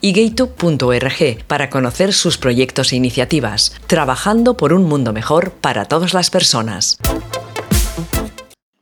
y 0.00 0.12
gaytube.org 0.12 1.44
para 1.46 1.70
conocer 1.70 2.12
sus 2.12 2.38
proyectos 2.38 2.92
e 2.92 2.96
iniciativas, 2.96 3.78
trabajando 3.86 4.56
por 4.56 4.72
un 4.72 4.84
mundo 4.84 5.12
mejor 5.12 5.52
para 5.52 5.84
todas 5.84 6.14
las 6.14 6.30
personas. 6.30 6.98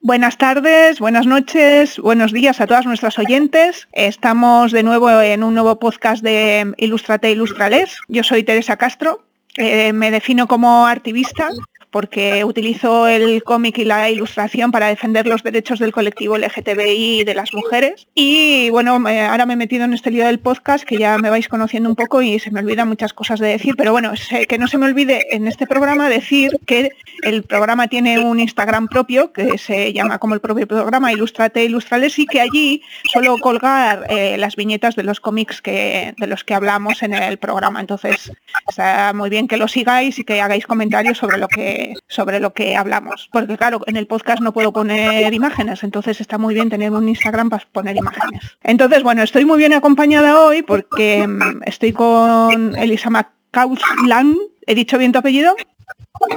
Buenas 0.00 0.38
tardes, 0.38 1.00
buenas 1.00 1.26
noches, 1.26 1.98
buenos 1.98 2.32
días 2.32 2.60
a 2.60 2.66
todas 2.66 2.86
nuestras 2.86 3.18
oyentes. 3.18 3.88
Estamos 3.92 4.72
de 4.72 4.82
nuevo 4.82 5.10
en 5.10 5.42
un 5.42 5.54
nuevo 5.54 5.78
podcast 5.78 6.22
de 6.22 6.72
Ilustrate 6.78 7.30
Ilustrales. 7.30 7.98
Yo 8.08 8.22
soy 8.22 8.42
Teresa 8.42 8.76
Castro, 8.76 9.24
eh, 9.56 9.92
me 9.92 10.10
defino 10.12 10.46
como 10.46 10.86
activista 10.86 11.50
porque 11.98 12.44
utilizo 12.44 13.08
el 13.08 13.42
cómic 13.42 13.76
y 13.78 13.84
la 13.84 14.08
ilustración 14.08 14.70
para 14.70 14.86
defender 14.86 15.26
los 15.26 15.42
derechos 15.42 15.80
del 15.80 15.90
colectivo 15.90 16.38
LGTBI 16.38 17.20
y 17.20 17.24
de 17.24 17.34
las 17.34 17.52
mujeres. 17.52 18.06
Y 18.14 18.70
bueno, 18.70 18.92
ahora 18.92 19.46
me 19.46 19.54
he 19.54 19.56
metido 19.56 19.84
en 19.84 19.94
este 19.94 20.12
lío 20.12 20.24
del 20.24 20.38
podcast, 20.38 20.84
que 20.84 20.96
ya 20.96 21.18
me 21.18 21.28
vais 21.28 21.48
conociendo 21.48 21.88
un 21.88 21.96
poco 21.96 22.22
y 22.22 22.38
se 22.38 22.52
me 22.52 22.60
olvidan 22.60 22.86
muchas 22.86 23.12
cosas 23.12 23.40
de 23.40 23.48
decir, 23.48 23.74
pero 23.76 23.90
bueno, 23.90 24.12
que 24.48 24.58
no 24.58 24.68
se 24.68 24.78
me 24.78 24.86
olvide 24.86 25.34
en 25.34 25.48
este 25.48 25.66
programa 25.66 26.08
decir 26.08 26.52
que 26.66 26.92
el 27.22 27.42
programa 27.42 27.88
tiene 27.88 28.20
un 28.20 28.38
Instagram 28.38 28.86
propio, 28.86 29.32
que 29.32 29.58
se 29.58 29.92
llama 29.92 30.20
como 30.20 30.34
el 30.34 30.40
propio 30.40 30.68
programa 30.68 31.12
Ilustrate 31.12 31.64
Ilustrales, 31.64 32.16
y 32.20 32.26
que 32.26 32.40
allí 32.40 32.80
suelo 33.10 33.38
colgar 33.38 34.06
eh, 34.08 34.36
las 34.38 34.54
viñetas 34.54 34.94
de 34.94 35.02
los 35.02 35.18
cómics 35.18 35.60
que, 35.60 36.14
de 36.16 36.26
los 36.28 36.44
que 36.44 36.54
hablamos 36.54 37.02
en 37.02 37.12
el 37.14 37.38
programa. 37.38 37.80
Entonces, 37.80 38.30
está 38.68 39.12
muy 39.14 39.30
bien 39.30 39.48
que 39.48 39.56
lo 39.56 39.66
sigáis 39.66 40.16
y 40.20 40.24
que 40.24 40.40
hagáis 40.40 40.64
comentarios 40.64 41.18
sobre 41.18 41.38
lo 41.38 41.48
que 41.48 41.87
sobre 42.06 42.40
lo 42.40 42.52
que 42.52 42.76
hablamos. 42.76 43.28
Porque 43.32 43.56
claro, 43.56 43.80
en 43.86 43.96
el 43.96 44.06
podcast 44.06 44.40
no 44.40 44.52
puedo 44.52 44.72
poner 44.72 45.32
imágenes, 45.32 45.82
entonces 45.82 46.20
está 46.20 46.38
muy 46.38 46.54
bien 46.54 46.70
tener 46.70 46.92
un 46.92 47.08
Instagram 47.08 47.50
para 47.50 47.66
poner 47.72 47.96
imágenes. 47.96 48.56
Entonces, 48.62 49.02
bueno, 49.02 49.22
estoy 49.22 49.44
muy 49.44 49.58
bien 49.58 49.72
acompañada 49.72 50.40
hoy 50.40 50.62
porque 50.62 51.26
mm, 51.26 51.62
estoy 51.66 51.92
con 51.92 52.76
Elisa 52.76 53.10
McCausland. 53.10 54.36
¿He 54.66 54.74
dicho 54.74 54.98
bien 54.98 55.12
tu 55.12 55.18
apellido? 55.18 55.56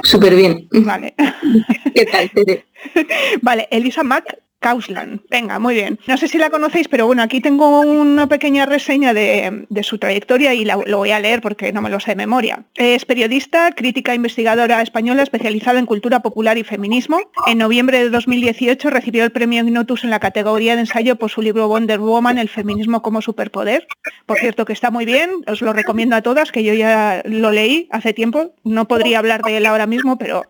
Súper 0.02 0.34
bien. 0.34 0.68
Vale. 0.70 1.14
¿Qué 1.94 2.06
tal, 2.06 2.30
Vale, 3.42 3.68
Elisa 3.70 4.02
Mac 4.02 4.38
Kausland. 4.62 5.20
Venga, 5.28 5.58
muy 5.58 5.74
bien. 5.74 5.98
No 6.06 6.16
sé 6.16 6.28
si 6.28 6.38
la 6.38 6.48
conocéis, 6.48 6.88
pero 6.88 7.06
bueno, 7.06 7.22
aquí 7.22 7.40
tengo 7.40 7.80
una 7.80 8.28
pequeña 8.28 8.64
reseña 8.64 9.12
de, 9.12 9.66
su 9.82 9.98
trayectoria 9.98 10.54
y 10.54 10.64
lo 10.64 10.96
voy 10.96 11.10
a 11.10 11.20
leer 11.20 11.42
porque 11.42 11.72
no 11.72 11.82
me 11.82 11.90
lo 11.90 12.00
sé 12.00 12.12
de 12.12 12.16
memoria. 12.16 12.64
Es 12.76 13.04
periodista, 13.04 13.72
crítica 13.72 14.14
investigadora 14.14 14.80
española 14.80 15.22
especializada 15.22 15.78
en 15.80 15.86
cultura 15.86 16.20
popular 16.20 16.56
y 16.56 16.64
feminismo. 16.64 17.18
En 17.46 17.58
noviembre 17.58 17.98
de 17.98 18.10
2018 18.10 18.88
recibió 18.88 19.24
el 19.24 19.32
premio 19.32 19.62
Ignotus 19.62 20.04
en 20.04 20.10
la 20.10 20.20
categoría 20.20 20.76
de 20.76 20.82
ensayo 20.82 21.16
por 21.16 21.30
su 21.30 21.42
libro 21.42 21.66
Wonder 21.68 21.98
Woman, 21.98 22.38
el 22.38 22.48
feminismo 22.48 23.02
como 23.02 23.20
superpoder. 23.20 23.86
Por 24.26 24.38
cierto, 24.38 24.64
que 24.64 24.72
está 24.72 24.90
muy 24.90 25.04
bien, 25.04 25.30
os 25.48 25.60
lo 25.60 25.72
recomiendo 25.72 26.14
a 26.14 26.22
todas, 26.22 26.52
que 26.52 26.62
yo 26.62 26.72
ya 26.74 27.22
lo 27.24 27.50
leí 27.50 27.88
hace 27.90 28.12
tiempo. 28.12 28.54
No 28.62 28.86
podría 28.86 29.18
hablar 29.18 29.42
de 29.42 29.56
él 29.56 29.66
ahora 29.66 29.86
mismo, 29.86 30.16
pero 30.18 30.44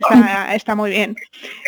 está, 0.00 0.54
está 0.54 0.74
muy 0.74 0.90
bien. 0.90 1.16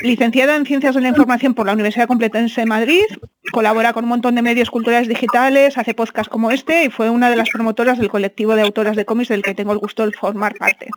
Licenciada 0.03 0.57
en 0.57 0.65
Ciencias 0.65 0.95
de 0.95 1.03
la 1.03 1.09
Información 1.09 1.53
por 1.53 1.67
la 1.67 1.75
Universidad 1.75 1.90
Universidad 1.91 2.07
Complutense 2.07 2.61
de 2.61 2.67
Madrid, 2.69 3.03
colabora 3.51 3.93
con 3.93 4.05
un 4.05 4.11
montón 4.11 4.37
de 4.37 4.43
medios 4.43 4.71
culturales 4.71 5.09
digitales, 5.09 5.77
hace 5.77 5.93
podcast 5.93 6.31
como 6.31 6.53
este 6.53 6.85
y 6.85 6.89
fue 6.89 7.11
una 7.11 7.29
de 7.29 7.35
las 7.35 7.51
promotoras 7.51 7.99
del 7.99 8.09
colectivo 8.09 8.55
de 8.55 8.63
autoras 8.63 8.95
de 8.95 9.05
cómics 9.05 9.29
del 9.29 9.43
que 9.43 9.57
tengo 9.57 9.73
el 9.73 9.79
gusto 9.79 10.07
de 10.07 10.13
formar 10.13 10.55
parte. 10.55 10.89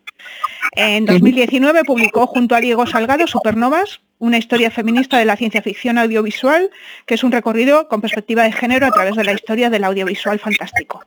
En 0.73 1.07
2019 1.07 1.83
publicó 1.83 2.27
junto 2.27 2.53
a 2.53 2.59
Diego 2.59 2.85
Salgado 2.85 3.25
Supernovas, 3.25 4.01
una 4.19 4.37
historia 4.37 4.69
feminista 4.69 5.17
de 5.17 5.25
la 5.25 5.35
ciencia 5.35 5.63
ficción 5.63 5.97
audiovisual, 5.97 6.69
que 7.07 7.15
es 7.15 7.23
un 7.23 7.31
recorrido 7.31 7.87
con 7.87 7.99
perspectiva 7.99 8.43
de 8.43 8.51
género 8.51 8.85
a 8.85 8.91
través 8.91 9.15
de 9.15 9.23
la 9.23 9.33
historia 9.33 9.71
del 9.71 9.85
audiovisual 9.85 10.37
fantástico. 10.37 11.03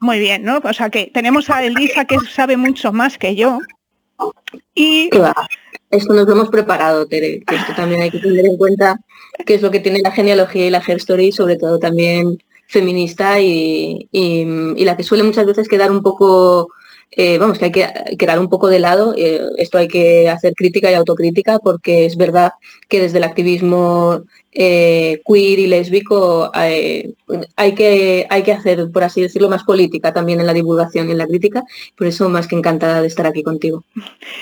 Muy 0.00 0.18
bien, 0.18 0.42
¿no? 0.42 0.60
O 0.62 0.72
sea 0.74 0.90
que 0.90 1.10
tenemos 1.14 1.48
a 1.48 1.64
Elisa 1.64 2.04
que 2.04 2.18
sabe 2.20 2.58
mucho 2.58 2.92
más 2.92 3.16
que 3.16 3.36
yo. 3.36 3.58
Y 4.74 5.08
esto 5.92 6.14
nos 6.14 6.26
lo 6.26 6.32
hemos 6.32 6.48
preparado, 6.48 7.06
Tere, 7.06 7.42
que 7.46 7.54
esto 7.54 7.74
también 7.76 8.02
hay 8.02 8.10
que 8.10 8.18
tener 8.18 8.46
en 8.46 8.56
cuenta 8.56 8.98
qué 9.46 9.54
es 9.54 9.62
lo 9.62 9.70
que 9.70 9.80
tiene 9.80 10.00
la 10.00 10.10
genealogía 10.10 10.66
y 10.66 10.70
la 10.70 10.82
hair 10.84 11.00
sobre 11.32 11.56
todo 11.56 11.78
también 11.78 12.38
feminista 12.66 13.40
y, 13.40 14.08
la 14.78 14.96
que 14.96 15.02
suele 15.02 15.22
muchas 15.22 15.46
veces 15.46 15.68
quedar 15.68 15.90
un 15.90 16.02
poco, 16.02 16.70
eh, 17.10 17.36
vamos, 17.36 17.58
que 17.58 17.66
hay 17.66 17.72
que 17.72 18.16
quedar 18.18 18.38
un 18.38 18.48
poco 18.48 18.68
de 18.68 18.80
lado. 18.80 19.14
Eh, 19.16 19.42
esto 19.58 19.76
hay 19.76 19.88
que 19.88 20.30
hacer 20.30 20.54
crítica 20.54 20.90
y 20.90 20.94
autocrítica 20.94 21.58
porque 21.58 22.06
es 22.06 22.16
verdad 22.16 22.52
que 22.88 23.00
desde 23.00 23.18
el 23.18 23.24
activismo 23.24 24.22
eh, 24.54 25.22
queer 25.26 25.58
y 25.58 25.66
lésbico 25.66 26.50
eh, 26.54 27.14
hay, 27.56 27.74
que, 27.74 28.26
hay 28.28 28.42
que 28.42 28.52
hacer, 28.52 28.90
por 28.92 29.02
así 29.02 29.22
decirlo, 29.22 29.48
más 29.48 29.64
política 29.64 30.12
también 30.12 30.40
en 30.40 30.46
la 30.46 30.52
divulgación 30.52 31.08
y 31.08 31.12
en 31.12 31.18
la 31.18 31.26
crítica. 31.26 31.62
Por 31.96 32.06
eso 32.06 32.28
más 32.28 32.46
que 32.46 32.56
encantada 32.56 33.00
de 33.00 33.06
estar 33.06 33.26
aquí 33.26 33.42
contigo. 33.42 33.84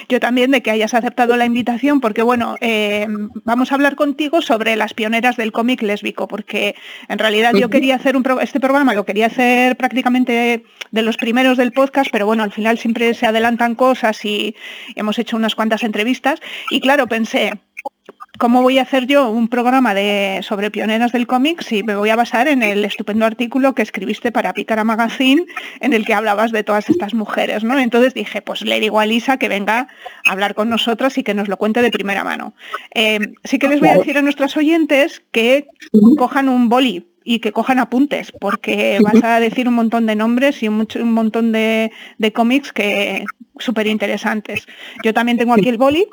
Yo 0.08 0.18
también 0.18 0.50
de 0.50 0.62
que 0.62 0.70
hayas 0.70 0.94
aceptado 0.94 1.36
la 1.36 1.46
invitación, 1.46 2.00
porque 2.00 2.22
bueno, 2.22 2.56
eh, 2.60 3.06
vamos 3.44 3.70
a 3.70 3.76
hablar 3.76 3.94
contigo 3.94 4.42
sobre 4.42 4.76
las 4.76 4.94
pioneras 4.94 5.36
del 5.36 5.52
cómic 5.52 5.82
lésbico, 5.82 6.26
porque 6.26 6.74
en 7.08 7.18
realidad 7.18 7.54
yo 7.54 7.70
quería 7.70 7.94
hacer 7.94 8.16
un 8.16 8.24
este 8.42 8.60
programa, 8.60 8.94
lo 8.94 9.04
quería 9.04 9.26
hacer 9.26 9.76
prácticamente 9.76 10.64
de 10.90 11.02
los 11.02 11.16
primeros 11.16 11.56
del 11.56 11.72
podcast, 11.72 12.10
pero 12.10 12.26
bueno, 12.26 12.42
al 12.42 12.52
final 12.52 12.78
siempre 12.78 13.14
se 13.14 13.26
adelantan 13.26 13.74
cosas 13.74 14.24
y 14.24 14.56
hemos 14.96 15.18
hecho 15.18 15.36
unas 15.36 15.54
cuantas 15.54 15.84
entrevistas. 15.84 16.40
Y 16.70 16.80
claro, 16.80 17.06
pensé, 17.06 17.52
¿Cómo 18.40 18.62
voy 18.62 18.78
a 18.78 18.82
hacer 18.82 19.06
yo 19.06 19.28
un 19.28 19.48
programa 19.48 19.92
de, 19.92 20.40
sobre 20.42 20.70
pioneras 20.70 21.12
del 21.12 21.26
cómic 21.26 21.60
si 21.60 21.82
me 21.82 21.94
voy 21.94 22.08
a 22.08 22.16
basar 22.16 22.48
en 22.48 22.62
el 22.62 22.86
estupendo 22.86 23.26
artículo 23.26 23.74
que 23.74 23.82
escribiste 23.82 24.32
para 24.32 24.54
Picara 24.54 24.82
Magazine 24.82 25.44
en 25.80 25.92
el 25.92 26.06
que 26.06 26.14
hablabas 26.14 26.50
de 26.50 26.64
todas 26.64 26.88
estas 26.88 27.12
mujeres? 27.12 27.64
¿no? 27.64 27.78
Entonces 27.78 28.14
dije, 28.14 28.40
pues 28.40 28.62
le 28.62 28.80
digo 28.80 28.98
a 28.98 29.04
Lisa 29.04 29.36
que 29.36 29.50
venga 29.50 29.88
a 30.24 30.32
hablar 30.32 30.54
con 30.54 30.70
nosotras 30.70 31.18
y 31.18 31.22
que 31.22 31.34
nos 31.34 31.48
lo 31.48 31.58
cuente 31.58 31.82
de 31.82 31.90
primera 31.90 32.24
mano. 32.24 32.54
Eh, 32.94 33.18
sí 33.44 33.58
que 33.58 33.68
les 33.68 33.78
voy 33.78 33.90
a 33.90 33.98
decir 33.98 34.16
a 34.16 34.22
nuestros 34.22 34.56
oyentes 34.56 35.22
que 35.32 35.66
cojan 36.16 36.48
un 36.48 36.70
boli 36.70 37.09
y 37.24 37.40
que 37.40 37.52
cojan 37.52 37.78
apuntes, 37.78 38.32
porque 38.32 38.98
vas 39.02 39.22
a 39.22 39.40
decir 39.40 39.68
un 39.68 39.74
montón 39.74 40.06
de 40.06 40.16
nombres 40.16 40.62
y 40.62 40.68
un, 40.68 40.86
un 40.94 41.12
montón 41.12 41.52
de, 41.52 41.92
de 42.18 42.32
cómics 42.32 42.72
que 42.72 43.24
súper 43.58 43.86
interesantes. 43.86 44.66
Yo 45.04 45.12
también 45.12 45.38
tengo 45.38 45.52
aquí 45.52 45.68
el 45.68 45.78
boli, 45.78 46.06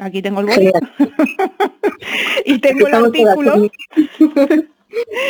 aquí 0.00 0.20
tengo 0.20 0.40
el 0.40 0.46
boli, 0.46 0.70
y 2.44 2.58
tengo 2.58 2.86
el 2.88 2.94
artículo. 2.94 3.70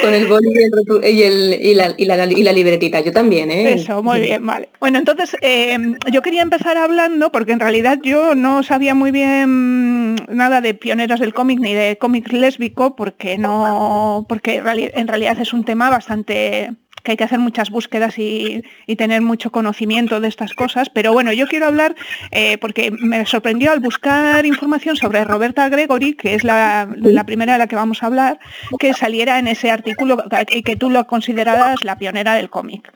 Con 0.02 0.14
el 0.14 0.26
boli 0.26 0.48
y, 0.50 1.22
el, 1.22 1.58
y, 1.60 1.74
la, 1.74 1.94
y, 1.96 2.04
la, 2.04 2.26
y, 2.26 2.42
la, 2.42 2.52
libretita, 2.52 3.00
yo 3.00 3.12
también, 3.12 3.50
¿eh? 3.50 3.74
Eso, 3.74 4.02
muy 4.02 4.20
bien, 4.20 4.44
vale. 4.44 4.68
Bueno, 4.80 4.98
entonces 4.98 5.36
eh, 5.40 5.76
yo 6.10 6.22
quería 6.22 6.42
empezar 6.42 6.76
hablando, 6.76 7.30
porque 7.30 7.52
en 7.52 7.60
realidad 7.60 7.98
yo 8.02 8.34
no 8.34 8.62
sabía 8.62 8.94
muy 8.94 9.10
bien 9.10 10.16
nada 10.28 10.60
de 10.60 10.74
pioneras 10.74 11.20
del 11.20 11.34
cómic 11.34 11.60
ni 11.60 11.74
de 11.74 11.96
cómic 11.98 12.32
lésbico, 12.32 12.96
porque 12.96 13.38
no, 13.38 14.26
porque 14.28 14.56
en 14.56 15.08
realidad 15.08 15.38
es 15.40 15.52
un 15.52 15.64
tema 15.64 15.90
bastante 15.90 16.70
que 17.02 17.12
hay 17.12 17.16
que 17.16 17.24
hacer 17.24 17.38
muchas 17.38 17.70
búsquedas 17.70 18.18
y, 18.18 18.62
tener 18.96 19.22
mucho 19.22 19.50
conocimiento 19.50 20.20
de 20.20 20.28
estas 20.28 20.54
cosas, 20.54 20.88
pero 20.88 21.12
bueno, 21.12 21.32
yo 21.32 21.48
quiero 21.48 21.66
hablar, 21.66 21.96
eh, 22.30 22.56
porque 22.58 22.92
me 22.92 23.26
sorprendió 23.26 23.72
al 23.72 23.80
buscar 23.80 24.46
información 24.46 24.96
sobre 24.96 25.24
Roberta 25.24 25.68
Gregory, 25.68 26.14
que 26.14 26.34
es 26.34 26.44
la, 26.44 26.88
primera 27.26 27.54
de 27.54 27.58
la 27.58 27.66
que 27.66 27.74
vamos 27.74 28.02
a 28.02 28.06
hablar, 28.06 28.38
que 28.78 28.92
saliera 28.92 29.38
en 29.38 29.48
ese 29.48 29.70
artículo 29.70 30.22
y 30.50 30.62
que 30.62 30.76
tú 30.76 30.90
lo 30.90 31.06
consideraras 31.06 31.82
la 31.82 31.98
pionera 31.98 32.34
del 32.34 32.50
cómic 32.50 32.92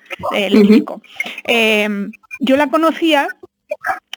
lírico. 0.51 1.03
Eh, 1.49 1.89
yo 2.41 2.57
la 2.57 2.69
conocía 2.69 3.29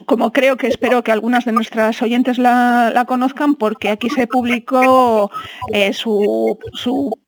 como 0.06 0.32
creo 0.32 0.58
que 0.58 0.68
espero 0.68 1.04
que 1.04 1.12
algunas 1.12 1.46
de 1.46 1.52
nuestras 1.52 2.02
oyentes 2.02 2.38
la, 2.38 3.06
conozcan, 3.08 3.56
porque 3.56 3.90
aquí 3.90 4.10
se 4.10 4.28
publicó 4.28 5.32
eh, 5.74 5.94
su, 5.94 6.58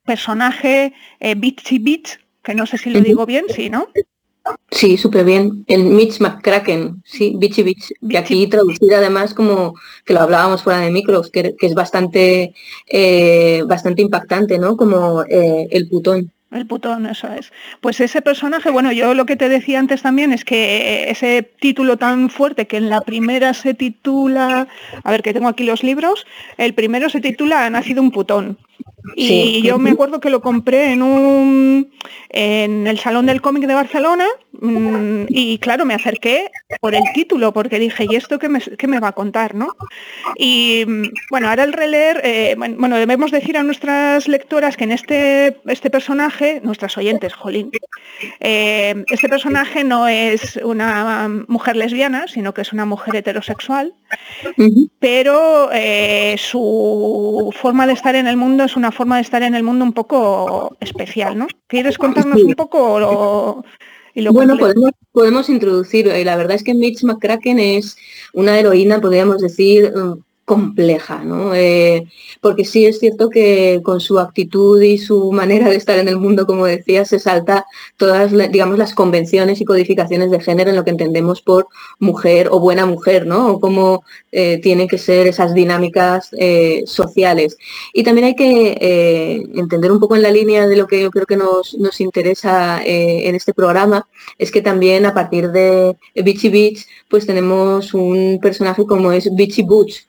personaje 0.04 0.92
eh, 1.20 1.34
Bitsy 1.34 1.78
Beach, 1.78 2.18
que 2.42 2.54
no 2.54 2.66
sé 2.66 2.78
si 2.78 2.90
lo 2.90 3.00
digo 3.00 3.26
bien, 3.26 3.46
sí, 3.48 3.70
¿no? 3.70 3.88
Sí, 4.70 4.96
súper 4.96 5.24
bien. 5.24 5.64
El 5.68 5.84
Mitch 5.84 6.20
McCracken, 6.20 7.02
sí, 7.04 7.34
Bitchy 7.36 7.62
Bitch, 7.62 7.92
que 8.08 8.18
aquí 8.18 8.46
traducida 8.48 8.98
además 8.98 9.34
como 9.34 9.74
que 10.04 10.14
lo 10.14 10.20
hablábamos 10.20 10.62
fuera 10.64 10.80
de 10.80 10.90
micros, 10.90 11.30
que, 11.30 11.54
es 11.60 11.74
bastante, 11.74 12.52
eh, 12.88 13.62
bastante 13.66 14.02
impactante, 14.02 14.58
¿no? 14.58 14.76
Como 14.76 15.22
eh, 15.24 15.68
el 15.70 15.88
putón. 15.88 16.32
El 16.50 16.66
putón, 16.66 17.06
eso 17.06 17.28
es. 17.32 17.50
Pues 17.80 18.00
ese 18.00 18.20
personaje, 18.20 18.70
bueno, 18.70 18.92
yo 18.92 19.14
lo 19.14 19.24
que 19.24 19.36
te 19.36 19.48
decía 19.48 19.78
antes 19.78 20.02
también 20.02 20.32
es 20.32 20.44
que 20.44 21.08
ese 21.08 21.42
título 21.42 21.96
tan 21.96 22.28
fuerte 22.28 22.66
que 22.66 22.76
en 22.76 22.90
la 22.90 23.00
primera 23.00 23.54
se 23.54 23.72
titula, 23.72 24.68
a 25.02 25.10
ver 25.10 25.22
que 25.22 25.32
tengo 25.32 25.48
aquí 25.48 25.64
los 25.64 25.82
libros, 25.82 26.26
el 26.58 26.74
primero 26.74 27.08
se 27.08 27.20
titula 27.20 27.64
Ha 27.64 27.70
nacido 27.70 28.02
un 28.02 28.10
putón. 28.10 28.58
Y 29.16 29.62
yo 29.62 29.78
me 29.78 29.90
acuerdo 29.90 30.20
que 30.20 30.30
lo 30.30 30.40
compré 30.40 30.92
en 30.92 31.02
un 31.02 31.90
en 32.28 32.86
el 32.86 32.98
Salón 32.98 33.26
del 33.26 33.42
Cómic 33.42 33.66
de 33.66 33.74
Barcelona 33.74 34.26
mm, 34.52 35.24
y 35.28 35.58
claro, 35.58 35.84
me 35.84 35.94
acerqué 35.94 36.50
por 36.80 36.94
el 36.94 37.02
título 37.12 37.52
porque 37.52 37.78
dije, 37.78 38.06
¿y 38.08 38.16
esto 38.16 38.38
qué 38.38 38.48
me, 38.48 38.60
me 38.88 39.00
va 39.00 39.08
a 39.08 39.12
contar? 39.12 39.54
¿no? 39.54 39.76
Y 40.36 40.84
mm, 40.86 41.02
bueno, 41.30 41.48
ahora 41.48 41.64
el 41.64 41.72
releer, 41.72 42.20
eh, 42.24 42.54
bueno, 42.56 42.96
debemos 42.96 43.30
decir 43.30 43.56
a 43.56 43.62
nuestras 43.62 44.28
lectoras 44.28 44.76
que 44.76 44.84
en 44.84 44.92
este, 44.92 45.60
este 45.66 45.90
personaje, 45.90 46.60
nuestras 46.62 46.96
oyentes, 46.96 47.34
jolín, 47.34 47.70
eh, 48.40 49.04
este 49.08 49.28
personaje 49.28 49.84
no 49.84 50.08
es 50.08 50.56
una 50.62 51.28
mujer 51.48 51.76
lesbiana, 51.76 52.28
sino 52.28 52.54
que 52.54 52.62
es 52.62 52.72
una 52.72 52.84
mujer 52.84 53.16
heterosexual, 53.16 53.94
pero 54.98 55.70
eh, 55.72 56.36
su 56.38 57.52
forma 57.60 57.86
de 57.86 57.92
estar 57.92 58.14
en 58.14 58.26
el 58.26 58.36
mundo 58.36 58.64
es 58.64 58.76
una 58.76 58.91
forma 58.92 59.16
de 59.16 59.22
estar 59.22 59.42
en 59.42 59.54
el 59.54 59.62
mundo 59.62 59.84
un 59.84 59.92
poco 59.92 60.76
especial, 60.80 61.38
¿no? 61.38 61.46
¿Quieres 61.66 61.98
contarnos 61.98 62.42
un 62.42 62.54
poco 62.54 63.64
y 64.14 64.20
lo 64.20 64.32
bueno, 64.32 64.58
podemos, 64.58 64.90
podemos 65.10 65.48
introducir, 65.48 66.06
y 66.06 66.24
la 66.24 66.36
verdad 66.36 66.56
es 66.56 66.62
que 66.62 66.74
Mitch 66.74 67.02
McCracken 67.02 67.58
es 67.58 67.96
una 68.34 68.58
heroína, 68.58 69.00
podríamos 69.00 69.38
decir, 69.38 69.90
mm, 69.90 70.22
compleja, 70.52 71.24
¿no? 71.24 71.54
Eh, 71.54 72.06
porque 72.42 72.66
sí 72.66 72.84
es 72.84 72.98
cierto 72.98 73.30
que 73.30 73.80
con 73.82 74.00
su 74.00 74.18
actitud 74.18 74.82
y 74.82 74.98
su 74.98 75.32
manera 75.32 75.70
de 75.70 75.76
estar 75.76 75.98
en 75.98 76.08
el 76.08 76.18
mundo, 76.18 76.46
como 76.46 76.66
decía, 76.66 77.06
se 77.06 77.18
salta 77.18 77.64
todas, 77.96 78.32
digamos, 78.52 78.76
las 78.76 78.92
convenciones 78.92 79.62
y 79.62 79.64
codificaciones 79.64 80.30
de 80.30 80.40
género 80.40 80.68
en 80.68 80.76
lo 80.76 80.84
que 80.84 80.90
entendemos 80.90 81.40
por 81.40 81.68
mujer 81.98 82.48
o 82.50 82.60
buena 82.60 82.84
mujer, 82.84 83.26
¿no? 83.26 83.52
O 83.52 83.60
cómo 83.60 84.04
eh, 84.30 84.58
tienen 84.62 84.88
que 84.88 84.98
ser 84.98 85.26
esas 85.26 85.54
dinámicas 85.54 86.28
eh, 86.38 86.82
sociales. 86.86 87.56
Y 87.94 88.02
también 88.02 88.26
hay 88.26 88.36
que 88.36 89.42
entender 89.54 89.90
un 89.90 90.00
poco 90.00 90.16
en 90.16 90.22
la 90.22 90.30
línea 90.30 90.66
de 90.66 90.76
lo 90.76 90.86
que 90.86 91.00
yo 91.00 91.10
creo 91.10 91.24
que 91.24 91.36
nos, 91.38 91.74
nos 91.78 91.98
interesa 92.02 92.82
en 92.84 93.34
este 93.34 93.54
programa, 93.54 94.06
es 94.38 94.50
que 94.50 94.60
también 94.60 95.06
a 95.06 95.14
partir 95.14 95.50
de 95.50 95.96
Bitchy 96.14 96.50
Beach, 96.50 96.86
pues 97.08 97.26
tenemos 97.26 97.94
un 97.94 98.38
personaje 98.42 98.84
como 98.84 99.12
es 99.12 99.34
Bitchy 99.34 99.62
Butch, 99.62 100.06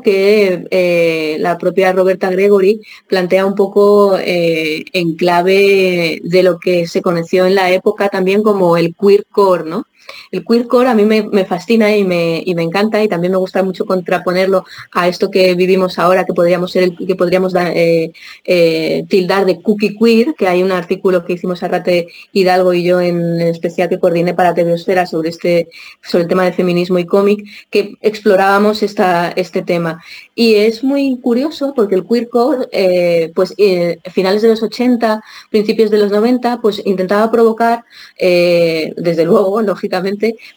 que 0.00 0.66
eh, 0.70 1.36
la 1.40 1.58
propia 1.58 1.92
Roberta 1.92 2.30
Gregory 2.30 2.80
plantea 3.08 3.44
un 3.44 3.54
poco 3.54 4.16
eh, 4.18 4.84
en 4.92 5.16
clave 5.16 6.20
de 6.22 6.42
lo 6.42 6.58
que 6.58 6.86
se 6.86 7.02
conoció 7.02 7.46
en 7.46 7.56
la 7.56 7.70
época 7.72 8.08
también 8.08 8.42
como 8.42 8.76
el 8.76 8.94
queercore, 8.94 9.64
¿no? 9.64 9.86
El 10.30 10.44
queercore 10.44 10.88
a 10.88 10.94
mí 10.94 11.04
me, 11.04 11.44
fascina 11.44 11.96
y 11.96 12.04
me, 12.04 12.42
me, 12.54 12.62
encanta 12.62 13.02
y 13.02 13.08
también 13.08 13.32
me 13.32 13.38
gusta 13.38 13.62
mucho 13.62 13.84
contraponerlo 13.84 14.64
a 14.92 15.08
esto 15.08 15.30
que 15.30 15.54
vivimos 15.54 15.98
ahora, 15.98 16.24
que 16.24 16.32
podríamos 16.32 16.72
ser 16.72 16.92
que 16.94 17.14
podríamos 17.14 17.54
eh, 17.54 18.12
eh, 18.44 19.04
tildar 19.08 19.44
de 19.46 19.60
cookie 19.60 19.96
queer, 19.96 20.34
que 20.34 20.48
hay 20.48 20.62
un 20.62 20.72
artículo 20.72 21.24
que 21.24 21.34
hicimos 21.34 21.62
a 21.62 21.68
Rate 21.68 22.08
Hidalgo 22.32 22.74
y 22.74 22.84
yo 22.84 23.00
en, 23.00 23.40
especial 23.40 23.88
que 23.88 23.98
coordiné 23.98 24.34
para 24.34 24.54
Tebiosfera 24.54 25.06
sobre 25.06 25.30
este, 25.30 25.68
sobre 26.02 26.22
el 26.22 26.28
tema 26.28 26.44
del 26.44 26.54
feminismo 26.54 26.98
y 26.98 27.06
cómic, 27.06 27.44
que 27.70 27.94
explorábamos 28.00 28.82
esta, 28.82 29.30
este 29.30 29.62
tema. 29.62 30.02
Y 30.34 30.54
es 30.54 30.82
muy 30.82 31.18
curioso 31.20 31.72
porque 31.74 31.94
el 31.94 32.06
queercore, 32.06 32.68
eh, 32.72 33.32
pues 33.34 33.54
finales 34.12 34.42
de 34.42 34.48
los 34.48 34.62
80, 34.62 35.22
principios 35.50 35.90
de 35.90 35.98
los 35.98 36.10
90, 36.10 36.60
pues 36.60 36.82
intentaba 36.84 37.30
provocar, 37.30 37.84
desde 38.18 39.24
luego, 39.24 39.62
lógicamente, 39.62 39.93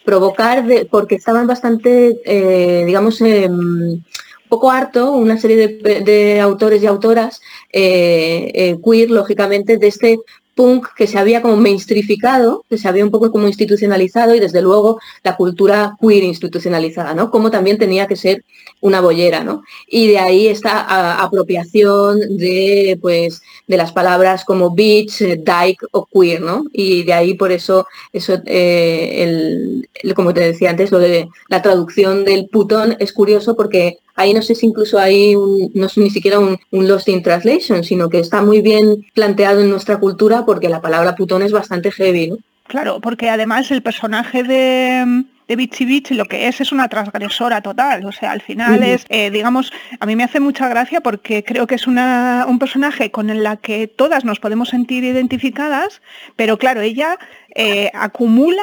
provocar, 0.04 0.64
porque 0.90 1.16
estaban 1.16 1.46
bastante, 1.46 2.20
eh, 2.24 2.84
digamos, 2.86 3.20
eh, 3.20 3.48
un 3.48 4.04
poco 4.48 4.70
harto 4.70 5.12
una 5.12 5.38
serie 5.38 5.78
de, 5.78 6.40
autores 6.40 6.82
y 6.82 6.86
autoras 6.86 7.40
eh, 7.72 8.78
queer, 8.84 9.10
lógicamente, 9.10 9.76
de 9.76 9.86
este 9.86 10.18
punk 10.58 10.88
que 10.96 11.06
se 11.06 11.18
había 11.18 11.40
como 11.40 11.56
mainstreamificado, 11.56 12.64
que 12.68 12.78
se 12.78 12.88
había 12.88 13.04
un 13.04 13.12
poco 13.12 13.30
como 13.30 13.46
institucionalizado 13.46 14.34
y 14.34 14.40
desde 14.40 14.60
luego 14.60 14.98
la 15.22 15.36
cultura 15.36 15.96
queer 16.00 16.24
institucionalizada, 16.24 17.14
¿no? 17.14 17.30
Como 17.30 17.48
también 17.48 17.78
tenía 17.78 18.08
que 18.08 18.16
ser 18.16 18.42
una 18.80 19.00
bollera, 19.00 19.44
¿no? 19.44 19.62
Y 19.86 20.08
de 20.08 20.18
ahí 20.18 20.48
esta 20.48 21.22
apropiación 21.22 22.18
de, 22.38 22.98
pues, 23.00 23.40
de 23.68 23.76
las 23.76 23.92
palabras 23.92 24.44
como 24.44 24.74
beach, 24.74 25.20
dyke 25.20 25.84
o 25.92 26.06
queer, 26.06 26.40
¿no? 26.40 26.64
Y 26.72 27.04
de 27.04 27.12
ahí 27.12 27.34
por 27.34 27.52
eso, 27.52 27.86
eso 28.12 28.40
eh, 28.44 29.84
el, 30.02 30.14
como 30.16 30.34
te 30.34 30.40
decía 30.40 30.70
antes, 30.70 30.90
lo 30.90 30.98
de 30.98 31.28
la 31.48 31.62
traducción 31.62 32.24
del 32.24 32.48
putón 32.48 32.96
es 32.98 33.12
curioso 33.12 33.54
porque 33.54 33.98
ahí 34.18 34.34
no 34.34 34.42
sé 34.42 34.54
si 34.54 34.66
incluso 34.66 34.98
hay 34.98 35.36
un, 35.36 35.70
no 35.74 35.86
es 35.86 35.96
ni 35.96 36.10
siquiera 36.10 36.38
un, 36.38 36.58
Lost 36.70 37.08
in 37.08 37.22
Translation, 37.22 37.84
sino 37.84 38.08
que 38.08 38.18
está 38.18 38.42
muy 38.42 38.60
bien 38.60 39.06
planteado 39.14 39.60
en 39.60 39.70
nuestra 39.70 39.98
cultura 39.98 40.44
porque 40.44 40.68
la 40.68 40.80
palabra 40.80 41.14
putón 41.14 41.42
es 41.42 41.52
bastante 41.52 41.90
heavy, 41.92 42.30
¿no? 42.30 42.36
Claro, 42.66 43.00
porque 43.00 43.30
además 43.30 43.70
el 43.70 43.82
personaje 43.82 44.42
de, 44.42 45.24
de 45.48 45.56
Bitchy 45.56 45.86
Beach 45.86 46.10
lo 46.10 46.26
que 46.26 46.48
es 46.48 46.60
es 46.60 46.70
una 46.70 46.88
transgresora 46.88 47.62
total. 47.62 48.04
O 48.04 48.12
sea, 48.12 48.32
al 48.32 48.42
final 48.42 48.82
es, 48.82 49.06
eh, 49.08 49.30
digamos, 49.30 49.72
a 49.98 50.04
mí 50.04 50.14
me 50.14 50.24
hace 50.24 50.38
mucha 50.38 50.68
gracia 50.68 51.00
porque 51.00 51.42
creo 51.42 51.66
que 51.66 51.76
es 51.76 51.86
una, 51.86 52.44
un 52.46 52.58
personaje 52.58 53.10
con 53.10 53.30
el 53.30 53.46
que 53.60 53.86
todas 53.86 54.24
nos 54.24 54.38
podemos 54.38 54.68
sentir 54.68 55.04
identificadas, 55.04 56.02
pero 56.36 56.58
claro, 56.58 56.82
ella 56.82 57.18
eh, 57.54 57.90
acumula 57.94 58.62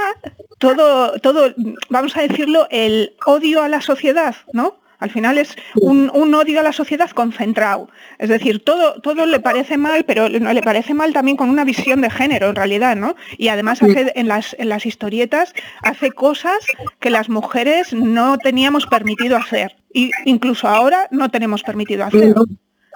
todo, 0.60 1.20
todo, 1.20 1.54
vamos 1.90 2.16
a 2.16 2.22
decirlo, 2.22 2.68
el 2.70 3.16
odio 3.26 3.64
a 3.64 3.70
la 3.70 3.82
sociedad, 3.82 4.36
¿no? 4.54 4.85
Al 5.06 5.12
final 5.12 5.38
es 5.38 5.56
un, 5.76 6.10
odio 6.34 6.60
a 6.60 6.64
la 6.64 6.74
sociedad 6.74 7.12
concentrado. 7.12 7.90
Es 8.18 8.28
decir, 8.28 8.64
todo, 8.66 9.00
todo 9.02 9.28
le 9.28 9.40
parece 9.40 9.78
mal, 9.78 10.04
pero 10.04 10.28
le 10.30 10.62
parece 10.64 10.96
mal 10.96 11.14
también 11.14 11.38
con 11.38 11.52
una 11.52 11.64
visión 11.64 12.02
de 12.02 12.10
género 12.10 12.50
en 12.50 12.56
realidad, 12.56 12.96
¿no? 12.96 13.16
Y 13.38 13.50
además 13.50 13.84
hace, 13.84 14.14
en, 14.16 14.28
las, 14.28 14.56
en 14.58 14.68
las 14.68 14.88
historietas 14.88 15.54
hace 15.84 16.12
cosas 16.12 16.58
que 17.00 17.12
las 17.12 17.30
mujeres 17.30 17.94
no 17.94 18.40
teníamos 18.40 18.88
permitido 18.88 19.38
hacer. 19.38 19.76
Y 19.94 20.10
incluso 20.26 20.68
ahora 20.68 21.08
no 21.12 21.30
tenemos 21.30 21.62
permitido 21.62 22.04
hacer. 22.04 22.34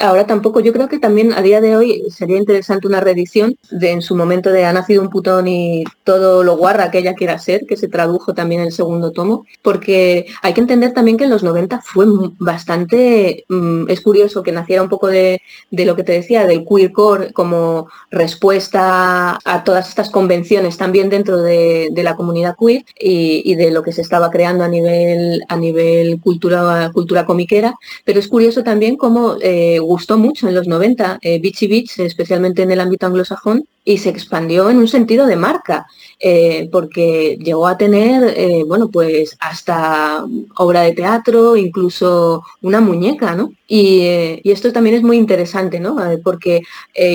Ahora 0.02 0.26
tampoco, 0.26 0.62
yo 0.62 0.72
creo 0.72 0.88
que 0.88 0.98
también 0.98 1.34
a 1.34 1.42
día 1.42 1.60
de 1.60 1.76
hoy 1.76 2.04
sería 2.10 2.38
interesante 2.38 2.88
una 2.88 3.02
reedición 3.02 3.58
de 3.70 3.92
en 3.92 4.02
su 4.02 4.16
momento 4.16 4.50
de 4.50 4.64
Ha 4.64 4.72
nacido 4.72 5.02
un 5.02 5.10
putón 5.10 5.46
y 5.50 5.84
todo 6.06 6.42
lo 6.42 6.56
guarda 6.56 6.90
que 6.90 7.00
ella 7.00 7.16
quiera 7.16 7.38
ser, 7.38 7.66
que 7.66 7.76
se 7.76 7.90
tradujo 7.90 8.34
también 8.34 8.62
en 8.62 8.68
el 8.68 8.72
segundo 8.72 9.12
tomo, 9.12 9.46
porque 9.62 10.28
hay 10.42 10.54
que 10.54 10.62
entender 10.62 10.94
también 10.94 11.18
que 11.18 11.26
en 11.26 11.30
los 11.30 11.44
90 11.44 11.82
fue 11.82 12.06
bastante, 12.40 13.44
mm, 13.50 13.90
es 13.90 14.00
curioso 14.00 14.42
que 14.42 14.54
naciera 14.54 14.82
un 14.82 14.88
poco 14.88 15.08
de, 15.08 15.42
lo 15.70 15.98
que 15.98 16.06
te 16.06 16.14
decía, 16.14 16.48
del 16.48 16.66
queercore 16.66 17.34
como 17.34 17.90
respuesta 18.10 19.38
a 19.44 19.64
todas 19.66 19.90
estas 19.90 20.10
convenciones 20.10 20.78
también 20.78 21.10
dentro 21.10 21.42
de, 21.42 21.92
la 21.94 22.16
comunidad 22.16 22.56
queer 22.58 22.86
y, 22.98 23.54
de 23.56 23.72
lo 23.72 23.84
que 23.84 23.92
se 23.92 24.02
estaba 24.02 24.30
creando 24.30 24.64
a 24.64 24.70
nivel, 24.70 25.42
a 25.50 25.58
nivel 25.58 26.22
cultura, 26.22 26.90
cultura 26.94 27.26
comiquera, 27.26 27.76
pero 28.06 28.20
es 28.20 28.30
curioso 28.30 28.64
también 28.64 28.96
cómo 28.96 29.36
eh, 29.42 29.82
gustó 29.90 30.20
mucho 30.20 30.48
en 30.48 30.54
los 30.54 30.68
90, 30.68 31.18
eh, 31.24 31.40
Beachy 31.42 31.68
Beach, 31.68 32.00
especialmente 32.00 32.62
en 32.62 32.70
el 32.70 32.80
ámbito 32.80 33.08
anglosajón, 33.08 33.66
y 33.90 33.98
se 33.98 34.10
expandió 34.10 34.70
en 34.70 34.78
un 34.78 34.88
sentido 34.88 35.26
de 35.26 35.36
marca, 35.36 35.88
eh, 36.20 36.70
porque 36.72 37.40
llegó 37.42 37.68
a 37.68 37.76
tener, 37.76 38.36
eh, 38.38 38.64
bueno, 38.64 38.90
pues 38.90 39.36
hasta 39.40 40.24
obra 40.58 40.82
de 40.82 40.92
teatro, 40.92 41.58
incluso 41.58 42.44
una 42.62 42.82
muñeca, 42.82 43.34
¿no? 43.34 43.52
Y, 43.68 44.02
eh, 44.02 44.42
esto 44.44 44.72
también 44.72 44.96
es 44.96 45.02
muy 45.02 45.18
interesante, 45.18 45.80
¿no? 45.80 45.98
porque 46.24 46.62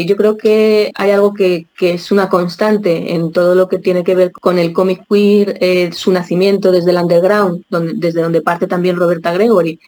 yo 0.07 0.16
creo 0.16 0.37
que 0.37 0.93
hay 0.95 1.11
algo 1.11 1.35
que, 1.35 1.66
es 1.81 2.11
una 2.12 2.28
constante 2.28 3.14
en 3.14 3.33
todo 3.33 3.54
lo 3.54 3.69
que 3.69 3.78
tiene 3.78 4.02
que 4.04 4.14
ver 4.14 4.33
con 4.33 4.59
el 4.59 4.73
cómic 4.73 5.04
queer, 5.09 5.93
su 5.93 6.11
nacimiento 6.12 6.73
desde 6.73 6.90
el 6.90 6.97
underground, 6.97 7.64
desde 7.97 8.23
donde 8.23 8.40
parte 8.40 8.66
también 8.66 8.97
Roberta 8.97 9.33
Gregory, 9.33 9.78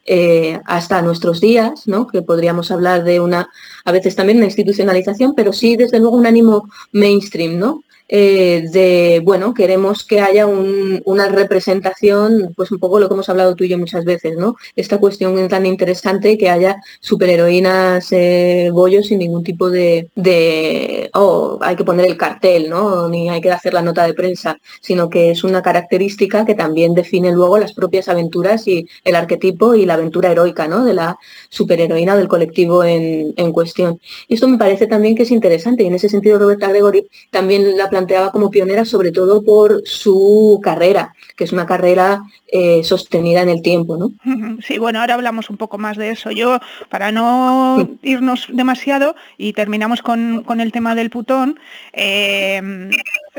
hasta 0.66 1.02
nuestros 1.02 1.40
días, 1.40 1.87
¿no? 1.87 2.07
Que 2.09 2.23
podríamos 2.23 2.71
hablar 2.71 3.05
de 3.05 3.21
una, 3.21 3.49
a 3.87 3.93
veces 3.93 4.16
también 4.16 4.38
una 4.38 4.47
institucionalización, 4.47 5.35
pero 5.35 5.52
sí 5.52 5.76
desde 5.76 6.00
luego 6.00 6.16
un 6.16 6.26
ánimo 6.26 6.69
mainstream, 6.93 7.59
¿no? 7.59 7.83
Eh, 8.09 8.65
de, 8.71 9.21
bueno, 9.25 9.53
queremos 9.55 10.05
que 10.05 10.21
haya 10.21 10.47
una 10.47 11.29
representación, 11.29 12.53
pues 12.57 12.71
un 12.71 12.79
poco 12.79 13.01
lo 13.01 13.09
que 13.09 13.15
hemos 13.15 13.29
hablado 13.29 13.55
tú 13.57 13.65
y 13.65 13.69
yo 13.69 13.79
muchas 13.79 14.05
veces, 14.05 14.37
¿no? 14.37 14.57
Esta 14.77 14.99
cuestión 14.99 15.49
tan 15.49 15.67
interesante 15.67 16.39
que 16.39 16.49
haya 16.49 16.77
superheroínas 17.01 18.13
eh, 18.13 18.71
bollos 18.73 19.07
sin 19.09 19.19
ningún 19.19 19.43
tipo 19.43 19.71
de, 19.71 20.11
de, 20.15 21.11
oh, 21.15 21.59
hay 21.61 21.77
que 21.77 21.85
poner 21.85 22.07
el 22.07 22.17
cartel, 22.17 22.71
¿no? 22.71 23.09
Ni 23.09 23.29
hay 23.29 23.41
que 23.41 23.51
hacer 23.51 23.75
la 23.75 23.83
nota 23.83 24.07
de 24.07 24.15
prensa, 24.15 24.59
sino 24.81 25.11
que 25.11 25.31
es 25.31 25.43
una 25.45 25.63
característica 25.63 26.45
que 26.45 26.55
también 26.55 26.95
define 26.95 27.33
luego 27.33 27.59
las 27.59 27.73
propias 27.73 28.09
aventuras 28.09 28.69
y 28.69 28.89
el 29.05 29.17
arquetipo 29.17 29.75
y 29.75 29.85
la 29.85 29.95
aventura 29.95 30.31
heroica, 30.31 30.69
¿no? 30.69 30.85
De 30.85 30.95
la 30.95 31.19
superheroína 31.49 32.17
del 32.17 32.29
colectivo 32.29 32.85
en, 32.85 33.35
en 33.37 33.53
cuestión. 33.53 34.01
Y 34.29 34.35
esto 34.35 34.49
me 34.49 34.59
parece 34.59 34.87
también 34.87 35.17
que 35.17 35.25
es 35.25 35.31
interesante 35.31 35.83
y 35.83 35.87
en 35.87 35.95
ese 35.95 36.09
sentido 36.09 36.39
Roberta 36.39 36.69
Gregory 36.69 37.09
también 37.31 37.77
la 37.77 37.91
planteaba 37.97 38.31
como 38.31 38.50
pionera 38.50 38.85
sobre 38.85 39.11
todo 39.11 39.43
por 39.43 39.81
su 39.87 40.61
carrera, 40.62 41.15
que 41.35 41.45
es 41.45 41.53
una 41.53 41.65
carrera 41.65 42.23
eh, 42.49 42.85
sostenida 42.85 43.41
en 43.41 43.49
el 43.49 43.62
tiempo. 43.62 43.97
¿no? 43.97 44.12
Sí, 44.61 44.76
bueno, 44.79 45.00
ahora 45.00 45.15
hablamos 45.15 45.49
un 45.49 45.57
poco 45.57 45.79
más 45.79 45.97
de 45.97 46.11
eso. 46.11 46.31
Yo, 46.31 46.59
para 46.91 47.11
no 47.11 47.88
irnos 48.03 48.49
demasiado, 48.53 49.17
y 49.38 49.55
terminamos 49.55 50.03
con, 50.03 50.45
el 50.61 50.73
tema 50.73 50.95
del 50.95 51.09
putón, 51.09 51.59
eh, 51.95 52.61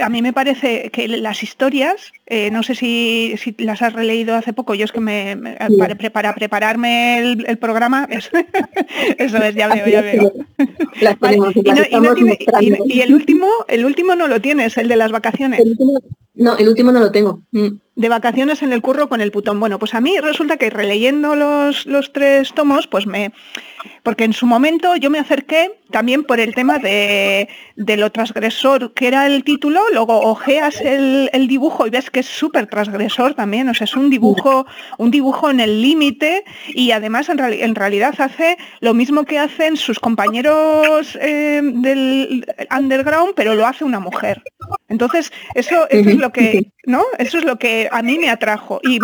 a 0.02 0.10
mí 0.10 0.22
me 0.24 0.34
parece 0.34 0.90
que 0.90 1.08
las 1.08 1.44
historias, 1.44 2.12
eh, 2.29 2.51
no 2.51 2.62
sé 2.62 2.75
si, 2.75 3.36
las 3.57 3.81
has 3.81 3.93
releído 3.93 4.36
hace 4.36 4.51
poco, 4.51 4.75
yo 4.75 4.86
es 4.86 4.91
que 4.91 5.00
me, 5.00 5.38
para, 6.12 6.36
prepararme 6.36 7.19
el, 7.19 7.57
programa, 7.57 8.07
eso, 9.17 9.38
es, 9.38 9.55
ya 9.55 9.74
veo, 9.74 9.88
ya 9.88 10.01
veo. 10.01 10.34
y, 12.86 13.00
el 13.01 13.13
último, 13.13 13.48
el 13.69 13.86
último 13.86 14.15
no 14.15 14.27
lo 14.27 14.41
tienes, 14.41 14.77
el 14.77 14.89
de 14.89 14.98
las 14.98 15.12
vacaciones. 15.12 15.62
no, 16.34 16.57
el 16.57 16.67
último 16.67 16.91
no 16.91 17.00
lo 17.00 17.12
tengo. 17.12 17.41
Mm 17.51 17.77
de 17.98 18.10
vacaciones 18.10 18.62
en 18.62 18.74
el 18.74 18.81
curro 18.84 19.10
con 19.10 19.22
el 19.22 19.31
putón. 19.31 19.60
Bueno, 19.60 19.79
pues 19.79 19.96
a 19.96 20.01
mí 20.01 20.19
resulta 20.19 20.57
que 20.57 20.69
releyendo 20.69 21.36
los, 21.36 21.88
los 21.88 22.13
tres 22.13 22.53
tomos, 22.53 22.86
pues 22.86 23.07
me, 23.07 23.34
porque 24.03 24.24
en 24.24 24.34
su 24.34 24.46
momento 24.46 24.96
yo 24.96 25.10
me 25.10 25.17
acerqué 25.17 25.79
también 25.89 26.24
por 26.24 26.39
el 26.39 26.53
tema 26.53 26.77
de, 26.77 27.50
lo 27.75 28.12
transgresor, 28.12 28.93
que 28.93 29.07
era 29.07 29.25
el 29.25 29.43
título, 29.43 29.81
luego 29.91 30.19
ojeas 30.22 30.79
el, 30.79 31.48
dibujo 31.48 31.88
y 31.88 31.89
ves 31.89 32.12
que 32.12 32.17
es 32.20 32.26
súper 32.26 32.68
transgresor 32.68 33.34
también, 33.34 33.70
o 33.70 33.74
sea, 33.74 33.86
es 33.86 33.96
un 33.96 34.10
dibujo, 34.10 34.66
un 34.98 35.12
dibujo 35.12 35.50
en 35.50 35.60
el 35.60 35.82
límite 35.82 36.44
y 36.68 36.92
además 36.92 37.30
en, 37.30 37.40
en, 37.40 37.76
realidad 37.76 38.16
hace 38.20 38.58
lo 38.80 38.94
mismo 38.94 39.24
que 39.26 39.40
hacen 39.40 39.78
sus 39.78 40.00
compañeros 40.00 41.18
eh, 41.22 41.62
del 41.64 42.46
underground, 42.76 43.34
pero 43.36 43.56
lo 43.56 43.66
hace 43.66 43.84
una 43.84 44.00
mujer. 44.00 44.44
Entonces, 44.90 45.32
eso, 45.54 45.88
eso 45.90 46.10
es 46.10 46.18
lo 46.18 46.32
que, 46.32 46.72
¿no? 46.86 47.04
Eso 47.18 47.38
es 47.38 47.46
lo 47.46 47.58
que 47.60 47.90
a 47.92 48.02
mí 48.02 48.18
me 48.18 48.30
atrajo. 48.30 48.80
Y 48.84 49.00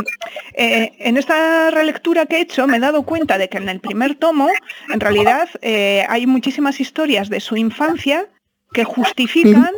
eh, 0.54 0.94
en 1.00 1.18
esta 1.18 1.72
relectura 1.72 2.26
que 2.26 2.38
he 2.38 2.42
hecho 2.42 2.68
me 2.68 2.78
he 2.78 2.80
dado 2.80 3.04
cuenta 3.04 3.38
de 3.38 3.50
que 3.50 3.58
en 3.58 3.70
el 3.70 3.80
primer 3.80 4.16
tomo 4.16 4.50
en 4.90 5.00
realidad 5.00 5.50
eh, 5.62 6.06
hay 6.10 6.26
muchísimas 6.26 6.80
historias 6.80 7.30
de 7.30 7.40
su 7.40 7.58
infancia 7.58 8.28
que 8.74 8.84
justifican 8.84 9.72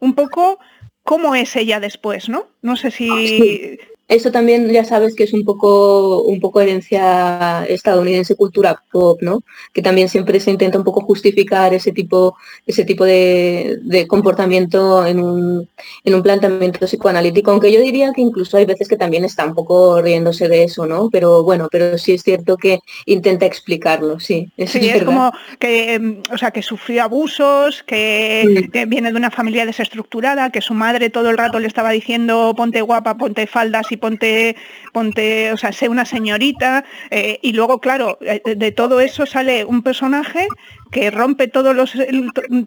un 0.00 0.14
poco 0.14 0.58
cómo 1.02 1.34
es 1.34 1.56
ella 1.56 1.80
después, 1.80 2.28
¿no? 2.28 2.48
No 2.62 2.76
sé 2.76 2.90
si 2.90 3.78
eso 4.14 4.30
también 4.30 4.70
ya 4.70 4.84
sabes 4.84 5.14
que 5.14 5.24
es 5.24 5.32
un 5.32 5.44
poco, 5.44 6.22
un 6.22 6.40
poco 6.40 6.60
herencia 6.60 7.64
estadounidense, 7.68 8.36
cultura 8.36 8.82
pop, 8.90 9.20
¿no? 9.22 9.42
Que 9.72 9.82
también 9.82 10.08
siempre 10.08 10.40
se 10.40 10.50
intenta 10.50 10.78
un 10.78 10.84
poco 10.84 11.00
justificar 11.00 11.74
ese 11.74 11.92
tipo, 11.92 12.36
ese 12.66 12.84
tipo 12.84 13.04
de, 13.04 13.80
comportamiento 14.08 15.06
en 15.06 15.20
un, 15.20 15.68
en 16.04 16.14
un, 16.14 16.22
planteamiento 16.22 16.86
psicoanalítico, 16.86 17.50
aunque 17.50 17.72
yo 17.72 17.80
diría 17.80 18.12
que 18.12 18.20
incluso 18.20 18.56
hay 18.56 18.66
veces 18.66 18.88
que 18.88 18.96
también 18.96 19.24
está 19.24 19.46
un 19.46 19.54
poco 19.54 20.00
riéndose 20.02 20.48
de 20.48 20.64
eso, 20.64 20.86
¿no? 20.86 21.08
Pero 21.10 21.42
bueno, 21.42 21.68
pero 21.70 21.96
sí 21.98 22.12
es 22.12 22.22
cierto 22.22 22.56
que 22.56 22.80
intenta 23.06 23.46
explicarlo, 23.46 24.20
sí. 24.20 24.50
sí, 24.66 24.88
es, 24.88 25.04
como 25.04 25.32
que, 25.58 25.94
em, 25.94 26.22
o 26.32 26.38
sea, 26.38 26.50
que 26.50 26.62
sufrió 26.62 27.04
abusos, 27.04 27.82
que, 27.82 28.68
que 28.72 28.86
viene 28.86 29.10
de 29.10 29.16
una 29.16 29.30
familia 29.30 29.66
desestructurada, 29.66 30.50
que 30.50 30.60
su 30.60 30.74
madre 30.74 31.10
todo 31.10 31.30
el 31.30 31.38
rato 31.38 31.58
le 31.58 31.66
estaba 31.66 31.90
diciendo 31.90 32.54
ponte 32.56 32.80
guapa, 32.82 33.16
ponte 33.16 33.46
faldas 33.46 33.90
y 33.90 33.96
ponte, 34.02 34.56
ponte, 34.92 35.52
o 35.52 35.56
sea, 35.56 35.72
sé 35.72 35.88
una 35.88 36.04
señorita, 36.04 36.84
eh, 37.10 37.38
y 37.40 37.52
luego, 37.52 37.80
claro, 37.80 38.18
eh, 38.20 38.42
de 38.44 38.72
todo 38.72 39.00
eso 39.00 39.24
sale 39.24 39.64
un 39.64 39.82
personaje 39.82 40.48
que 40.92 41.10
rompe 41.10 41.48
todo, 41.48 41.72
los, 41.72 41.94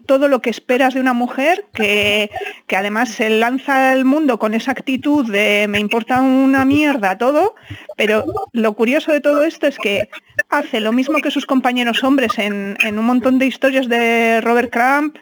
todo 0.04 0.28
lo 0.28 0.42
que 0.42 0.50
esperas 0.50 0.94
de 0.94 1.00
una 1.00 1.14
mujer, 1.14 1.64
que, 1.72 2.28
que, 2.66 2.76
además 2.76 3.10
se 3.10 3.30
lanza 3.30 3.92
al 3.92 4.04
mundo 4.04 4.38
con 4.38 4.52
esa 4.52 4.72
actitud 4.72 5.30
de 5.30 5.66
me 5.68 5.78
importa 5.78 6.20
una 6.20 6.64
mierda 6.64 7.16
todo, 7.16 7.54
pero 7.96 8.26
lo 8.52 8.72
curioso 8.74 9.12
de 9.12 9.20
todo 9.20 9.44
esto 9.44 9.68
es 9.68 9.78
que 9.78 10.10
hace 10.50 10.80
lo 10.80 10.92
mismo 10.92 11.18
que 11.18 11.30
sus 11.30 11.46
compañeros 11.46 12.02
hombres 12.02 12.36
en, 12.38 12.76
en 12.82 12.98
un 12.98 13.06
montón 13.06 13.38
de 13.38 13.46
historias 13.46 13.88
de 13.88 14.40
Robert 14.40 14.72
Crumb, 14.72 15.14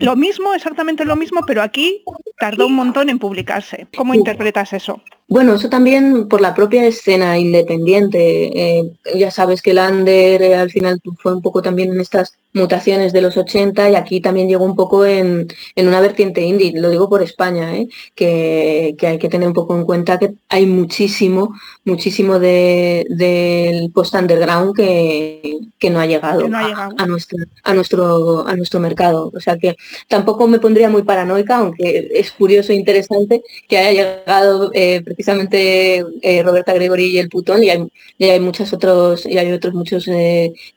lo 0.00 0.16
mismo, 0.16 0.52
exactamente 0.52 1.04
lo 1.04 1.14
mismo, 1.14 1.42
pero 1.46 1.62
aquí 1.62 2.02
tardó 2.38 2.66
un 2.66 2.74
montón 2.74 3.08
en 3.08 3.20
publicarse. 3.20 3.86
¿Cómo 3.96 4.14
interpretas 4.14 4.72
eso? 4.72 5.00
Bueno, 5.28 5.54
eso 5.54 5.68
también 5.68 6.26
por 6.26 6.40
la 6.40 6.54
propia 6.54 6.86
escena 6.86 7.38
independiente. 7.38 8.78
Eh, 8.78 8.90
ya 9.14 9.30
sabes 9.30 9.60
que 9.60 9.74
Lander 9.74 10.40
eh, 10.40 10.54
al 10.54 10.70
final 10.70 11.00
fue 11.18 11.34
un 11.34 11.42
poco 11.42 11.60
también 11.60 11.92
en 11.92 12.00
estas 12.00 12.32
mutaciones 12.54 13.12
de 13.12 13.20
los 13.20 13.36
80 13.36 13.90
y 13.90 13.94
aquí 13.94 14.20
también 14.20 14.48
llegó 14.48 14.64
un 14.64 14.74
poco 14.74 15.04
en, 15.04 15.48
una 15.76 16.00
vertiente 16.00 16.42
indie, 16.42 16.72
lo 16.74 16.90
digo 16.90 17.08
por 17.08 17.22
España, 17.22 17.76
¿eh? 17.76 17.88
que, 18.14 18.96
hay 19.00 19.18
que 19.18 19.28
tener 19.28 19.46
un 19.46 19.54
poco 19.54 19.76
en 19.76 19.84
cuenta 19.84 20.18
que 20.18 20.34
hay 20.48 20.66
muchísimo, 20.66 21.54
muchísimo 21.84 22.38
del 22.38 23.90
post-underground 23.92 24.74
que, 24.74 25.58
no 25.90 26.00
ha 26.00 26.06
llegado, 26.06 26.44
A, 26.44 27.06
nuestro, 27.06 27.38
a, 27.62 27.74
nuestro, 27.74 28.46
a 28.46 28.56
nuestro 28.56 28.80
mercado. 28.80 29.30
O 29.34 29.40
sea 29.40 29.56
que 29.56 29.76
tampoco 30.06 30.46
me 30.46 30.58
pondría 30.58 30.90
muy 30.90 31.02
paranoica, 31.02 31.58
aunque 31.58 32.08
es 32.12 32.32
curioso 32.32 32.72
e 32.72 32.76
interesante 32.76 33.42
que 33.68 33.78
haya 33.78 34.20
llegado 34.20 34.70
eh, 34.74 35.02
precisamente 35.02 36.04
eh, 36.22 36.42
Roberta 36.42 36.74
Gregory 36.74 37.06
y 37.06 37.18
el 37.18 37.28
Putón 37.28 37.62
y 37.62 37.70
hay, 37.70 37.88
hay 38.20 38.40
muchos 38.40 38.72
otros, 38.72 39.24
y 39.24 39.38
hay 39.38 39.52
otros 39.52 39.74
muchos 39.74 40.08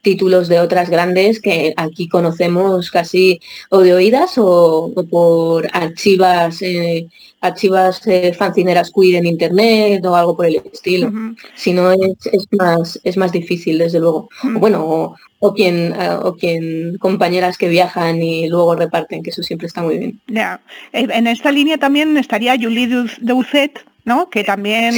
títulos 0.01 0.47
de 0.47 0.59
otras 0.59 0.89
grandes 0.89 1.41
que 1.41 1.60
aquí 1.77 2.07
conocemos 2.07 2.91
casi 2.91 3.39
o 3.69 3.79
de 3.79 3.93
oídas 3.93 4.37
o, 4.37 4.93
por 5.09 5.67
archivas, 5.73 6.61
eh, 6.61 7.07
archivas 7.41 8.05
eh, 8.07 8.33
fancineras 8.33 8.91
queer 8.93 9.15
en 9.15 9.25
internet 9.25 10.05
o 10.05 10.15
algo 10.15 10.35
por 10.35 10.45
el 10.45 10.61
estilo. 10.71 11.11
Si 11.55 11.73
no 11.73 11.91
es, 11.91 12.47
más, 12.51 12.99
es 13.03 13.17
más 13.17 13.31
difícil, 13.31 13.77
desde 13.77 13.99
luego. 13.99 14.29
bueno, 14.43 15.15
o, 15.39 15.53
quien, 15.53 15.93
eh, 15.93 16.17
o 16.21 16.35
quien 16.35 16.97
compañeras 16.99 17.57
que 17.57 17.69
viajan 17.69 18.21
y 18.21 18.47
luego 18.47 18.75
reparten, 18.75 19.23
que 19.23 19.31
eso 19.31 19.43
siempre 19.43 19.67
está 19.67 19.81
muy 19.81 19.97
bien. 19.97 20.21
Ya. 20.27 20.61
En 20.93 21.27
esta 21.27 21.51
línea 21.51 21.77
también 21.77 22.15
estaría 22.17 22.55
Julie 22.57 22.87
Doucet, 23.21 23.83
¿no? 24.03 24.29
Que 24.29 24.43
también, 24.43 24.93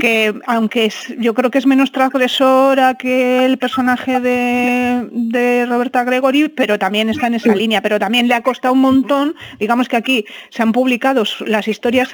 que 0.00 0.34
aunque 0.46 0.86
es, 0.86 1.14
yo 1.18 1.34
creo 1.34 1.50
que 1.50 1.58
es 1.58 1.66
menos 1.66 1.90
transgresora 1.92 2.94
que 2.94 3.44
el 3.44 3.58
personaje 3.58 4.20
de, 4.20 5.08
de, 5.10 5.66
Roberta 5.66 6.04
Gregory, 6.04 6.48
pero 6.48 6.78
también 6.78 7.08
está 7.08 7.28
en 7.28 7.34
esa 7.34 7.54
línea, 7.54 7.80
pero 7.80 7.98
también 7.98 8.28
le 8.28 8.34
ha 8.34 8.42
costado 8.42 8.74
un 8.74 8.80
montón, 8.80 9.34
digamos 9.58 9.88
que 9.88 9.96
aquí 9.96 10.24
se 10.50 10.62
han 10.62 10.72
publicado 10.72 11.24
las 11.46 11.68
historias, 11.68 12.10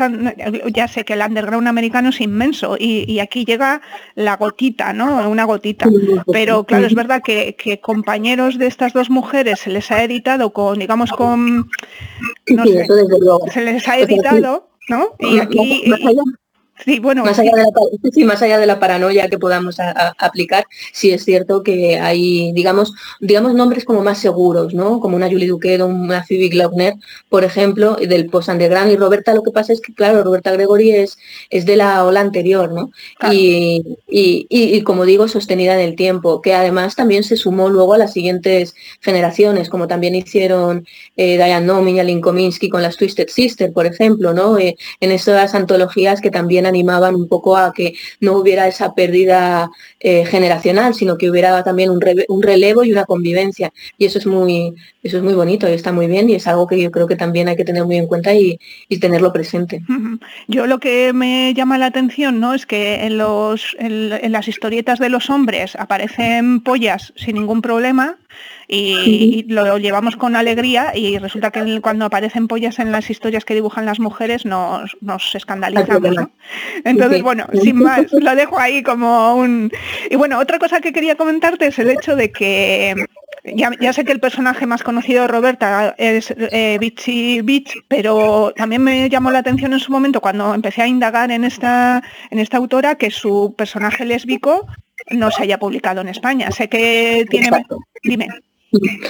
ya 0.73 0.89
sé 0.89 1.05
que 1.05 1.15
el 1.15 1.23
underground 1.23 1.67
americano 1.67 2.11
es 2.11 2.21
inmenso 2.21 2.77
y, 2.79 3.19
aquí 3.21 3.45
llega 3.45 3.83
la 4.15 4.37
gotita, 4.37 4.95
¿no? 4.95 5.29
Una 5.29 5.45
gotita, 5.45 5.87
pero 6.33 6.65
claro, 6.65 6.87
es 6.87 6.95
verdad 6.95 7.23
que, 7.23 7.55
que 7.57 7.81
compañeros 7.81 8.57
de 8.57 8.67
estas 8.67 8.93
dos 8.95 9.11
mujeres 9.11 9.61
se 9.61 9.71
les 9.71 9.91
ha 9.91 10.03
editado 10.03 10.53
con, 10.53 10.79
digamos, 10.79 11.11
con, 11.13 11.69
no 12.47 12.65
sé, 12.65 12.87
se 13.53 13.61
les 13.61 13.87
ha 13.89 13.99
editado 13.99 14.70
¿no? 14.91 15.15
Y 15.21 15.39
aquí... 15.39 15.85
Sí, 16.85 16.99
bueno, 16.99 17.25
más 17.25 17.39
allá, 17.39 17.53
de 17.53 17.63
la, 17.63 18.27
más 18.27 18.43
allá 18.43 18.59
de 18.59 18.67
la 18.67 18.79
paranoia 18.79 19.29
que 19.29 19.39
podamos 19.39 19.77
aplicar, 20.19 20.67
sí 20.93 21.11
es 21.11 21.25
cierto 21.25 21.63
que 21.63 21.99
hay, 21.99 22.53
digamos, 22.53 22.95
digamos 23.21 23.55
nombres 23.55 23.85
como 23.85 24.03
más 24.03 24.19
seguros, 24.19 24.73
¿no? 24.73 25.01
Como 25.01 25.17
una 25.17 25.29
Julie 25.29 25.49
Duquedo, 25.49 25.87
una 25.87 26.25
Phoebe 26.25 26.49
Glaubner, 26.49 26.95
por 27.29 27.45
ejemplo, 27.45 27.97
del 27.97 28.27
post 28.31 28.49
underground. 28.49 28.93
Y 28.93 28.97
Roberta, 28.97 29.35
lo 29.35 29.43
que 29.43 29.51
pasa 29.51 29.73
es 29.73 29.81
que, 29.81 29.93
claro, 29.93 30.23
Roberta 30.23 30.53
Gregory 30.53 30.93
es, 30.93 31.19
es 31.51 31.67
de 31.67 31.77
la 31.77 32.05
ola 32.05 32.21
anterior, 32.21 32.73
¿no? 32.73 32.91
Y, 33.31 33.99
y, 34.09 34.83
como 34.83 35.05
digo, 35.05 35.29
sostenida 35.29 35.75
en 35.75 35.81
el 35.81 35.97
tiempo, 35.97 36.41
que 36.41 36.55
además 36.55 36.97
también 36.97 37.25
se 37.25 37.37
sumó 37.37 37.69
luego 37.69 37.95
a 37.95 37.99
las 37.99 38.13
siguientes 38.13 38.75
generaciones, 39.01 39.69
como 39.69 39.87
también 39.87 40.15
hicieron 40.15 40.87
eh, 41.17 41.37
Diane 41.37 41.67
Nomi 41.67 41.93
y 41.93 42.01
Aline 42.01 42.21
Kominsky 42.21 42.69
con 42.69 42.83
las 42.83 42.97
Twisted 42.97 43.29
Sister, 43.29 43.73
por 43.73 43.87
ejemplo, 43.87 44.33
¿no? 44.33 44.59
Eh, 44.59 44.77
en 45.01 45.13
esas 45.13 45.55
antologías 45.55 46.21
que 46.21 46.31
también 46.31 46.70
animaban 46.71 47.15
un 47.15 47.29
poco 47.29 47.57
a 47.57 47.73
que 47.73 47.95
no 48.21 48.33
hubiera 48.33 48.67
esa 48.67 48.95
pérdida 48.95 49.71
eh, 50.01 50.25
generacional, 50.25 50.95
sino 50.95 51.19
que 51.19 51.31
hubiera 51.31 51.63
también 51.63 51.91
un, 51.91 52.01
relevo 52.43 52.85
y 52.85 52.93
una 52.93 53.05
convivencia. 53.05 53.73
Y 53.99 54.07
eso 54.07 54.19
es 54.19 54.27
muy, 54.27 54.75
eso 55.03 55.19
es 55.19 55.23
muy 55.23 55.35
bonito 55.35 55.69
y 55.69 55.73
está 55.73 55.93
muy 55.93 56.07
bien 56.07 56.31
y 56.31 56.35
es 56.35 56.47
algo 56.47 56.67
que 56.67 56.81
yo 56.81 56.91
creo 56.91 57.07
que 57.07 57.17
también 57.17 57.49
hay 57.49 57.57
que 57.57 57.65
tener 57.65 57.85
muy 57.85 57.97
en 57.97 58.07
cuenta 58.07 58.35
y, 58.35 58.59
tenerlo 59.01 59.33
presente. 59.33 59.83
Yo 60.47 60.67
lo 60.67 60.79
que 60.79 61.15
me 61.15 61.55
llama 61.55 61.79
la 61.79 61.87
atención 61.87 62.39
¿no? 62.39 62.53
es 62.53 62.67
que 62.67 63.07
en, 63.07 63.17
los, 63.17 63.75
en 63.79 64.33
las 64.33 64.47
historietas 64.47 64.99
de 64.99 65.09
los 65.09 65.31
hombres 65.31 65.75
aparecen 65.77 66.61
pollas 66.61 67.15
sin 67.17 67.37
ningún 67.37 67.63
problema 67.63 68.19
y, 68.73 69.45
lo 69.49 69.79
llevamos 69.79 70.17
con 70.17 70.37
alegría 70.37 70.93
y 70.95 71.19
resulta 71.19 71.51
que 71.51 71.81
cuando 71.81 72.05
aparecen 72.05 72.47
pollas 72.47 72.79
en 72.79 72.93
las 72.93 73.11
historias 73.11 73.45
que 73.45 73.55
dibujan 73.55 73.85
las 73.85 73.99
mujeres 73.99 74.45
nos, 74.47 74.97
nos 75.01 75.35
escandalizamos. 75.35 76.29
Entonces, 76.85 77.23
bueno, 77.23 77.47
sin 77.63 77.77
más, 77.77 78.13
lo 78.13 78.35
dejo 78.35 78.59
ahí 78.59 78.83
como 78.83 79.35
un... 79.37 79.71
Y 80.11 80.17
bueno, 80.17 80.39
otra 80.39 80.59
cosa 80.59 80.81
que 80.81 80.93
quería 80.93 81.17
comentarte 81.17 81.67
es 81.67 81.79
el 81.79 81.91
hecho 81.91 82.17
de 82.17 82.31
que 82.33 82.95
ya, 83.45 83.93
sé 83.93 84.05
que 84.05 84.13
el 84.13 84.21
personaje 84.21 84.67
más 84.67 84.83
conocido 84.83 85.23
de 85.23 85.29
Roberta 85.29 85.95
es 85.99 86.33
eh, 86.37 86.77
Bitchy 86.79 87.41
Beach, 87.43 87.75
pero 87.89 88.53
también 88.57 88.83
me 88.83 89.09
llamó 89.09 89.31
la 89.31 89.39
atención 89.39 89.73
en 89.73 89.81
su 89.81 89.91
momento 89.93 90.21
cuando 90.21 90.55
empecé 90.55 90.83
a 90.83 90.87
indagar 90.87 91.31
en 91.31 91.45
esta, 91.45 92.03
en 92.31 92.39
esta 92.39 92.59
autora 92.59 92.97
que 92.97 93.11
su 93.11 93.55
personaje 93.57 94.05
lésbico 94.05 94.67
no 95.11 95.31
se 95.31 95.45
haya 95.45 95.59
publicado 95.59 96.01
en 96.03 96.09
España. 96.09 96.51
Sé 96.51 96.69
que 96.69 97.27
tiene... 97.31 97.51
Dime. 98.03 98.29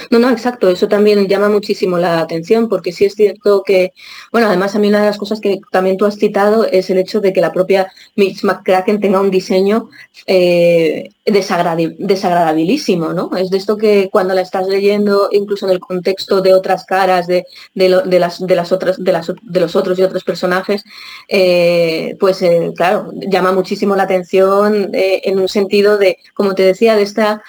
No, 0.09 0.17
no, 0.19 0.29
exacto, 0.29 0.69
eso 0.69 0.87
también 0.87 1.27
llama 1.27 1.49
muchísimo 1.49 1.97
la 1.97 2.19
atención 2.19 2.67
porque 2.67 2.91
sí 2.91 3.05
es 3.05 3.13
cierto 3.13 3.63
que, 3.63 3.93
bueno, 4.31 4.47
además 4.47 4.75
a 4.75 4.79
mí 4.79 4.87
una 4.87 4.99
de 5.01 5.05
las 5.05 5.17
cosas 5.17 5.39
que 5.39 5.59
también 5.71 5.97
tú 5.97 6.05
has 6.05 6.17
citado 6.17 6.65
es 6.65 6.89
el 6.89 6.97
hecho 6.97 7.21
de 7.21 7.31
que 7.31 7.41
la 7.41 7.51
propia 7.51 7.91
Mitch 8.15 8.43
McCracken 8.43 8.99
tenga 8.99 9.21
un 9.21 9.29
diseño 9.29 9.89
eh, 10.25 11.09
desagradabilísimo, 11.25 13.13
¿no? 13.13 13.29
Es 13.37 13.49
de 13.51 13.57
esto 13.57 13.77
que 13.77 14.09
cuando 14.11 14.33
la 14.33 14.41
estás 14.41 14.67
leyendo, 14.67 15.29
incluso 15.31 15.67
en 15.67 15.73
el 15.73 15.79
contexto 15.79 16.41
de 16.41 16.53
otras 16.53 16.85
caras 16.85 17.27
de, 17.27 17.45
las, 17.75 18.39
de 18.45 18.55
las 18.55 18.71
otras, 18.71 19.03
de, 19.03 19.11
las, 19.11 19.31
de 19.41 19.59
los 19.59 19.75
otros 19.75 19.99
y 19.99 20.03
otros 20.03 20.23
personajes, 20.23 20.83
eh, 21.27 22.15
pues 22.19 22.41
eh, 22.41 22.71
claro, 22.75 23.11
llama 23.13 23.51
muchísimo 23.51 23.95
la 23.95 24.03
atención 24.03 24.89
en 24.93 25.39
un 25.39 25.47
sentido 25.47 25.97
de, 25.97 26.17
como 26.33 26.55
te 26.55 26.63
decía, 26.63 26.95
de 26.95 27.03
esta 27.03 27.43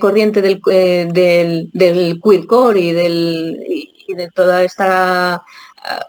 corriente 0.00 0.42
del, 0.42 0.60
de 0.64 1.39
del, 1.72 2.20
queercore 2.22 2.80
y, 2.80 2.92
del, 2.92 3.64
y 3.68 4.14
de 4.14 4.28
toda 4.30 4.62
esta 4.64 5.42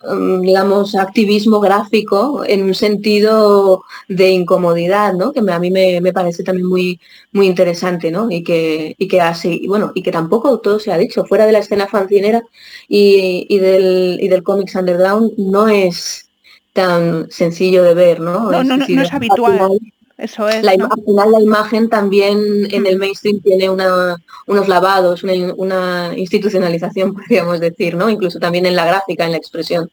um, 0.03 0.41
digamos, 0.41 0.95
activismo 0.95 1.59
gráfico 1.59 2.43
en 2.45 2.63
un 2.63 2.73
sentido 2.73 3.83
de 4.07 4.31
incomodidad, 4.31 5.13
¿no? 5.13 5.31
Que 5.31 5.39
a 5.39 5.59
mí 5.59 5.71
me, 5.71 6.13
parece 6.13 6.43
también 6.43 6.67
muy, 6.67 6.99
muy 7.31 7.47
interesante, 7.47 8.11
¿no? 8.11 8.29
Y 8.29 8.43
que, 8.43 8.95
y 8.97 9.07
que 9.07 9.21
así, 9.21 9.65
bueno, 9.67 9.91
y 9.95 10.03
que 10.03 10.11
tampoco 10.11 10.59
todo 10.59 10.79
se 10.79 10.91
ha 10.91 10.97
dicho, 10.97 11.25
fuera 11.25 11.45
de 11.45 11.53
la 11.53 11.59
escena 11.59 11.87
fancinera 11.87 12.43
y, 12.87 13.57
del, 13.59 14.19
y 14.21 14.27
del 14.27 14.43
cómics 14.43 14.75
underground 14.75 15.33
no 15.37 15.67
es 15.67 16.29
tan 16.73 17.29
sencillo 17.29 17.83
de 17.83 17.93
ver, 17.93 18.19
¿no? 18.19 18.51
No, 18.51 18.63
no, 18.63 18.77
no, 18.77 19.01
es 19.01 19.13
habitual. 19.13 19.79
Eso 20.21 20.47
es. 20.47 20.63
La 20.63 20.73
Al 20.73 21.03
final 21.03 21.31
la 21.31 21.41
imagen 21.41 21.89
también 21.89 22.67
en 22.69 22.85
el 22.85 22.99
mainstream 22.99 23.39
tiene 23.41 23.71
unos 23.71 24.67
lavados, 24.67 25.23
una, 25.23 26.13
institucionalización, 26.15 27.13
podríamos 27.15 27.59
decir, 27.59 27.95
¿no? 27.95 28.07
Incluso 28.07 28.39
también 28.39 28.67
en 28.67 28.75
la 28.75 28.85
gráfica, 28.85 29.25
en 29.25 29.31
la 29.31 29.37
expresión. 29.37 29.89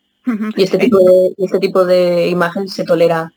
Y 0.55 0.63
este 0.65 0.77
tipo 0.77 0.99
de, 0.99 1.33
este 1.39 1.59
tipo 1.59 1.87
de 1.87 2.29
imagen 2.29 2.69
se 2.69 2.85
tolera 2.85 3.33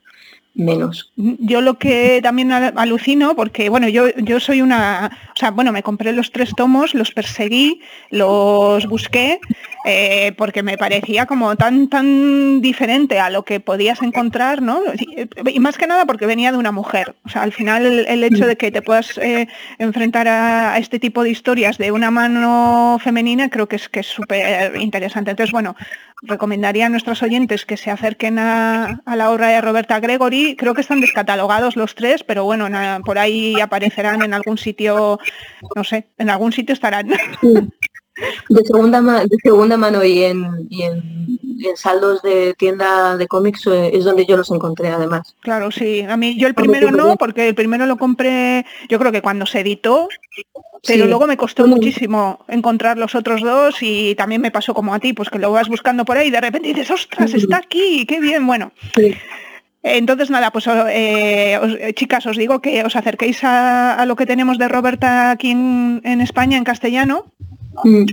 menos. 0.54 1.10
Yo 1.16 1.62
lo 1.62 1.78
que 1.78 2.20
también 2.22 2.52
alucino, 2.52 3.38
porque 3.38 3.70
bueno, 3.70 3.88
yo, 3.88 4.10
yo 4.18 4.42
soy 4.42 4.62
una, 4.62 5.18
o 5.34 5.40
sea, 5.40 5.52
bueno, 5.52 5.72
me 5.72 5.84
compré 5.84 6.12
los 6.12 6.34
tres 6.34 6.54
tomos, 6.58 6.94
los 6.94 7.12
perseguí, 7.12 7.82
los 8.10 8.86
busqué, 8.88 9.40
eh, 9.84 10.34
porque 10.38 10.62
me 10.62 10.78
parecía 10.78 11.26
como 11.26 11.56
tan, 11.56 11.88
tan 11.88 12.62
diferente 12.62 13.20
a 13.20 13.30
lo 13.30 13.44
que 13.44 13.60
podías 13.60 14.02
encontrar, 14.02 14.62
¿no? 14.62 14.82
Y, 15.48 15.60
más 15.60 15.78
que 15.78 15.88
nada 15.88 16.06
porque 16.06 16.26
venía 16.26 16.52
de 16.52 16.58
una 16.58 16.72
mujer. 16.72 17.16
O 17.26 17.30
sea, 17.30 17.42
al 17.42 17.52
final 17.52 17.86
el, 18.08 18.24
hecho 18.24 18.46
de 18.46 18.58
que 18.58 18.72
te 18.72 18.82
puedas 18.82 19.18
eh, 19.18 19.48
enfrentar 19.80 20.28
a, 20.28 20.78
este 20.78 21.00
tipo 21.00 21.24
de 21.24 21.32
historias 21.32 21.78
de 21.78 21.92
una 21.92 22.12
mano 22.12 23.00
femenina 23.04 23.50
creo 23.50 23.68
que 23.68 23.78
es 23.78 23.90
que 23.90 24.02
es 24.02 24.08
súper 24.08 24.76
interesante. 24.76 25.32
Entonces, 25.32 25.52
bueno, 25.52 25.76
recomendaría 26.22 26.86
a 26.86 26.90
nuestros 26.90 27.24
oyentes 27.24 27.66
que 27.66 27.78
se 27.78 27.90
acerquen 27.90 28.38
a, 28.38 29.02
la 29.06 29.32
obra 29.32 29.48
de 29.48 29.62
Roberta 29.62 30.00
Gregory. 30.00 30.56
Creo 30.56 30.74
que 30.74 30.82
están 30.82 31.02
descatalogados 31.02 31.76
los 31.76 31.96
tres, 31.96 32.24
pero 32.24 32.44
bueno, 32.46 32.68
por 33.04 33.18
ahí 33.18 33.60
aparecerán 33.60 34.22
en 34.22 34.34
algún 34.34 34.58
sitio, 34.58 35.20
no 35.76 35.84
sé, 35.84 36.08
en 36.18 36.30
algún 36.30 36.54
sitio 36.54 36.74
estarán. 36.74 37.12
De 38.50 38.64
segunda, 38.66 39.02
de 39.26 39.38
segunda 39.44 39.78
mano 39.78 40.04
y 40.04 40.24
en, 40.24 40.68
y 40.70 40.84
en, 40.84 41.40
saldos 41.76 42.22
de 42.22 42.54
tienda 42.56 43.18
de 43.18 43.28
cómics 43.28 43.68
eh, 43.68 43.92
es 43.94 44.04
donde 44.04 44.26
yo 44.26 44.36
los 44.36 44.50
encontré 44.52 44.90
además. 44.90 45.36
Claro, 45.42 45.72
sí. 45.72 46.02
A 46.02 46.18
mí 46.18 46.38
yo 46.38 46.48
el 46.48 46.56
primero 46.56 46.92
no, 46.92 47.16
porque 47.18 47.50
el 47.50 47.56
primero 47.56 47.86
lo 47.86 47.98
compré, 47.98 48.66
yo 48.90 48.98
creo 49.00 49.12
que 49.12 49.22
cuando 49.22 49.46
se 49.46 49.60
editó, 49.60 50.08
pero 50.86 51.06
luego 51.06 51.28
me 51.28 51.38
costó 51.38 51.68
muchísimo 51.68 52.44
encontrar 52.48 52.98
los 52.98 53.14
otros 53.14 53.42
dos 53.42 53.78
y 53.82 54.16
también 54.16 54.42
me 54.42 54.52
pasó 54.52 54.74
como 54.74 54.94
a 54.94 55.00
ti, 55.00 55.14
pues 55.14 55.30
que 55.30 55.40
lo 55.40 55.52
vas 55.52 55.70
buscando 55.70 56.06
por 56.06 56.18
ahí 56.18 56.30
y 56.30 56.32
de 56.32 56.42
repente 56.42 56.70
dices, 56.70 56.90
ostras, 56.90 57.34
está 57.34 57.58
aquí, 57.58 58.06
qué 58.08 58.20
bien, 58.20 58.48
bueno. 58.48 58.72
Entonces, 59.84 60.30
nada, 60.30 60.52
pues 60.52 60.68
eh, 60.68 61.54
eh, 61.54 61.94
chicas, 61.94 62.26
os 62.26 62.38
digo 62.38 62.62
que 62.62 62.84
os 62.84 62.96
acerquéis 62.96 63.44
a, 63.44 64.04
lo 64.06 64.16
que 64.16 64.26
tenemos 64.26 64.58
de 64.58 64.68
Roberta 64.68 65.32
aquí 65.32 65.52
en 65.52 66.22
España, 66.22 66.58
en 66.58 66.64
castellano, 66.64 67.26
Mm. 67.84 68.06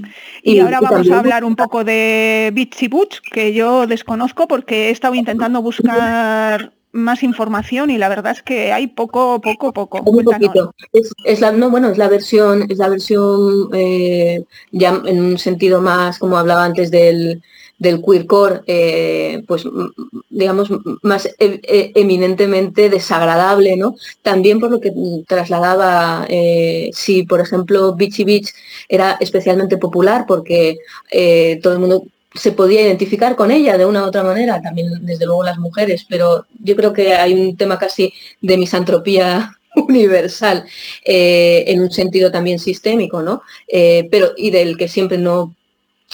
Y, 0.42 0.58
ahora 0.60 0.80
vamos 0.80 1.10
a 1.10 1.18
hablar 1.18 1.44
un 1.44 1.56
poco 1.56 1.84
de 1.84 2.50
Bitsy 2.52 2.88
Butch, 2.88 3.20
que 3.30 3.52
yo 3.52 3.86
desconozco 3.86 4.48
porque 4.48 4.88
he 4.88 4.90
estado 4.90 5.14
intentando 5.14 5.62
buscar 5.62 6.72
más 6.92 7.22
información 7.22 7.90
y 7.90 7.98
la 7.98 8.08
verdad 8.08 8.32
es 8.32 8.42
que 8.42 8.72
hay 8.72 8.86
poco, 8.86 9.40
poco, 9.40 9.72
poco. 9.72 10.04
Es, 11.24 11.40
la, 11.40 11.52
no, 11.52 11.70
bueno, 11.70 11.90
es 11.90 11.98
la 11.98 12.08
versión, 12.08 12.66
es 12.68 12.78
la 12.78 12.88
versión 12.88 13.68
eh, 13.74 14.44
ya 14.72 15.00
en 15.04 15.20
un 15.20 15.38
sentido 15.38 15.82
más, 15.82 16.18
como 16.18 16.38
hablaba 16.38 16.64
antes 16.64 16.90
del, 16.90 17.42
del 17.78 18.02
queercore, 18.02 18.62
eh, 18.66 19.44
pues 19.46 19.64
digamos, 20.28 20.68
más 21.02 21.26
e, 21.26 21.60
e, 21.62 21.92
eminentemente 21.94 22.90
desagradable, 22.90 23.76
¿no? 23.76 23.94
También 24.22 24.58
por 24.58 24.70
lo 24.70 24.80
que 24.80 24.92
trasladaba, 25.26 26.26
eh, 26.28 26.90
si 26.92 27.22
por 27.22 27.40
ejemplo 27.40 27.94
Beachy 27.94 28.24
Beach 28.24 28.48
era 28.88 29.16
especialmente 29.20 29.78
popular 29.78 30.24
porque 30.26 30.78
eh, 31.10 31.60
todo 31.62 31.72
el 31.72 31.78
mundo 31.78 32.04
se 32.34 32.52
podía 32.52 32.82
identificar 32.82 33.36
con 33.36 33.50
ella 33.50 33.78
de 33.78 33.86
una 33.86 34.02
u 34.02 34.06
otra 34.06 34.22
manera, 34.22 34.60
también 34.60 34.88
desde 35.02 35.26
luego 35.26 35.44
las 35.44 35.58
mujeres, 35.58 36.04
pero 36.08 36.46
yo 36.62 36.76
creo 36.76 36.92
que 36.92 37.14
hay 37.14 37.32
un 37.32 37.56
tema 37.56 37.78
casi 37.78 38.12
de 38.40 38.58
misantropía 38.58 39.56
universal 39.76 40.64
en 41.04 41.80
un 41.80 41.90
sentido 41.90 42.30
también 42.30 42.58
sistémico, 42.58 43.22
¿no? 43.22 43.42
pero 44.10 44.32
y 44.36 44.50
del 44.50 44.76
que 44.76 44.88
siempre 44.88 45.16
no 45.18 45.54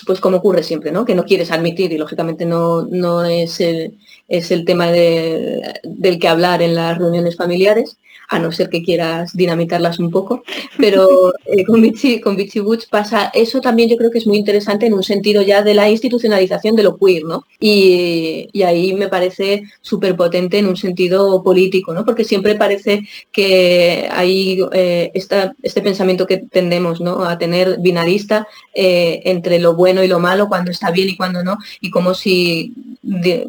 pues 0.07 0.21
como 0.21 0.39
ocurre 0.39 0.63
siempre, 0.63 0.91
¿no? 0.91 1.05
Que 1.05 1.15
no 1.15 1.25
quieres 1.25 1.51
admitir 1.51 1.93
y 1.93 1.99
lógicamente 1.99 2.45
no, 2.45 2.83
no 2.83 3.25
es, 3.25 3.61
el, 3.61 3.99
es 4.29 4.51
el 4.51 4.65
tema 4.65 4.91
del 4.91 6.19
que 6.21 6.29
hablar 6.29 6.63
en 6.63 6.75
las 6.75 6.99
reuniones 6.99 7.37
familiares 7.37 7.97
a 8.29 8.39
no 8.39 8.53
ser 8.53 8.69
que 8.69 8.83
quieras 8.83 9.35
dinamitarlas 9.35 9.99
un 9.99 10.11
poco. 10.11 10.43
Pero 10.79 11.33
eh, 11.47 11.65
con, 11.65 11.81
Vichy, 11.81 12.21
con 12.21 12.37
Woods 12.37 12.87
pasa 12.87 13.31
eso 13.35 13.61
también 13.61 13.89
yo 13.89 13.97
creo 13.97 14.11
que 14.11 14.19
es 14.19 14.27
muy 14.27 14.39
interesante 14.39 14.87
en 14.87 14.95
un 14.95 15.03
sentido 15.03 15.43
ya 15.43 15.63
de 15.63 15.75
la 15.75 15.89
institucionalización 15.89 16.77
de 16.77 16.83
lo 16.83 16.97
queer, 16.97 17.25
¿no? 17.25 17.47
Y, 17.61 18.49
ahí 18.65 18.95
me 18.95 19.09
parece 19.09 19.65
súper 19.83 20.17
potente 20.17 20.59
en 20.59 20.67
un 20.67 20.77
sentido 20.77 21.43
político, 21.43 21.93
¿no? 21.93 22.05
Porque 22.07 22.25
siempre 22.25 22.55
parece 22.55 23.07
que 23.31 24.09
hay 24.11 24.59
eh, 24.73 25.13
este 25.15 25.83
pensamiento 25.83 26.27
que 26.27 26.39
tendemos, 26.39 27.03
¿no? 27.03 27.25
A 27.25 27.37
tener 27.37 27.79
binarista 27.81 28.49
eh, 28.75 29.21
entre 29.25 29.59
lo 29.59 29.75
bueno 29.75 30.03
y 30.03 30.09
lo 30.09 30.19
malo, 30.19 30.49
cuando 30.49 30.71
está 30.71 30.91
bien 30.91 31.11
y 31.11 31.17
cuando 31.17 31.45
no, 31.45 31.59
y 31.83 31.91
como 31.91 32.15
si 32.15 32.73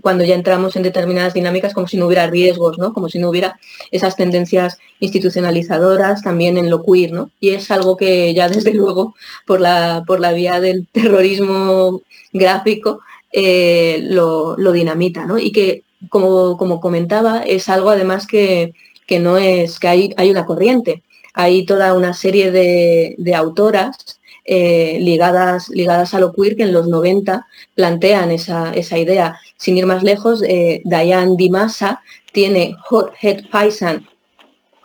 cuando 0.02 0.24
ya 0.24 0.36
entramos 0.36 0.76
en 0.76 0.84
determinadas 0.84 1.34
dinámicas, 1.34 1.74
como 1.74 1.88
si 1.88 1.98
no 1.98 2.08
hubiera 2.08 2.28
riesgos, 2.28 2.78
¿no? 2.78 2.94
Como 2.94 3.10
si 3.10 3.20
no 3.20 3.30
hubiera 3.30 3.58
esas 3.92 4.16
tendencias 4.16 4.65
institucionalizadoras 5.00 6.22
también 6.22 6.58
en 6.58 6.70
lo 6.70 6.84
queer, 6.84 7.12
¿no? 7.12 7.32
Y 7.40 7.50
es 7.50 7.72
algo 7.72 7.98
que 7.98 8.34
ya 8.34 8.48
desde 8.56 8.74
luego 8.74 9.16
por 9.46 9.62
la, 9.62 10.04
por 10.06 10.20
la 10.20 10.32
vía 10.32 10.60
del 10.60 10.88
terrorismo 10.92 12.02
gráfico 12.34 13.02
eh, 13.32 14.00
lo, 14.04 14.56
dinamita, 14.72 15.26
¿no? 15.26 15.38
Y 15.38 15.52
que, 15.52 15.84
como, 16.10 16.58
como 16.58 16.80
comentaba, 16.80 17.42
es 17.44 17.68
algo 17.70 17.90
además 17.90 18.28
que, 18.28 18.74
que 19.08 19.20
no 19.20 19.38
es, 19.38 19.80
que 19.80 19.88
hay, 19.88 20.14
hay 20.18 20.32
una 20.32 20.46
corriente, 20.46 21.04
hay 21.34 21.66
toda 21.66 21.94
una 21.94 22.14
serie 22.14 22.52
de, 22.52 23.36
autoras 23.36 24.22
eh, 24.46 25.00
ligadas, 25.02 25.70
ligadas 25.70 26.14
a 26.14 26.20
lo 26.20 26.32
queer 26.34 26.56
que 26.56 26.64
en 26.64 26.72
los 26.72 26.88
90 26.88 27.46
plantean 27.74 28.32
esa, 28.32 28.72
esa 28.74 28.98
idea. 28.98 29.38
Sin 29.58 29.78
ir 29.78 29.86
más 29.86 30.04
lejos, 30.04 30.42
eh, 30.44 30.82
Diane 30.86 31.36
Dimasa 31.38 32.02
tiene 32.32 32.76
Hot 32.86 33.14
Head 33.22 33.50
Paisan, 33.50 34.08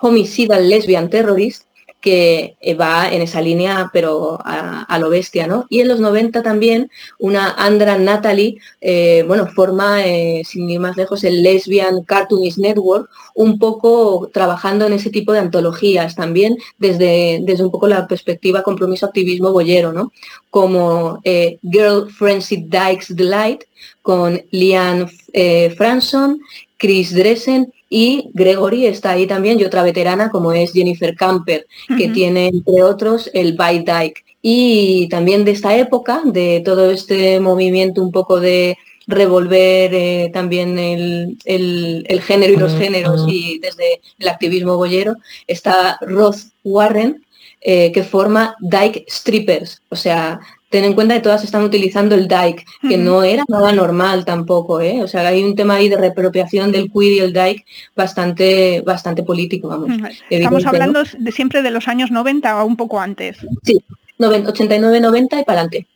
Homicidal 0.00 0.68
Lesbian 0.68 1.10
Terrorist, 1.10 1.64
que 2.00 2.56
eh, 2.60 2.74
va 2.74 3.12
en 3.12 3.22
esa 3.22 3.40
línea, 3.40 3.90
pero 3.92 4.38
a, 4.42 4.98
lo 4.98 5.10
bestia, 5.10 5.46
¿no? 5.46 5.66
Y 5.68 5.80
en 5.80 5.88
los 5.88 6.00
90 6.00 6.42
también 6.42 6.90
una 7.18 7.50
Andra 7.50 7.98
Natalie, 7.98 8.58
eh, 8.80 9.24
bueno, 9.26 9.46
forma, 9.46 10.04
eh, 10.04 10.42
sin 10.44 10.68
ir 10.68 10.80
más 10.80 10.96
lejos, 10.96 11.24
el 11.24 11.42
Lesbian 11.42 12.02
Cartoonist 12.04 12.58
Network, 12.58 13.08
un 13.34 13.58
poco 13.58 14.30
trabajando 14.32 14.86
en 14.86 14.94
ese 14.94 15.10
tipo 15.10 15.32
de 15.32 15.40
antologías 15.40 16.14
también, 16.14 16.56
desde, 16.78 17.40
desde 17.42 17.64
un 17.64 17.70
poco 17.70 17.86
la 17.86 18.06
perspectiva 18.08 18.62
compromiso 18.62 19.06
activismo 19.06 19.52
boyero, 19.52 19.92
¿no? 19.92 20.12
Como 20.50 21.20
Girl 21.24 22.10
Frenzy 22.10 22.64
Dykes 22.68 23.14
Delight, 23.14 23.64
con 24.02 24.42
Lian 24.50 25.08
Franson, 25.76 26.40
Chris 26.80 27.14
Dressen 27.14 27.72
y 27.90 28.30
Gregory 28.32 28.86
está 28.86 29.10
ahí 29.10 29.26
también 29.26 29.60
y 29.60 29.64
otra 29.64 29.82
veterana 29.82 30.30
como 30.30 30.52
es 30.52 30.72
Jennifer 30.72 31.14
Camper, 31.14 31.66
que 31.98 32.08
tiene 32.08 32.46
entre 32.46 32.82
otros 32.82 33.30
el 33.34 33.52
Bite 33.52 33.92
Dyke. 33.92 34.24
Y 34.40 35.06
también 35.10 35.44
de 35.44 35.50
esta 35.50 35.76
época, 35.76 36.22
de 36.24 36.62
todo 36.64 36.90
este 36.90 37.38
movimiento 37.38 38.02
un 38.02 38.10
poco 38.10 38.40
de 38.40 38.78
revolver 39.06 39.92
eh, 39.92 40.30
también 40.32 40.78
el, 40.78 41.36
género 42.22 42.52
y 42.54 42.56
los 42.56 42.74
géneros 42.74 43.26
y 43.28 43.58
desde 43.58 44.00
el 44.18 44.28
activismo 44.28 44.76
boyero, 44.76 45.16
está 45.46 45.98
Roth 46.00 46.38
Warren, 46.64 47.22
eh, 47.60 47.92
que 47.92 48.04
forma 48.04 48.54
Dyke 48.60 49.04
Strippers, 49.06 49.82
o 49.90 49.96
sea, 49.96 50.40
ten 50.70 50.84
en 50.84 50.94
cuenta 50.94 51.14
que 51.14 51.20
todas 51.20 51.44
están 51.44 51.64
utilizando 51.64 52.14
el 52.14 52.28
Dyke, 52.28 52.64
que 52.88 52.96
no 52.96 53.22
era 53.22 53.44
nada 53.48 53.72
normal 53.72 54.24
tampoco, 54.24 54.80
¿eh? 54.80 55.02
O 55.02 55.08
sea, 55.08 55.26
hay 55.26 55.42
un 55.42 55.56
tema 55.56 55.74
ahí 55.74 55.88
de 55.88 55.96
repropiación 55.96 56.72
del 56.72 56.90
queer 56.90 57.12
y 57.12 57.18
el 57.18 57.32
Dyke 57.32 57.66
bastante, 57.94 58.80
bastante 58.86 59.24
político, 59.24 59.68
vamos. 59.68 59.90
Estamos 60.30 60.64
hablando 60.64 61.02
de 61.18 61.32
siempre 61.32 61.62
de 61.62 61.72
los 61.72 61.88
años 61.88 62.10
90 62.10 62.62
o 62.62 62.66
un 62.66 62.76
poco 62.76 63.00
antes. 63.00 63.38
Sí, 63.64 63.82
89, 64.18 65.00
90 65.00 65.40
y 65.40 65.44
para 65.44 65.62
adelante. 65.62 65.86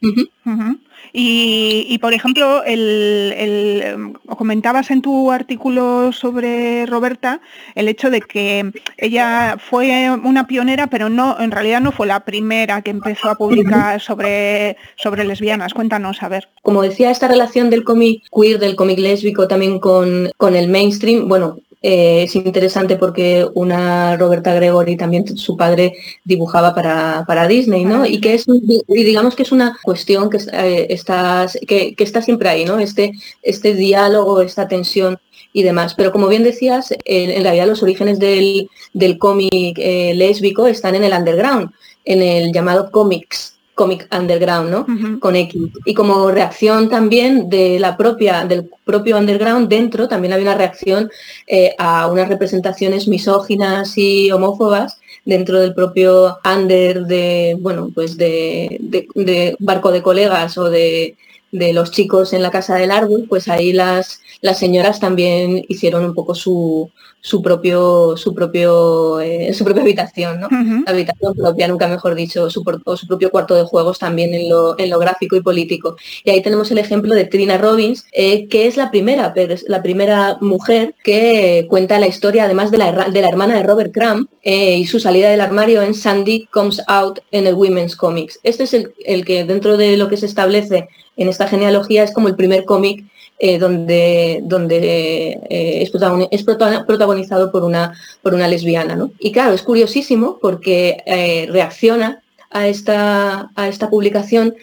Y, 1.16 1.96
por 1.98 2.12
ejemplo, 2.12 2.64
el, 2.64 4.16
comentabas 4.36 4.90
en 4.90 5.00
tu 5.00 5.30
artículo 5.30 6.10
sobre 6.12 6.86
Roberta 6.86 7.40
el 7.76 7.86
hecho 7.86 8.10
de 8.10 8.20
que 8.20 8.72
ella 8.98 9.56
fue 9.58 10.10
una 10.10 10.48
pionera, 10.48 10.88
pero 10.88 11.08
no, 11.08 11.36
en 11.38 11.52
realidad 11.52 11.80
no 11.80 11.92
fue 11.92 12.08
la 12.08 12.24
primera 12.24 12.82
que 12.82 12.90
empezó 12.90 13.30
a 13.30 13.36
publicar 13.36 14.00
sobre, 14.00 14.76
sobre 14.96 15.22
lesbianas. 15.22 15.72
Cuéntanos, 15.72 16.20
a 16.20 16.28
ver. 16.28 16.48
Como 16.62 16.82
decía, 16.82 17.12
esta 17.12 17.28
relación 17.28 17.70
del 17.70 17.84
cómic 17.84 18.24
queer, 18.34 18.58
del 18.58 18.74
cómic 18.74 18.98
lésbico 18.98 19.46
también 19.46 19.78
con, 19.78 20.32
con 20.36 20.56
el 20.56 20.66
mainstream, 20.66 21.28
bueno, 21.28 21.60
eh, 21.86 22.22
es 22.22 22.34
interesante 22.34 22.96
porque 22.96 23.46
una 23.52 24.16
Roberta 24.16 24.54
Gregory 24.54 24.96
también 24.96 25.36
su 25.36 25.54
padre 25.54 25.92
dibujaba 26.24 26.74
para, 26.74 27.46
Disney, 27.46 27.84
¿no? 27.84 28.06
Y 28.06 28.22
que 28.22 28.32
es 28.32 28.46
digamos 28.88 29.36
que 29.36 29.42
es 29.42 29.52
una 29.52 29.76
cuestión 29.82 30.30
que, 30.30 30.38
eh, 30.50 30.86
está, 30.88 31.46
que, 31.68 31.94
está 31.98 32.22
siempre 32.22 32.48
ahí, 32.48 32.64
¿no? 32.64 32.78
Este, 32.78 33.12
este 33.42 33.74
diálogo, 33.74 34.40
esta 34.40 34.66
tensión 34.66 35.18
y 35.52 35.62
demás. 35.62 35.94
Pero 35.94 36.10
como 36.10 36.26
bien 36.26 36.42
decías, 36.42 36.94
en, 37.04 37.42
realidad 37.42 37.66
los 37.66 37.82
orígenes 37.82 38.18
del, 38.18 38.70
cómic 39.18 39.78
eh, 39.78 40.14
lésbico 40.14 40.66
están 40.66 40.94
en 40.94 41.04
el 41.04 41.12
underground, 41.12 41.70
en 42.06 42.22
el 42.22 42.50
llamado 42.50 42.90
cómics 42.90 43.53
Comic 43.74 44.08
Underground, 44.14 44.70
¿no? 44.70 44.86
Con 45.18 45.36
X. 45.36 45.62
Y 45.84 45.94
como 45.94 46.30
reacción 46.30 46.88
también 46.88 47.48
de 47.48 47.78
la 47.78 47.96
propia, 47.96 48.44
del 48.44 48.70
propio 48.84 49.18
underground 49.18 49.68
dentro, 49.68 50.08
también 50.08 50.32
había 50.32 50.46
una 50.46 50.56
reacción 50.56 51.10
eh, 51.46 51.74
a 51.78 52.06
unas 52.06 52.28
representaciones 52.28 53.08
misóginas 53.08 53.96
y 53.96 54.30
homófobas 54.30 55.00
dentro 55.24 55.60
del 55.60 55.74
propio 55.74 56.38
under 56.44 57.04
de, 57.06 57.56
bueno, 57.60 57.90
pues 57.94 58.16
de, 58.16 58.78
de 58.80 59.56
barco 59.58 59.90
de 59.90 60.02
colegas 60.02 60.56
o 60.58 60.70
de, 60.70 61.16
de 61.54 61.72
los 61.72 61.92
chicos 61.92 62.32
en 62.32 62.42
la 62.42 62.50
casa 62.50 62.74
del 62.74 62.90
árbol, 62.90 63.26
pues 63.28 63.48
ahí 63.48 63.72
las, 63.72 64.20
las 64.40 64.58
señoras 64.58 64.98
también 64.98 65.64
hicieron 65.68 66.04
un 66.04 66.12
poco 66.12 66.34
su, 66.34 66.90
su 67.20 67.40
propio, 67.40 68.16
su 68.16 68.34
propio, 68.34 69.20
eh, 69.20 69.54
su 69.54 69.64
propia 69.64 69.82
habitación, 69.82 70.40
¿no? 70.40 70.48
La 70.50 70.90
habitación 70.90 71.32
propia, 71.34 71.68
nunca 71.68 71.86
mejor 71.86 72.16
dicho, 72.16 72.50
su, 72.50 72.62
o 72.84 72.96
su 72.96 73.06
propio 73.06 73.30
cuarto 73.30 73.54
de 73.54 73.62
juegos 73.62 74.00
también 74.00 74.34
en 74.34 74.50
lo, 74.50 74.78
en 74.78 74.90
lo, 74.90 74.98
gráfico 74.98 75.36
y 75.36 75.40
político. 75.40 75.96
Y 76.24 76.30
ahí 76.30 76.42
tenemos 76.42 76.72
el 76.72 76.78
ejemplo 76.78 77.14
de 77.14 77.24
Trina 77.24 77.56
Robbins, 77.56 78.04
eh, 78.12 78.48
que 78.48 78.66
es 78.66 78.76
la 78.76 78.90
primera, 78.90 79.32
la 79.68 79.82
primera 79.82 80.38
mujer 80.40 80.96
que 81.04 81.66
cuenta 81.70 82.00
la 82.00 82.08
historia, 82.08 82.44
además 82.44 82.72
de 82.72 82.78
la, 82.78 83.08
de 83.08 83.22
la 83.22 83.28
hermana 83.28 83.54
de 83.54 83.62
Robert 83.62 83.94
Crumb, 83.94 84.26
eh, 84.42 84.76
y 84.76 84.86
su 84.86 84.98
salida 84.98 85.30
del 85.30 85.40
armario 85.40 85.82
en 85.82 85.94
Sandy 85.94 86.46
Comes 86.50 86.82
Out 86.88 87.20
en 87.30 87.46
el 87.46 87.54
Women's 87.54 87.94
Comics. 87.94 88.40
Este 88.42 88.64
es 88.64 88.74
el, 88.74 88.92
el 89.06 89.24
que 89.24 89.44
dentro 89.44 89.76
de 89.76 89.96
lo 89.96 90.08
que 90.08 90.16
se 90.16 90.26
establece 90.26 90.88
en 91.16 91.28
esta 91.28 91.48
genealogía 91.48 92.02
es 92.02 92.12
como 92.12 92.28
el 92.28 92.36
primer 92.36 92.64
cómic 92.64 93.04
eh, 93.38 93.58
donde, 93.58 94.40
donde 94.44 95.40
eh, 95.50 95.82
es, 95.82 95.90
protagonizado 95.90 97.50
por 97.50 97.64
una, 97.64 97.92
por 98.22 98.32
una 98.32 98.46
lesbiana. 98.46 98.94
¿no? 98.94 99.10
Y 99.18 99.32
claro, 99.32 99.52
es 99.52 99.62
curiosísimo 99.62 100.38
porque 100.40 101.02
eh, 101.04 101.46
reacciona 101.50 102.22
a 102.50 102.68
esta, 102.68 103.50
a 103.56 103.68
esta 103.68 103.90
publicación 103.90 104.54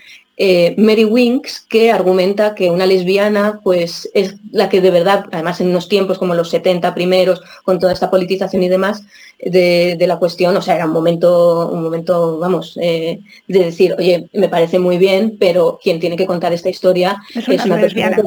Mary 0.78 1.06
Winks, 1.06 1.66
que 1.70 1.92
argumenta 1.92 2.56
que 2.56 2.70
una 2.70 2.86
lesbiana 2.86 3.60
pues, 3.64 4.10
es 4.14 4.36
la 4.52 4.70
que 4.70 4.82
de 4.82 4.90
verdad, 4.90 5.26
además 5.32 5.62
en 5.62 5.68
unos 5.68 5.88
tiempos 5.88 6.18
como 6.18 6.34
los 6.34 6.50
70 6.50 6.96
primeros, 6.96 7.42
con 7.64 7.80
toda 7.80 7.94
esta 7.94 8.10
politización 8.10 8.64
y 8.64 8.70
demás 8.70 9.04
de, 9.40 10.04
la 10.08 10.18
cuestión, 10.18 10.56
o 10.56 10.62
sea, 10.62 10.76
era 10.76 10.86
un 10.86 10.94
momento, 10.94 11.70
un 11.70 11.84
momento 11.84 12.40
vamos, 12.40 12.76
de 12.76 13.20
decir, 13.48 13.96
oye, 13.98 14.28
me 14.34 14.50
parece 14.50 14.80
muy 14.80 14.98
bien, 14.98 15.38
pero 15.40 15.80
quien 15.82 16.00
tiene 16.00 16.16
que 16.16 16.26
contar 16.26 16.54
esta 16.54 16.70
historia 16.70 17.22
es 17.36 17.66
una, 17.66 17.78
lesbiana. 17.78 18.18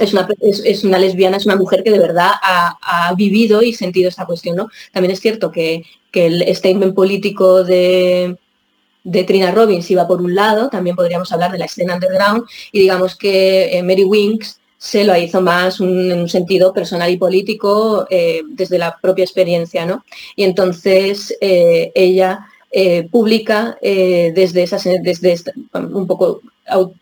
Es 0.00 0.12
una, 0.12 0.28
es, 0.40 0.82
una, 0.84 0.98
lesbiana, 0.98 1.36
es 1.36 1.46
una 1.46 1.56
mujer 1.56 1.84
que 1.84 1.92
de 1.92 2.00
verdad 2.00 2.32
ha, 2.42 3.14
vivido 3.16 3.62
y 3.62 3.72
sentido 3.72 4.08
esta 4.08 4.26
cuestión. 4.26 4.56
¿no? 4.56 4.68
También 4.92 5.12
es 5.12 5.20
cierto 5.20 5.50
que, 5.50 5.84
el 6.12 6.44
statement 6.54 6.94
político 6.94 7.64
de, 7.64 8.36
Trina 9.04 9.50
Robbins 9.50 9.90
iba 9.90 10.06
por 10.06 10.20
un 10.20 10.34
lado, 10.34 10.68
también 10.68 10.96
podríamos 10.96 11.30
hablar 11.32 11.52
de 11.52 11.58
la 11.58 11.66
escena 11.66 11.94
underground, 11.94 12.44
y 12.72 12.80
digamos 12.80 13.16
que 13.16 13.76
eh, 13.76 13.82
Mary 13.82 14.04
Winks 14.04 14.60
se 14.78 15.04
lo 15.04 15.16
hizo 15.16 15.40
más 15.40 15.80
en 15.80 16.12
un 16.20 16.28
sentido 16.28 16.72
personal 16.72 17.10
y 17.10 17.16
político 17.16 18.06
eh, 18.10 18.42
desde 18.48 18.78
la 18.78 18.96
propia 19.00 19.24
experiencia. 19.24 19.86
¿no? 19.86 20.04
Y 20.36 20.44
entonces 20.44 21.34
eh, 21.40 21.92
ella 21.94 22.46
publica 23.12 23.78
desde, 23.80 24.64
esas, 24.64 24.82
desde 24.82 25.36
un 25.72 26.08
poco 26.08 26.40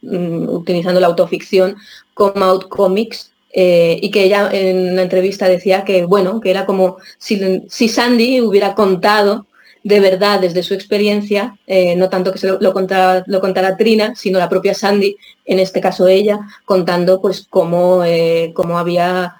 Mm, 0.03 0.49
utilizando 0.49 1.01
la 1.01 1.07
autoficción, 1.07 1.77
Come 2.15 2.45
Out 2.45 2.69
Comics, 2.69 3.31
y 3.55 4.11
que 4.11 4.25
ella 4.25 4.49
en 4.51 4.93
una 4.93 5.03
entrevista 5.03 5.47
decía 5.47 5.85
que, 5.85 6.05
bueno, 6.05 6.41
que 6.41 6.51
era 6.51 6.65
como 6.67 6.97
si, 7.19 7.63
si 7.69 7.89
Sandy 7.89 8.41
hubiera 8.41 8.75
contado 8.75 9.47
de 9.85 10.01
verdad 10.01 10.41
desde 10.41 10.63
su 10.63 10.75
experiencia, 10.75 11.57
eh, 11.67 11.97
no 11.97 12.09
tanto 12.09 12.33
que 12.33 12.39
se 12.39 12.49
lo, 12.59 12.73
contara, 12.73 13.25
lo, 13.27 13.41
contara, 13.41 13.77
Trina, 13.77 14.15
sino 14.15 14.39
la 14.39 14.49
propia 14.49 14.75
Sandy, 14.75 15.17
en 15.45 15.59
este 15.59 15.81
caso 15.81 16.07
ella, 16.07 16.41
contando 16.65 17.21
pues 17.21 17.47
cómo, 17.49 18.05
eh, 18.05 18.53
cómo 18.55 18.79
había 18.79 19.37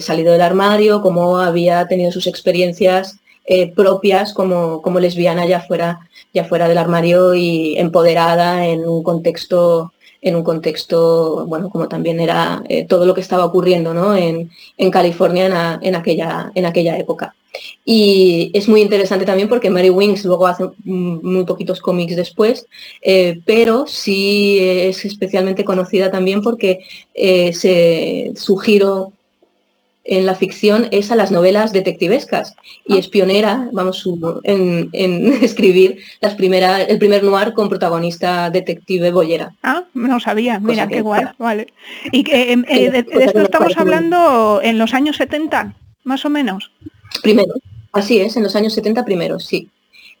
salido 0.00 0.32
del 0.32 0.42
armario, 0.42 1.02
cómo 1.02 1.38
había 1.38 1.88
tenido 1.88 2.12
sus 2.12 2.28
experiencias 2.28 3.18
propias 3.74 4.32
como, 4.32 4.80
como 4.82 5.00
lesbiana 5.00 5.46
ya 5.46 5.60
fuera 5.60 5.98
ya 6.32 6.44
fuera 6.44 6.68
del 6.68 6.78
armario 6.78 7.34
y 7.34 7.76
empoderada 7.76 8.66
en 8.66 8.86
un 8.86 9.02
contexto 9.02 9.92
en 10.20 10.34
un 10.34 10.42
contexto, 10.42 11.46
bueno, 11.46 11.70
como 11.70 11.88
también 11.88 12.20
era 12.20 12.62
eh, 12.68 12.84
todo 12.86 13.06
lo 13.06 13.14
que 13.14 13.20
estaba 13.20 13.44
ocurriendo 13.44 13.94
¿no? 13.94 14.16
en, 14.16 14.50
California 14.90 15.78
en, 15.80 15.94
aquella, 15.94 16.50
en 16.54 16.66
aquella 16.66 16.98
época. 16.98 17.34
Y 17.84 18.50
es 18.54 18.68
muy 18.68 18.80
interesante 18.82 19.24
también 19.24 19.48
porque 19.48 19.70
Mary 19.70 19.90
Wings 19.90 20.24
luego 20.24 20.46
hace 20.46 20.64
muy 20.84 21.44
poquitos 21.44 21.80
cómics 21.80 22.16
después, 22.16 22.66
eh, 23.02 23.40
pero 23.44 23.86
sí 23.86 24.58
es 24.60 25.04
especialmente 25.04 25.64
conocida 25.64 26.10
también 26.10 26.42
porque 26.42 26.80
eh, 27.14 27.52
se, 27.52 28.32
su 28.36 28.56
giro 28.56 29.12
en 30.08 30.24
la 30.24 30.34
ficción 30.34 30.88
es 30.90 31.12
a 31.12 31.16
las 31.16 31.30
novelas 31.30 31.72
detectivescas 31.72 32.56
y 32.86 32.94
ah. 32.94 32.98
es 32.98 33.08
pionera, 33.08 33.68
vamos, 33.72 34.08
en, 34.42 34.90
escribir 35.42 35.98
las 36.20 36.34
primeras, 36.34 36.88
el 36.88 36.98
primer 36.98 37.22
noir 37.22 37.52
con 37.52 37.68
protagonista 37.68 38.50
detective 38.50 39.12
boyera. 39.12 39.52
Ah, 39.62 39.84
no 39.94 40.18
sabía, 40.18 40.58
mira 40.58 40.88
qué 40.88 41.02
guay, 41.02 41.26
vale. 41.38 41.68
Y 42.10 42.24
em, 42.30 42.64
eh, 42.68 42.90
de, 42.90 43.06
esto 43.22 43.40
estamos 43.42 43.76
hablando 43.76 44.60
en 44.62 44.78
los 44.78 44.94
años 44.94 45.16
70, 45.16 45.74
más 46.04 46.24
o 46.24 46.30
menos. 46.30 46.72
Primero, 47.22 47.54
así 47.92 48.18
es, 48.18 48.36
en 48.36 48.42
los 48.42 48.56
años 48.56 48.74
70 48.74 49.04
primero, 49.04 49.38
sí. 49.40 49.68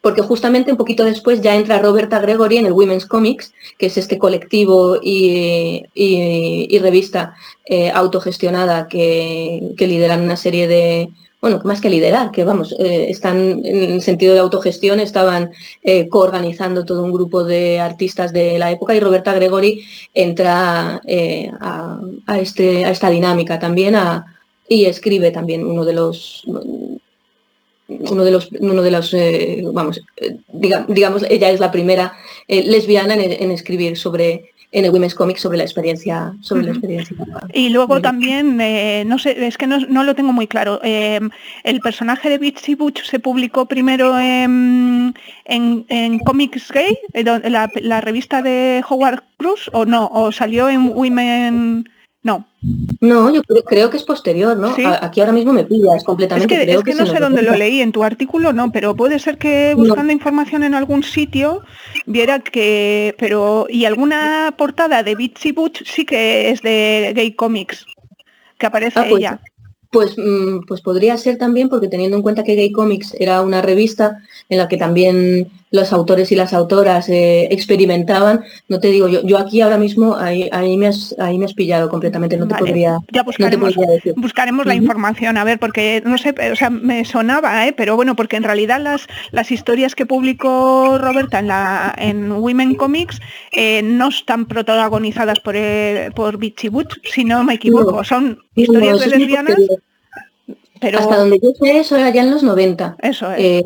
porque 0.00 0.22
justamente 0.22 0.70
un 0.70 0.76
poquito 0.76 1.04
después 1.04 1.40
ya 1.40 1.54
entra 1.54 1.78
Roberta 1.80 2.20
Gregory 2.20 2.58
en 2.58 2.66
el 2.66 2.72
Women's 2.72 3.06
Comics, 3.06 3.52
que 3.78 3.86
es 3.86 3.96
este 3.96 4.18
colectivo 4.18 4.98
y, 5.02 5.84
revista 6.80 7.34
eh, 7.66 7.90
autogestionada 7.90 8.88
que, 8.88 9.74
que 9.76 9.86
lideran 9.86 10.22
una 10.22 10.36
serie 10.36 10.68
de, 10.68 11.10
bueno, 11.40 11.60
más 11.64 11.80
que 11.80 11.90
liderar, 11.90 12.32
que 12.32 12.42
vamos, 12.42 12.74
eh, 12.78 13.06
están 13.10 13.64
en 13.64 13.92
el 13.92 14.02
sentido 14.02 14.34
de 14.34 14.40
autogestión, 14.40 14.98
estaban 14.98 15.52
eh, 15.82 16.08
coorganizando 16.08 16.84
todo 16.84 17.04
un 17.04 17.12
grupo 17.12 17.44
de 17.44 17.78
artistas 17.78 18.32
de 18.32 18.58
la 18.58 18.72
época 18.72 18.94
y 18.94 19.00
Roberta 19.00 19.32
Gregory 19.34 19.84
entra 20.14 21.00
eh, 21.06 21.50
a, 21.60 22.00
este, 22.40 22.84
a 22.84 22.90
esta 22.90 23.08
dinámica 23.10 23.58
también 23.60 23.94
y 24.68 24.84
escribe 24.84 25.30
también 25.30 25.64
uno 25.64 25.84
de 25.84 25.92
los 25.94 26.44
uno 27.88 28.24
de 28.24 28.30
los 28.30 28.50
uno 28.60 28.82
de 28.82 28.90
los 28.90 29.16
vamos 29.72 30.00
digamos 30.88 31.24
ella 31.28 31.50
es 31.50 31.58
la 31.58 31.72
primera 31.72 32.14
lesbiana 32.46 33.14
en, 33.14 33.50
escribir 33.50 33.96
sobre 33.96 34.52
en 34.70 34.84
el 34.84 34.90
Women's 34.90 35.14
Comics 35.14 35.40
sobre 35.40 35.56
la 35.56 35.64
experiencia 35.64 36.34
sobre 36.42 36.64
la 36.64 36.72
experiencia 36.72 37.16
y 37.54 37.70
luego 37.70 38.02
también 38.02 38.60
eh, 38.60 39.04
no 39.06 39.18
sé 39.18 39.46
es 39.46 39.56
que 39.56 39.66
no, 39.66 40.04
lo 40.04 40.14
tengo 40.14 40.34
muy 40.34 40.46
claro 40.46 40.80
eh, 40.84 41.18
el 41.64 41.80
personaje 41.80 42.28
de 42.28 42.36
Bitsy 42.36 42.74
Butch 42.74 43.02
se 43.04 43.18
publicó 43.18 43.64
primero 43.64 44.18
en, 44.18 45.14
en, 45.46 46.18
Comics 46.18 46.70
Gay 46.70 46.98
eh, 47.14 47.24
la, 47.24 47.70
la, 47.80 48.00
revista 48.02 48.42
de 48.42 48.84
Howard 48.86 49.22
Cruz 49.38 49.70
o 49.72 49.86
no 49.86 50.10
o 50.12 50.30
salió 50.30 50.68
en 50.68 50.90
Women 50.90 51.88
no. 52.22 52.46
No, 53.00 53.32
yo 53.32 53.42
creo, 53.42 53.90
que 53.90 53.96
es 53.96 54.02
posterior, 54.02 54.56
¿no? 54.56 54.74
Aquí 55.00 55.20
ahora 55.20 55.32
mismo 55.32 55.52
me 55.52 55.64
pillas 55.64 56.02
completamente. 56.02 56.52
Es 56.54 56.66
que, 56.66 56.72
es 56.72 56.82
que, 56.82 56.94
no 56.94 57.06
sé 57.06 57.20
dónde 57.20 57.42
lo 57.42 57.54
leí, 57.54 57.80
en 57.80 57.92
tu 57.92 58.02
artículo 58.02 58.52
no, 58.52 58.72
pero 58.72 58.96
puede 58.96 59.18
ser 59.20 59.38
que 59.38 59.74
buscando 59.76 60.12
información 60.12 60.64
en 60.64 60.74
algún 60.74 61.04
sitio 61.04 61.62
viera 62.06 62.40
que, 62.40 63.14
pero, 63.18 63.66
y 63.68 63.84
alguna 63.84 64.54
portada 64.58 65.04
de 65.04 65.14
Bitsy 65.14 65.52
Butch 65.52 65.84
sí 65.84 66.04
que 66.04 66.50
es 66.50 66.62
de 66.62 67.12
Gay 67.14 67.32
Comics, 67.32 67.86
que 68.58 68.66
aparece 68.66 68.98
ah, 68.98 69.06
pues 69.08 69.20
ella. 69.20 69.40
Pues, 69.90 70.18
mm, 70.18 70.66
pues 70.66 70.80
podría 70.82 71.16
ser 71.16 71.38
también, 71.38 71.68
porque 71.68 71.88
teniendo 71.88 72.16
en 72.16 72.22
cuenta 72.22 72.42
que 72.42 72.56
Gay 72.56 72.72
Comics 72.72 73.14
era 73.18 73.40
una 73.42 73.62
revista 73.62 74.18
en 74.48 74.58
la 74.58 74.68
que 74.68 74.76
también 74.76 75.50
los 75.70 75.92
autores 75.92 76.32
y 76.32 76.34
las 76.34 76.52
autoras 76.52 77.08
eh, 77.08 77.48
experimentaban, 77.50 78.42
no 78.68 78.80
te 78.80 78.88
digo, 78.88 79.08
yo, 79.08 79.22
yo 79.22 79.38
aquí 79.38 79.60
ahora 79.60 79.78
mismo 79.78 80.16
ahí, 80.16 80.48
ahí, 80.52 80.76
me 80.76 80.86
has, 80.86 81.14
ahí 81.18 81.38
me 81.38 81.44
has 81.44 81.54
pillado 81.54 81.88
completamente, 81.88 82.36
no 82.36 82.48
te 82.48 82.54
podría, 82.54 82.98
ya 83.12 83.22
buscaremos, 83.22 83.74
buscaremos 84.16 84.66
la 84.66 84.74
información, 84.74 85.36
a 85.36 85.44
ver, 85.44 85.58
porque 85.58 86.02
no 86.04 86.18
sé, 86.18 86.34
o 86.50 86.56
sea, 86.56 86.70
me 86.70 87.04
sonaba, 87.04 87.66
¿eh? 87.66 87.74
pero 87.76 87.96
bueno, 87.96 88.16
porque 88.16 88.36
en 88.36 88.44
realidad 88.44 88.80
las, 88.80 89.06
las 89.30 89.50
historias 89.50 89.94
que 89.94 90.06
publicó 90.06 90.98
Roberta 90.98 91.38
en, 91.38 91.48
la, 91.48 91.94
en 91.98 92.32
Women 92.32 92.74
Comics 92.74 93.20
eh, 93.52 93.82
no 93.82 94.08
están 94.08 94.46
protagonizadas 94.46 95.40
por, 95.40 95.54
por 96.14 96.38
Bitchy 96.38 96.68
Butch, 96.68 96.98
si 97.04 97.24
no 97.24 97.44
me 97.44 97.54
equivoco, 97.54 98.02
son 98.04 98.38
historias 98.54 99.00
de 99.00 99.06
lesbianas. 99.06 99.56
Hasta 100.80 101.16
donde 101.16 101.40
yo 101.42 101.50
sé, 101.58 101.78
eso 101.78 101.96
era 101.96 102.10
ya 102.10 102.22
en 102.22 102.30
los 102.30 102.42
90, 102.42 102.96
eso 103.02 103.26
eh, 103.36 103.62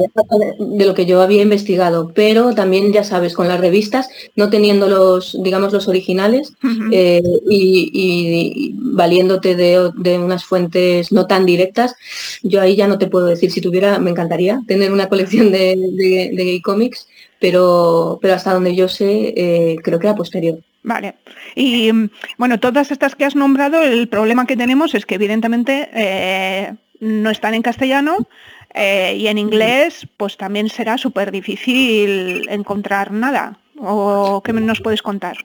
de 0.59 0.87
lo 0.87 0.94
que 0.94 1.07
yo 1.07 1.20
había 1.20 1.42
investigado, 1.42 2.12
pero 2.14 2.55
también 2.55 2.92
ya 2.92 3.05
sabes, 3.05 3.35
con 3.35 3.48
las 3.48 3.61
revistas, 3.61 4.09
no 4.37 4.51
teniendo 4.51 4.88
los, 4.88 5.37
digamos, 5.42 5.72
los 5.72 5.88
originales 5.88 6.55
eh, 6.90 7.22
y, 7.48 8.72
valiéndote 8.75 9.55
de, 9.55 10.18
unas 10.18 10.44
fuentes 10.44 11.12
no 11.12 11.27
tan 11.27 11.46
directas, 11.46 11.94
yo 12.42 12.61
ahí 12.61 12.77
ya 12.77 12.88
no 12.88 12.98
te 12.98 13.09
puedo 13.09 13.27
decir, 13.27 13.51
si 13.51 13.61
tuviera, 13.61 13.98
me 13.98 14.11
encantaría 14.11 14.61
tener 14.66 14.92
una 14.92 15.09
colección 15.09 15.51
de, 15.51 15.77
gay 16.33 16.61
comics, 16.61 17.09
pero, 17.38 18.18
pero 18.22 18.35
hasta 18.35 18.55
donde 18.55 18.75
yo 18.75 18.88
sé, 18.88 19.35
eh, 19.37 19.77
creo 19.83 19.98
que 19.98 20.07
era 20.07 20.16
posterior. 20.16 20.59
Vale. 20.85 21.14
Y 21.55 21.92
mm, 21.92 22.11
bueno, 22.38 22.59
todas 22.59 22.90
estas 22.90 23.14
que 23.14 23.25
has 23.25 23.37
nombrado, 23.37 23.83
el 23.83 24.09
problema 24.09 24.46
que 24.46 24.57
tenemos 24.57 24.94
es 24.94 25.07
que 25.07 25.14
evidentemente 25.16 25.88
no 27.03 27.31
están 27.31 27.55
en 27.55 27.62
castellano 27.62 28.29
eh, 28.75 29.17
y 29.19 29.27
en 29.27 29.37
inglés 29.37 30.07
pues 30.17 30.37
también 30.37 30.69
será 30.69 30.97
súper 30.97 31.33
difícil 31.33 32.49
encontrar 32.49 33.11
nada. 33.11 33.59
¿O 33.85 34.41
qué 34.45 34.53
nos 34.53 34.81
puedes 34.81 35.03
contar? 35.03 35.37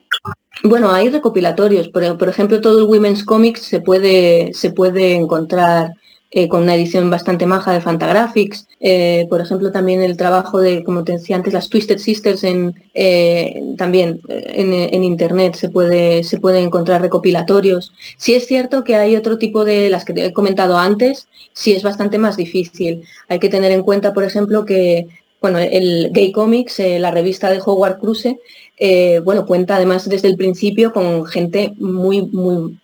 Bueno, 0.62 0.92
hay 0.92 1.08
recopilatorios. 1.08 1.88
Por, 1.88 2.16
por 2.16 2.28
ejemplo, 2.28 2.60
todo 2.60 2.78
el 2.78 2.84
Women's 2.84 3.24
Comics 3.24 3.62
se 3.62 3.80
puede, 3.80 4.54
se 4.54 4.70
puede 4.70 5.16
encontrar 5.16 5.94
eh, 6.30 6.46
con 6.46 6.64
una 6.64 6.74
edición 6.74 7.08
bastante 7.08 7.46
maja 7.46 7.72
de 7.72 7.80
Fantagraphics. 7.80 8.68
Eh, 8.80 9.26
por 9.30 9.40
ejemplo, 9.40 9.72
también 9.72 10.02
el 10.02 10.18
trabajo 10.18 10.60
de, 10.60 10.84
como 10.84 11.02
te 11.02 11.12
decía 11.12 11.36
antes, 11.36 11.54
las 11.54 11.70
Twisted 11.70 11.96
Sisters 11.96 12.44
en, 12.44 12.74
eh, 12.92 13.62
también 13.78 14.20
en, 14.28 15.04
Internet 15.04 15.54
se 15.54 15.70
puede, 15.70 16.22
se 16.24 16.38
puede 16.38 16.60
encontrar 16.60 17.00
recopilatorios. 17.00 17.94
Sí 18.18 18.34
es 18.34 18.46
cierto 18.46 18.84
que 18.84 18.96
hay 18.96 19.16
otro 19.16 19.38
tipo 19.38 19.64
de, 19.64 19.88
las 19.88 20.04
que 20.04 20.12
te 20.12 20.26
he 20.26 20.32
comentado 20.34 20.76
antes, 20.76 21.28
sí 21.54 21.72
es 21.72 21.82
bastante 21.82 22.18
más 22.18 22.36
difícil. 22.36 23.04
Hay 23.28 23.38
que 23.38 23.48
tener 23.48 23.72
en 23.72 23.82
cuenta, 23.82 24.12
por 24.12 24.24
ejemplo, 24.24 24.66
que 24.66 25.06
bueno, 25.40 25.58
el 25.58 26.10
Gay 26.12 26.32
Comics, 26.32 26.78
la 26.98 27.10
revista 27.10 27.48
de 27.48 27.60
Howard 27.64 28.00
Cruise, 28.00 28.36
bueno, 29.24 29.46
cuenta 29.46 29.76
además 29.76 30.06
desde 30.06 30.28
el 30.28 30.36
principio 30.36 30.92
con 30.92 31.24
gente 31.24 31.72
muy, 31.78 32.22
muy 32.22 32.76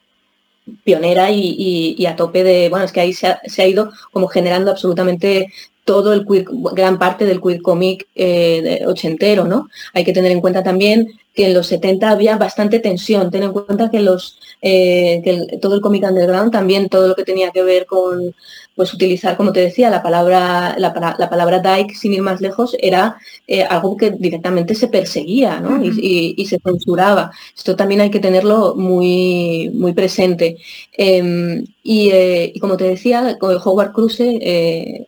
pionera 0.82 1.30
y, 1.30 2.04
a 2.06 2.16
tope 2.16 2.42
de, 2.44 2.68
bueno, 2.68 2.84
es 2.84 2.92
que 2.92 3.00
ahí 3.00 3.12
se 3.12 3.28
ha, 3.28 3.66
ido 3.66 3.92
como 4.12 4.28
generando 4.28 4.70
absolutamente 4.70 5.52
todo 5.84 6.14
el 6.14 6.24
gran 6.72 6.98
parte 6.98 7.26
del 7.26 7.42
queer 7.42 7.60
comic 7.60 8.06
eh, 8.14 8.82
ochentero, 8.86 9.44
¿no? 9.44 9.68
Hay 9.92 10.04
que 10.04 10.12
tener 10.12 10.32
en 10.32 10.40
cuenta 10.40 10.62
también 10.62 11.08
que 11.34 11.46
en 11.46 11.54
los 11.54 11.66
70 11.66 12.10
había 12.10 12.36
bastante 12.36 12.78
tensión, 12.78 13.30
ten 13.30 13.42
en 13.42 13.52
cuenta 13.52 13.90
que 13.90 14.00
los 14.00 14.38
eh, 14.66 15.20
que 15.22 15.58
todo 15.58 15.74
el 15.74 15.82
cómic 15.82 16.04
underground, 16.04 16.50
también 16.50 16.88
todo 16.88 17.06
lo 17.08 17.14
que 17.14 17.24
tenía 17.24 17.50
que 17.50 17.62
ver 17.62 17.84
con 17.84 18.34
pues 18.74 18.94
utilizar, 18.94 19.36
como 19.36 19.52
te 19.52 19.60
decía, 19.60 19.90
la 19.90 20.02
palabra, 20.02 20.74
la, 20.78 20.94
palabra 20.94 21.60
dyke, 21.60 21.94
sin 21.94 22.14
ir 22.14 22.22
más 22.22 22.40
lejos, 22.40 22.74
era 22.80 23.18
eh, 23.46 23.62
algo 23.62 23.94
que 23.96 24.12
directamente 24.12 24.74
se 24.74 24.88
perseguía 24.88 25.62
y, 25.82 26.46
se 26.46 26.58
censuraba. 26.58 27.30
Esto 27.54 27.76
también 27.76 28.00
hay 28.00 28.10
que 28.10 28.20
tenerlo 28.20 28.74
muy, 28.74 29.70
muy 29.74 29.92
presente. 29.92 30.56
Em, 30.96 31.64
eh, 31.84 32.50
y, 32.54 32.58
como 32.58 32.78
te 32.78 32.84
decía, 32.84 33.36
con 33.38 33.56
Howard 33.62 33.92
Cruise, 33.92 34.20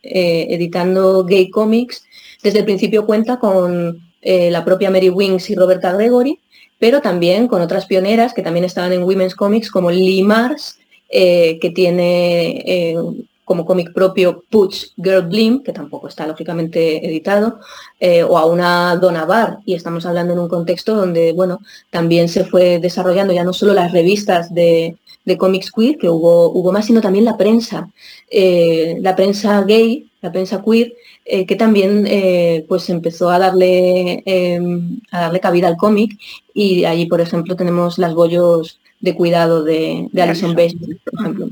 editando 0.03 1.25
gay 1.25 1.49
comics, 1.49 2.05
desde 2.43 2.59
el 2.61 2.67
principio 2.67 3.07
cuenta 3.07 3.39
con 3.39 4.06
la 4.23 4.65
propia 4.65 4.91
Mary 4.91 5.09
Wings 5.09 5.51
y 5.51 5.55
Roberta 5.55 5.93
Gregory, 5.93 6.41
pero 6.79 7.01
también 7.01 7.49
con 7.49 7.63
otras 7.63 7.87
pioneras 7.87 8.35
que 8.35 8.43
también 8.43 8.65
estaban 8.65 8.93
en 8.93 9.03
Women's 9.03 9.35
Comics, 9.35 9.71
como 9.71 9.91
Lee 9.91 10.23
Mars, 10.23 10.79
eh, 11.09 11.59
que 11.61 11.71
tiene 11.71 12.63
eh, 12.67 12.97
como 13.45 13.65
cómic 13.65 13.93
propio 13.93 14.43
Putz 14.51 14.93
Girl 14.97 15.23
Blim, 15.23 15.63
que 15.63 15.73
tampoco 15.73 16.09
está 16.09 16.27
lógicamente 16.27 17.07
editado, 17.07 17.61
eh, 18.01 18.25
o 18.25 18.37
a 18.37 18.45
una 18.45 18.97
Donna 18.97 19.25
Barr, 19.25 19.59
y 19.65 19.75
estamos 19.75 20.05
hablando 20.05 20.33
en 20.33 20.41
un 20.41 20.49
contexto 20.49 20.97
donde, 20.97 21.33
bueno, 21.33 21.61
también 21.91 22.29
se 22.29 22.45
fue 22.45 22.81
desarrollando 22.81 23.33
ya 23.33 23.45
no 23.45 23.53
solo 23.53 23.73
las 23.73 23.93
revistas 23.93 24.53
de, 24.53 24.97
de 25.25 25.39
cómics 25.39 25.71
queer, 25.71 25.97
que 25.97 26.09
hubo, 26.09 26.51
hubo 26.51 26.73
más, 26.73 26.87
sino 26.87 27.01
también 27.01 27.25
la 27.25 27.37
prensa, 27.37 27.89
la 28.31 29.15
prensa 29.15 29.63
gay, 29.63 30.11
la 30.27 30.33
prensa 30.33 30.63
queer, 30.63 30.95
eh, 31.25 31.47
que 31.47 31.57
también 31.57 32.05
eh, 32.07 32.65
pues 32.69 32.89
empezó 32.91 33.31
a 33.31 33.39
darle, 33.39 34.23
em, 34.27 35.01
a 35.11 35.21
darle 35.21 35.41
cabida 35.41 35.69
al 35.69 35.77
cómic 35.77 36.19
y 36.53 36.85
allí, 36.85 37.07
por 37.07 37.21
ejemplo, 37.21 37.57
tenemos 37.57 37.99
las 37.99 38.15
bollos 38.15 38.81
de 39.01 39.15
cuidado 39.15 39.63
de, 39.63 40.09
de 40.13 40.23
Alison 40.23 40.55
Base, 40.55 40.77
por 41.05 41.21
ejemplo. 41.21 41.49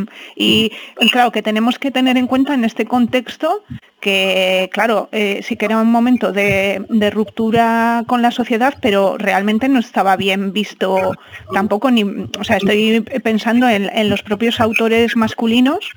Mm. 0.00 0.08
Y 0.36 0.72
claro, 1.10 1.32
que 1.32 1.42
tenemos 1.42 1.78
que 1.78 1.90
tener 1.90 2.16
en 2.16 2.26
cuenta 2.26 2.54
en 2.54 2.64
este 2.64 2.86
contexto 2.86 3.62
que, 4.00 4.70
claro, 4.72 5.08
eh, 5.10 5.40
sí 5.42 5.56
que 5.56 5.64
era 5.64 5.78
un 5.78 5.90
momento 5.90 6.30
de, 6.30 6.84
ruptura 7.12 8.04
con 8.06 8.22
la 8.22 8.30
sociedad, 8.30 8.74
pero 8.80 9.16
realmente 9.18 9.68
no 9.68 9.80
estaba 9.80 10.16
bien 10.16 10.52
visto 10.52 11.12
tampoco, 11.52 11.90
ni, 11.90 12.02
o 12.04 12.44
sea, 12.44 12.58
estoy 12.58 13.00
pensando 13.00 13.68
en, 13.68 14.08
los 14.08 14.22
propios 14.22 14.60
autores 14.60 15.16
masculinos, 15.16 15.90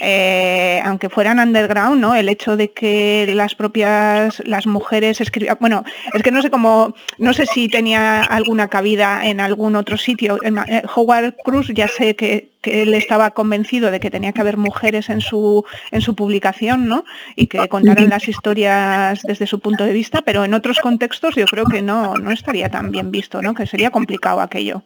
eh, 0.00 0.80
aunque 0.84 1.10
fueran 1.10 1.40
underground, 1.40 2.00
¿no? 2.00 2.14
El 2.14 2.28
hecho 2.30 2.56
de 2.56 2.72
que 2.72 3.30
las 3.34 3.54
propias, 3.54 4.42
las 4.46 4.66
mujeres 4.66 5.20
escribían, 5.20 5.58
bueno, 5.60 5.84
es 6.14 6.22
que 6.22 6.30
no 6.30 6.40
sé 6.40 6.50
cómo, 6.50 6.94
no 7.18 7.34
sé 7.34 7.44
si 7.44 7.68
tenía 7.68 8.22
alguna 8.22 8.68
cabida 8.68 9.26
en 9.26 9.40
algún 9.40 9.76
otro 9.76 9.98
sitio. 9.98 10.38
Eh, 10.42 10.82
Howard 10.94 11.34
Cruz 11.44 11.68
ya 11.74 11.88
sé 11.88 12.16
que, 12.16 12.52
que 12.62 12.82
él 12.82 12.94
estaba 12.94 13.31
convencido 13.32 13.90
de 13.90 14.00
que 14.00 14.10
tenía 14.10 14.32
que 14.32 14.40
haber 14.40 14.56
mujeres 14.56 15.10
en 15.10 15.20
su, 15.20 15.64
en 15.90 16.00
su 16.00 16.14
publicación, 16.14 16.88
¿no? 16.88 17.04
Y 17.36 17.46
que 17.46 17.68
contaran 17.68 18.08
las 18.08 18.28
historias 18.28 19.22
desde 19.22 19.46
su 19.46 19.60
punto 19.60 19.84
de 19.84 19.92
vista, 19.92 20.22
pero 20.22 20.44
en 20.44 20.54
otros 20.54 20.78
contextos 20.80 21.34
yo 21.34 21.46
creo 21.46 21.64
que 21.66 21.82
no, 21.82 22.14
no 22.16 22.30
estaría 22.30 22.68
tan 22.68 22.90
bien 22.90 23.10
visto, 23.10 23.42
¿no? 23.42 23.54
Que 23.54 23.66
sería 23.66 23.90
complicado 23.90 24.40
aquello. 24.40 24.82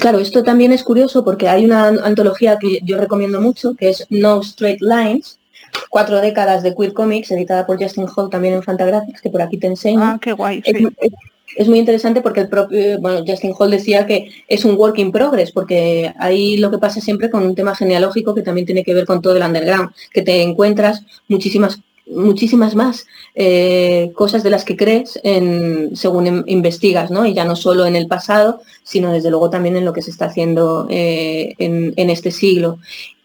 Claro, 0.00 0.18
esto 0.18 0.42
también 0.42 0.72
es 0.72 0.82
curioso 0.82 1.24
porque 1.24 1.48
hay 1.48 1.64
una 1.64 1.88
antología 1.88 2.58
que 2.58 2.80
yo 2.82 2.98
recomiendo 2.98 3.40
mucho, 3.40 3.74
que 3.74 3.90
es 3.90 4.06
No 4.10 4.40
Straight 4.40 4.80
Lines, 4.80 5.38
cuatro 5.90 6.20
décadas 6.20 6.62
de 6.62 6.74
queer 6.74 6.92
comics, 6.92 7.30
editada 7.30 7.66
por 7.66 7.82
Justin 7.82 8.06
Hall 8.14 8.30
también 8.30 8.54
en 8.54 8.62
Fantagraphics, 8.62 9.20
que 9.20 9.30
por 9.30 9.42
aquí 9.42 9.58
te 9.58 9.66
enseño. 9.66 10.02
Ah, 10.02 10.18
qué 10.20 10.32
guay. 10.32 10.62
Es, 10.64 10.76
muy 11.68 11.78
interesante 11.78 12.20
porque 12.20 12.40
el 12.40 12.48
propio, 12.48 13.00
bueno, 13.00 13.24
Justin 13.26 13.54
Hall 13.58 13.70
decía 13.70 14.06
que 14.06 14.30
es 14.48 14.64
un 14.64 14.76
work 14.76 14.98
in 14.98 15.12
progress, 15.12 15.52
porque 15.52 16.12
ahí 16.18 16.56
lo 16.56 16.70
que 16.70 16.78
pasa 16.78 17.00
siempre 17.00 17.30
con 17.30 17.44
un 17.44 17.54
tema 17.54 17.74
genealógico 17.74 18.34
que 18.34 18.42
también 18.42 18.66
tiene 18.66 18.84
que 18.84 18.94
ver 18.94 19.06
con 19.06 19.22
todo 19.22 19.36
el 19.36 19.42
underground, 19.42 19.90
que 20.12 20.22
te 20.22 20.42
encuentras 20.42 21.02
muchísimas 21.28 21.80
muchísimas 22.06 22.74
más 22.74 23.06
eh, 23.34 24.12
cosas 24.14 24.42
de 24.42 24.50
las 24.50 24.64
que 24.64 24.76
crees 24.76 25.20
según 25.94 26.44
investigas, 26.46 27.10
¿no? 27.10 27.26
Y 27.26 27.34
ya 27.34 27.44
no 27.44 27.56
solo 27.56 27.84
en 27.84 27.96
el 27.96 28.06
pasado, 28.06 28.60
sino 28.84 29.12
desde 29.12 29.30
luego 29.30 29.50
también 29.50 29.76
en 29.76 29.84
lo 29.84 29.92
que 29.92 30.02
se 30.02 30.10
está 30.10 30.26
haciendo 30.26 30.86
eh, 30.88 31.54
en, 31.58 32.10
este 32.10 32.30
siglo. 32.30 32.78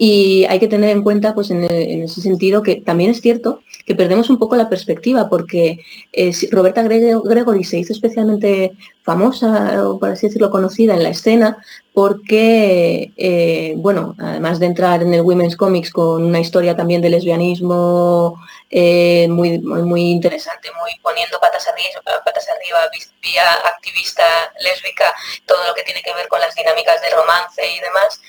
Y 0.03 0.45
hay 0.45 0.57
que 0.57 0.67
tener 0.67 0.89
en 0.89 1.03
cuenta, 1.03 1.35
pues 1.35 1.51
en, 1.51 1.63
ese 1.63 2.21
sentido, 2.21 2.63
que 2.63 2.77
también 2.77 3.11
es 3.11 3.21
cierto 3.21 3.61
que 3.85 3.93
perdemos 3.93 4.31
un 4.31 4.39
poco 4.39 4.55
la 4.55 4.67
perspectiva, 4.67 5.29
porque 5.29 5.85
eh, 6.11 6.31
Roberta 6.49 6.81
Gregory 6.81 7.63
se 7.63 7.77
hizo 7.77 7.93
especialmente 7.93 8.71
famosa, 9.03 9.87
o 9.87 9.99
por 9.99 10.09
así 10.09 10.25
decirlo, 10.25 10.49
conocida 10.49 10.95
en 10.95 11.03
la 11.03 11.09
escena, 11.09 11.63
porque, 11.93 13.11
eh, 13.15 13.75
bueno, 13.77 14.15
además 14.17 14.59
de 14.59 14.65
entrar 14.65 15.03
en 15.03 15.13
el 15.13 15.21
Women's 15.21 15.55
Comics 15.55 15.91
con 15.91 16.23
una 16.23 16.39
historia 16.39 16.75
también 16.75 17.03
de 17.03 17.11
lesbianismo 17.11 18.41
eh, 18.71 19.27
muy, 19.29 19.59
muy, 19.59 20.01
interesante, 20.01 20.69
muy 20.81 20.93
poniendo 21.03 21.39
patas 21.39 21.67
arriba, 21.67 22.01
patas 22.25 22.47
arriba, 22.49 22.89
vía 23.21 23.53
activista 23.65 24.23
lésbica, 24.61 25.13
todo 25.45 25.63
lo 25.67 25.75
que 25.75 25.83
tiene 25.83 26.01
que 26.01 26.15
ver 26.15 26.27
con 26.27 26.39
las 26.39 26.55
dinámicas 26.55 26.99
de 27.03 27.09
romance 27.11 27.61
y 27.69 27.79
demás, 27.81 28.19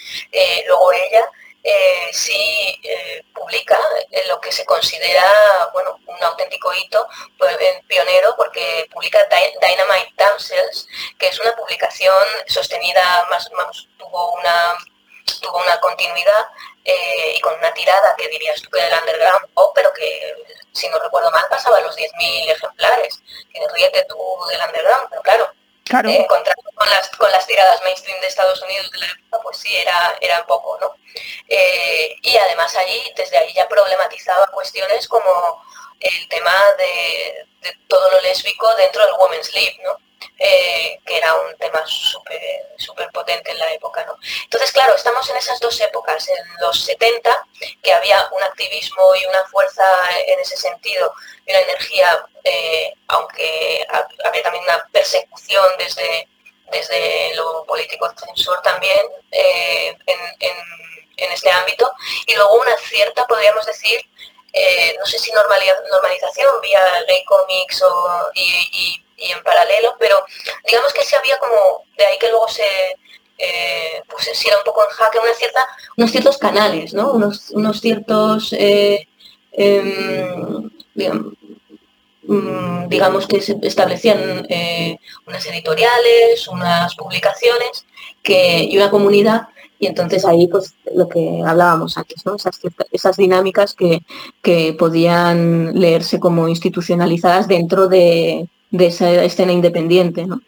luego 0.68 0.92
ella 0.92 1.24
eh, 1.62 2.08
sí 2.12 2.80
eh, 2.82 3.24
publica 3.34 3.78
lo 4.28 4.40
que 4.40 4.50
se 4.50 4.64
considera 4.64 5.24
bueno, 5.72 5.98
un 6.06 6.22
auténtico 6.24 6.72
hito 6.74 7.06
pues, 7.38 7.56
pionero 7.86 8.34
porque 8.36 8.88
publica 8.92 9.26
Dynamite 9.28 10.12
Damsels, 10.16 10.88
que 11.18 11.28
es 11.28 11.38
una 11.40 11.54
publicación 11.54 12.24
sostenida, 12.46 13.26
más, 13.30 13.48
tuvo, 13.96 14.32
una, 14.32 14.76
tuvo 15.40 15.58
una 15.58 15.78
continuidad 15.80 16.46
eh, 16.84 17.34
y 17.36 17.40
con 17.40 17.54
una 17.54 17.72
tirada 17.72 18.14
que 18.16 18.28
dirías 18.28 18.60
tú 18.60 18.70
que 18.70 18.80
del 18.80 18.98
underground, 18.98 19.48
oh, 19.54 19.72
pero 19.72 19.92
que 19.92 20.34
si 20.72 20.88
no 20.88 20.98
recuerdo 20.98 21.30
mal 21.30 21.44
pasaba 21.48 21.80
los 21.80 21.96
10.000 21.96 22.50
ejemplares. 22.50 23.22
Que 23.52 23.60
ríete 23.74 24.04
tú 24.08 24.16
del 24.48 24.60
underground, 24.60 25.08
pero 25.10 25.22
claro, 25.22 25.52
Claro. 25.92 26.08
Eh, 26.08 26.26
con 26.26 26.88
las, 26.88 27.10
con 27.10 27.30
las 27.30 27.46
tiradas 27.46 27.82
mainstream 27.84 28.18
de 28.22 28.26
Estados 28.26 28.62
Unidos 28.62 28.90
de 28.92 28.98
la 28.98 29.06
época, 29.08 29.42
pues 29.42 29.58
sí, 29.58 29.76
era, 29.76 30.16
era 30.22 30.46
poco, 30.46 30.78
¿no? 30.80 30.94
Eh, 31.46 32.16
y 32.22 32.34
además 32.34 32.74
allí, 32.76 33.12
desde 33.14 33.36
ahí 33.36 33.52
ya 33.52 33.68
problematizaba 33.68 34.46
cuestiones 34.46 35.06
como 35.06 35.62
el 36.00 36.28
tema 36.30 36.54
de, 36.78 37.46
todo 37.88 38.10
lo 38.10 38.22
lésbico 38.22 38.74
dentro 38.76 39.04
del 39.04 39.16
Women's 39.18 39.52
League, 39.52 39.78
¿no? 39.84 39.98
Eh, 40.38 40.98
que 41.06 41.18
era 41.18 41.34
un 41.34 41.56
tema 41.56 41.82
súper 41.86 43.08
potente 43.12 43.52
en 43.52 43.58
la 43.58 43.72
época. 43.72 44.04
¿no? 44.04 44.16
Entonces, 44.44 44.72
claro, 44.72 44.94
estamos 44.94 45.28
en 45.30 45.36
esas 45.36 45.60
dos 45.60 45.80
épocas, 45.80 46.28
en 46.28 46.36
los 46.60 46.84
70, 46.84 47.46
que 47.82 47.92
había 47.92 48.28
un 48.32 48.42
activismo 48.42 49.14
y 49.14 49.24
una 49.26 49.44
fuerza 49.46 49.84
en 50.26 50.40
ese 50.40 50.56
sentido, 50.56 51.14
y 51.46 51.50
una 51.50 51.60
energía, 51.60 52.26
eh, 52.44 52.92
aunque 53.08 53.86
había 54.24 54.42
también 54.42 54.64
una 54.64 54.84
persecución 54.92 55.64
desde, 55.78 56.28
desde 56.72 57.34
lo 57.36 57.64
político 57.64 58.12
censor 58.16 58.60
también 58.62 59.06
eh, 59.30 59.96
en, 60.06 61.32
este 61.32 61.50
ámbito, 61.50 61.90
y 62.26 62.34
luego 62.34 62.56
una 62.56 62.76
cierta, 62.78 63.26
podríamos 63.26 63.64
decir, 63.64 64.04
no 64.98 65.06
sé 65.06 65.18
si 65.18 65.32
normalización 65.32 66.60
vía 66.60 67.04
gay 67.06 67.24
comics 67.24 67.80
o, 67.82 68.30
en 69.30 69.42
paralelo, 69.42 69.94
pero 69.98 70.16
digamos 70.66 70.92
que 70.92 71.04
sí 71.04 71.14
había 71.14 71.38
como, 71.38 71.84
de 71.96 72.04
ahí 72.06 72.18
que 72.18 72.28
luego 72.30 72.48
se, 72.48 72.64
eh, 73.38 74.02
pues 74.08 74.28
se 74.32 74.48
era 74.48 74.58
un 74.58 74.64
poco 74.64 74.82
en 74.82 74.90
jaque 74.90 75.18
una 75.18 75.34
cierta, 75.34 75.66
unos 75.96 76.10
ciertos 76.10 76.38
canales, 76.38 76.94
¿no? 76.94 77.12
Unos, 77.12 77.50
unos 77.50 77.80
ciertos, 77.80 78.52
eh, 78.52 79.06
em, 79.52 80.70
mm, 82.24 82.88
digamos, 82.88 83.26
que 83.26 83.40
se 83.40 83.56
establecían 83.62 84.46
eh, 84.48 84.96
unas 85.26 85.44
editoriales, 85.46 86.48
unas 86.48 86.94
publicaciones 86.94 87.86
que, 88.22 88.64
y 88.64 88.76
una 88.76 88.90
comunidad 88.90 89.48
y 89.82 89.86
entonces 89.86 90.24
ahí 90.24 90.46
pues 90.46 90.76
lo 90.94 91.08
que 91.08 91.42
hablábamos 91.44 91.98
antes, 91.98 92.24
¿no? 92.24 92.36
esas, 92.36 92.60
esas 92.92 93.16
dinámicas 93.16 93.74
que, 93.74 94.04
que 94.40 94.74
podían 94.78 95.74
leerse 95.74 96.20
como 96.20 96.46
institucionalizadas 96.46 97.48
dentro 97.48 97.88
de, 97.88 98.48
de 98.72 98.86
esa 98.86 99.22
escena 99.22 99.52
independiente. 99.52 100.26
¿no? 100.26 100.40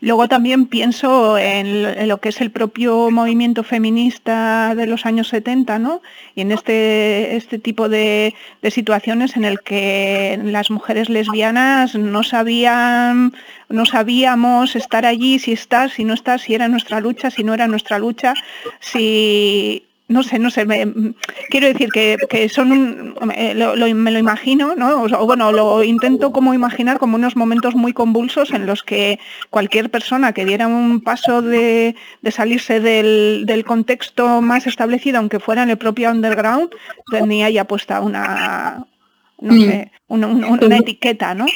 Luego 0.00 0.28
también 0.28 0.66
pienso 0.66 1.38
en, 1.38 2.06
lo 2.06 2.18
que 2.18 2.28
es 2.28 2.40
el 2.42 2.50
propio 2.50 3.10
movimiento 3.10 3.64
feminista 3.64 4.74
de 4.76 4.86
los 4.86 5.06
años 5.06 5.28
70, 5.28 5.78
¿no? 5.78 6.02
Y 6.34 6.42
en 6.42 6.52
este, 6.52 7.34
este 7.34 7.58
tipo 7.58 7.88
de, 7.88 8.34
situaciones 8.70 9.36
en 9.36 9.46
el 9.46 9.60
que 9.60 10.38
las 10.44 10.70
mujeres 10.70 11.08
lesbianas 11.08 11.94
no 11.94 12.22
sabían, 12.22 13.34
no 13.70 13.86
sabíamos 13.86 14.76
estar 14.76 15.06
allí, 15.06 15.38
si 15.38 15.52
estás, 15.52 15.92
si 15.92 16.04
no 16.04 16.12
estás, 16.12 16.42
si 16.42 16.54
era 16.54 16.68
nuestra 16.68 17.00
lucha, 17.00 17.30
si 17.30 17.42
no 17.42 17.54
era 17.54 17.66
nuestra 17.68 17.98
lucha, 17.98 18.34
si 18.80 19.82
no 20.08 20.22
sé, 20.22 20.38
no 20.38 20.50
sé, 20.50 20.66
quiero 21.50 21.66
decir 21.66 21.90
que, 21.90 22.48
son 22.48 22.70
un, 22.70 23.14
me 23.24 24.10
lo 24.12 24.18
imagino, 24.18 24.76
¿no? 24.76 25.02
O, 25.02 25.26
bueno, 25.26 25.50
lo 25.50 25.82
intento 25.82 26.30
como 26.30 26.54
imaginar 26.54 26.98
como 26.98 27.16
unos 27.16 27.34
momentos 27.34 27.74
muy 27.74 27.92
convulsos 27.92 28.52
en 28.52 28.66
los 28.66 28.84
que 28.84 29.18
cualquier 29.50 29.90
persona 29.90 30.32
que 30.32 30.44
diera 30.44 30.68
un 30.68 31.00
paso 31.00 31.42
de, 31.42 31.96
salirse 32.30 32.78
del, 32.78 33.64
contexto 33.66 34.42
más 34.42 34.68
establecido, 34.68 35.18
aunque 35.18 35.40
fuera 35.40 35.64
en 35.64 35.70
el 35.70 35.78
propio 35.78 36.10
underground, 36.10 36.70
tenía 37.10 37.50
ya 37.50 37.64
puesta 37.64 38.00
una, 38.00 38.86
no 39.40 39.54
mm. 39.54 39.60
sé, 39.60 39.92
una, 40.06 40.76
etiqueta, 40.76 41.34
¿no? 41.34 41.46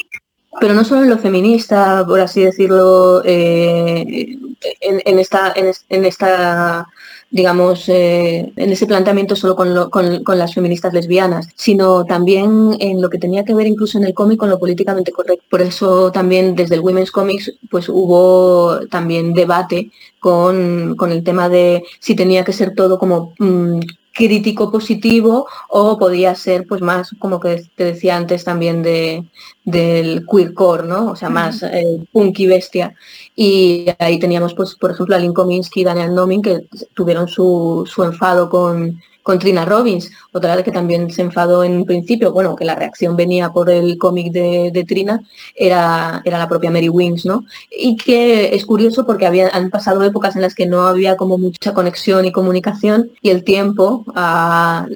Pero 0.59 0.75
no 0.75 0.83
solo 0.83 1.05
en 1.05 1.11
lo 1.11 1.19
feminista, 1.19 2.05
por 2.05 2.19
así 2.19 2.43
decirlo, 2.43 3.23
eh, 3.25 4.37
en, 4.81 5.19
esta, 5.21 5.55
en 5.55 6.05
esta 6.05 6.89
digamos, 7.31 7.89
eh, 7.89 8.53
en 8.57 8.73
ese 8.73 8.87
planteamiento 8.87 9.37
solo 9.37 9.55
con, 9.55 10.39
las 10.39 10.55
feministas 10.55 10.93
lesbianas, 10.93 11.49
sino 11.55 12.05
también 12.05 12.77
en 12.81 13.01
lo 13.01 13.09
que 13.09 13.19
tenía 13.19 13.45
que 13.45 13.55
ver 13.55 13.67
incluso 13.69 13.99
en 13.99 14.05
el 14.05 14.15
cómic 14.15 14.39
con 14.39 14.51
lo 14.51 14.59
políticamente 14.59 15.13
correcto. 15.13 15.45
Por 15.49 15.63
eso 15.63 16.11
también 16.11 16.55
desde 16.57 16.75
el 16.75 16.81
Women's 16.81 17.13
Comics 17.13 17.53
pues 17.71 17.89
hubo 17.89 18.81
también 18.89 19.33
debate 19.33 19.91
con, 20.19 20.97
el 21.11 21.25
tema 21.25 21.49
de 21.49 21.85
si 22.01 22.17
tenía 22.17 22.45
que 22.45 22.53
ser 22.53 22.75
todo 22.75 22.99
como 22.99 23.33
mm, 23.39 23.81
crítico 24.13 24.71
positivo 24.73 25.47
o 25.69 25.99
podía 25.99 26.35
ser 26.35 26.67
pues 26.67 26.83
más 26.83 27.15
como 27.19 27.39
que 27.39 27.63
te 27.77 27.85
decía 27.85 28.17
antes 28.17 28.45
también 28.45 28.83
de 28.83 29.25
del 29.65 30.27
queercore, 30.31 30.87
¿no? 30.87 31.11
O 31.13 31.17
sea, 31.17 31.31
más 31.31 31.63
eh, 31.63 32.01
punky 32.13 32.47
bestia. 32.47 32.95
Y 33.43 33.87
ahí 33.99 34.19
teníamos 34.19 34.53
pues 34.53 34.75
por 34.75 34.91
ejemplo 34.91 35.17
a 35.17 35.19
Lynn 35.19 35.33
Kominsky 35.33 35.81
y 35.81 35.85
Daniel 35.85 36.15
Nomin 36.15 36.43
que 36.43 36.67
tuvieron 36.93 37.27
su, 37.27 37.89
su 37.91 38.05
enfado 38.05 38.51
con, 38.51 39.01
con 39.23 39.39
Trina 39.39 39.65
Robbins, 39.65 40.11
otra 40.33 40.55
vez 40.55 40.63
que 40.63 40.73
también 40.73 41.11
se 41.11 41.23
enfadó 41.23 41.65
en 41.65 41.73
un 41.73 41.87
principio, 41.87 42.33
bueno, 42.33 42.55
que 42.55 42.67
la 42.67 42.75
reacción 42.75 43.17
venía 43.17 43.51
por 43.51 43.71
el 43.71 43.97
cómic 43.97 44.31
de, 44.31 44.85
Trina, 44.87 45.23
era, 45.55 46.21
era 46.27 46.37
la 46.37 46.49
propia 46.49 46.71
Mary 46.71 46.91
Wings, 46.91 47.25
¿no? 47.25 47.47
Y 47.71 47.97
que 47.97 48.55
es 48.55 48.67
curioso 48.67 49.07
porque 49.07 49.25
había, 49.25 49.49
han 49.49 49.71
pasado 49.71 50.05
épocas 50.05 50.37
en 50.37 50.43
las 50.43 50.55
que 50.55 50.67
no 50.67 50.83
había 50.83 51.17
como 51.17 51.39
mucha 51.39 51.73
conexión 51.73 52.27
y 52.27 52.33
comunicación 52.33 53.11
y 53.23 53.31
el 53.31 53.43
tiempo, 53.43 54.05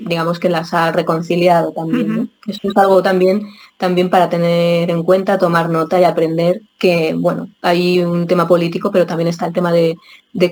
digamos 0.07 0.39
que 0.39 0.51
las 0.51 0.75
ha 0.75 0.93
reconciliado 0.93 1.73
también, 1.73 2.15
¿no? 2.15 2.29
Eso 2.47 2.69
es 2.69 2.77
algo 2.77 3.03
también 3.03 3.47
también 3.77 4.11
para 4.11 4.29
tener 4.29 4.91
en 4.91 5.03
cuenta, 5.03 5.39
tomar 5.39 5.69
nota 5.69 6.01
y 6.01 6.05
aprender 6.05 6.63
que, 6.79 7.15
bueno, 7.15 7.49
hay 7.63 8.01
un 8.01 8.27
tema 8.27 8.47
político, 8.47 8.91
pero 8.91 9.07
también 9.07 9.29
está 9.29 9.47
el 9.47 9.53
tema 9.53 9.73
de, 9.73 9.97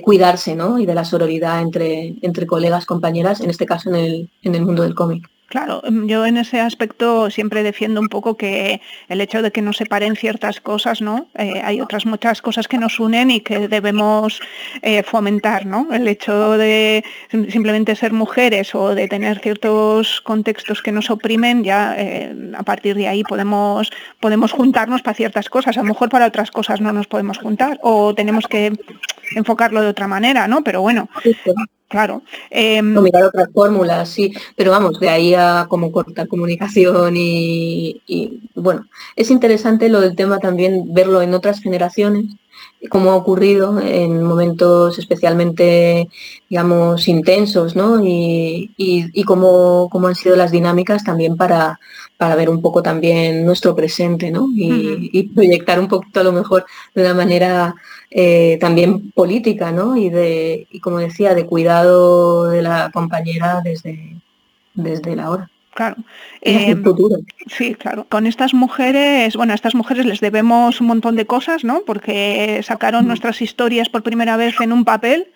cuidarse, 0.01 0.55
¿no? 0.55 0.79
Y 0.79 0.85
de 0.85 0.95
la 0.95 1.05
sororidad 1.05 1.61
entre, 1.61 2.15
entre 2.21 2.47
colegas, 2.47 2.85
compañeras, 2.85 3.41
en 3.41 3.49
este 3.49 3.65
caso 3.65 3.89
en 3.89 3.95
el, 3.95 4.29
en 4.43 4.55
el 4.55 4.65
mundo 4.65 4.83
del 4.83 4.95
cómic. 4.95 5.32
Claro, 5.53 5.83
em, 5.85 6.07
yo 6.07 6.25
en 6.25 6.37
ese 6.37 6.59
aspecto 6.59 7.29
siempre 7.29 7.61
defiendo 7.61 8.01
un 8.01 8.09
poco 8.09 8.35
que 8.37 8.81
el 9.07 9.21
hecho 9.21 9.43
de 9.43 9.51
que 9.51 9.61
nos 9.61 9.77
separen 9.77 10.15
ciertas 10.15 10.59
cosas, 10.59 10.99
¿no? 10.99 11.27
Eh, 11.37 11.61
hay 11.63 11.79
otras 11.79 12.07
muchas 12.07 12.41
cosas 12.41 12.67
que 12.67 12.79
nos 12.79 12.99
unen 12.99 13.29
y 13.29 13.39
que 13.39 13.67
debemos 13.67 14.41
eh, 14.81 15.03
fomentar, 15.03 15.67
¿no? 15.67 15.93
El 15.93 16.07
hecho 16.07 16.57
de 16.57 17.03
simplemente 17.49 17.95
ser 17.95 18.13
mujeres 18.13 18.73
o 18.73 18.95
de 18.95 19.07
tener 19.07 19.41
ciertos 19.41 20.21
contextos 20.21 20.81
que 20.81 20.91
nos 20.91 21.11
oprimen, 21.11 21.63
ya 21.63 21.93
eh, 21.99 22.35
a 22.57 22.63
partir 22.63 22.95
de 22.95 23.07
ahí 23.07 23.23
podemos, 23.23 23.91
podemos 24.19 24.51
juntarnos 24.53 25.03
para 25.03 25.13
ciertas 25.13 25.49
cosas. 25.49 25.77
A 25.77 25.81
lo 25.81 25.89
mejor 25.89 26.09
para 26.09 26.25
otras 26.25 26.49
cosas 26.49 26.81
no 26.81 26.91
nos 26.91 27.05
podemos 27.05 27.37
juntar 27.37 27.77
o 27.83 28.15
tenemos 28.15 28.47
que 28.47 28.73
enfocarlo 29.35 29.83
de 29.83 29.89
otra 29.89 30.07
manera, 30.07 30.47
¿no? 30.47 30.63
Pero 30.63 30.81
bueno, 30.81 31.09
Claro. 31.93 32.23
O 32.97 33.01
mirar 33.03 33.25
otras 33.25 33.49
fórmulas, 33.53 34.09
sí. 34.09 34.33
Pero 34.55 34.71
vamos, 34.71 34.99
de 34.99 35.09
ahí 35.09 35.35
a 35.35 35.67
como 35.69 35.91
cortar 35.91 36.27
comunicación 36.27 37.13
y, 37.15 38.01
bueno, 38.55 38.87
es 39.15 39.29
interesante 39.29 39.89
lo 39.89 40.01
del 40.01 40.15
tema 40.15 40.39
también 40.39 40.91
verlo 40.91 41.21
en 41.21 41.35
otras 41.35 41.61
generaciones 41.61 42.25
como 42.89 43.11
ha 43.11 43.15
ocurrido 43.15 43.79
en 43.79 44.23
momentos 44.23 44.99
especialmente, 44.99 46.09
digamos, 46.49 47.07
intensos, 47.07 47.75
¿no? 47.75 48.03
Y, 48.03 48.71
y, 48.77 49.23
cómo, 49.23 49.89
han 50.05 50.15
sido 50.15 50.35
las 50.35 50.51
dinámicas 50.51 51.03
también 51.03 51.37
para, 51.37 51.79
para, 52.17 52.35
ver 52.35 52.49
un 52.49 52.61
poco 52.61 52.83
también 52.83 53.45
nuestro 53.45 53.75
presente, 53.75 54.31
¿no? 54.31 54.47
Y, 54.53 55.23
proyectar 55.33 55.79
un 55.79 55.87
poquito 55.87 56.19
a 56.19 56.23
lo 56.23 56.33
mejor 56.33 56.65
de 56.93 57.01
una 57.01 57.13
manera 57.13 57.75
eh, 58.11 58.57
también 58.59 59.11
política, 59.11 59.71
¿no? 59.71 59.95
Y, 59.95 60.09
de, 60.09 60.67
y 60.69 60.79
como 60.79 60.97
decía, 60.99 61.33
de 61.35 61.45
cuidado 61.45 62.49
de 62.49 62.61
la 62.61 62.91
compañera 62.93 63.61
desde, 63.63 64.17
desde 64.73 65.15
la 65.15 65.29
hora. 65.29 65.52
Claro. 65.73 65.95
Em, 66.41 66.83
sí, 67.47 67.75
claro. 67.75 68.05
Con 68.07 68.27
estas 68.27 68.53
mujeres, 68.53 69.35
bueno, 69.35 69.53
a 69.53 69.55
estas 69.55 69.73
mujeres 69.73 70.05
les 70.05 70.19
debemos 70.19 70.81
un 70.81 70.87
montón 70.87 71.15
de 71.15 71.25
cosas, 71.25 71.63
¿no? 71.63 71.81
Porque 71.85 72.61
sacaron 72.63 73.07
nuestras 73.07 73.41
historias 73.41 73.89
por 73.89 74.03
primera 74.03 74.37
vez 74.37 74.59
en 74.61 74.71
un 74.71 74.85
papel, 74.85 75.27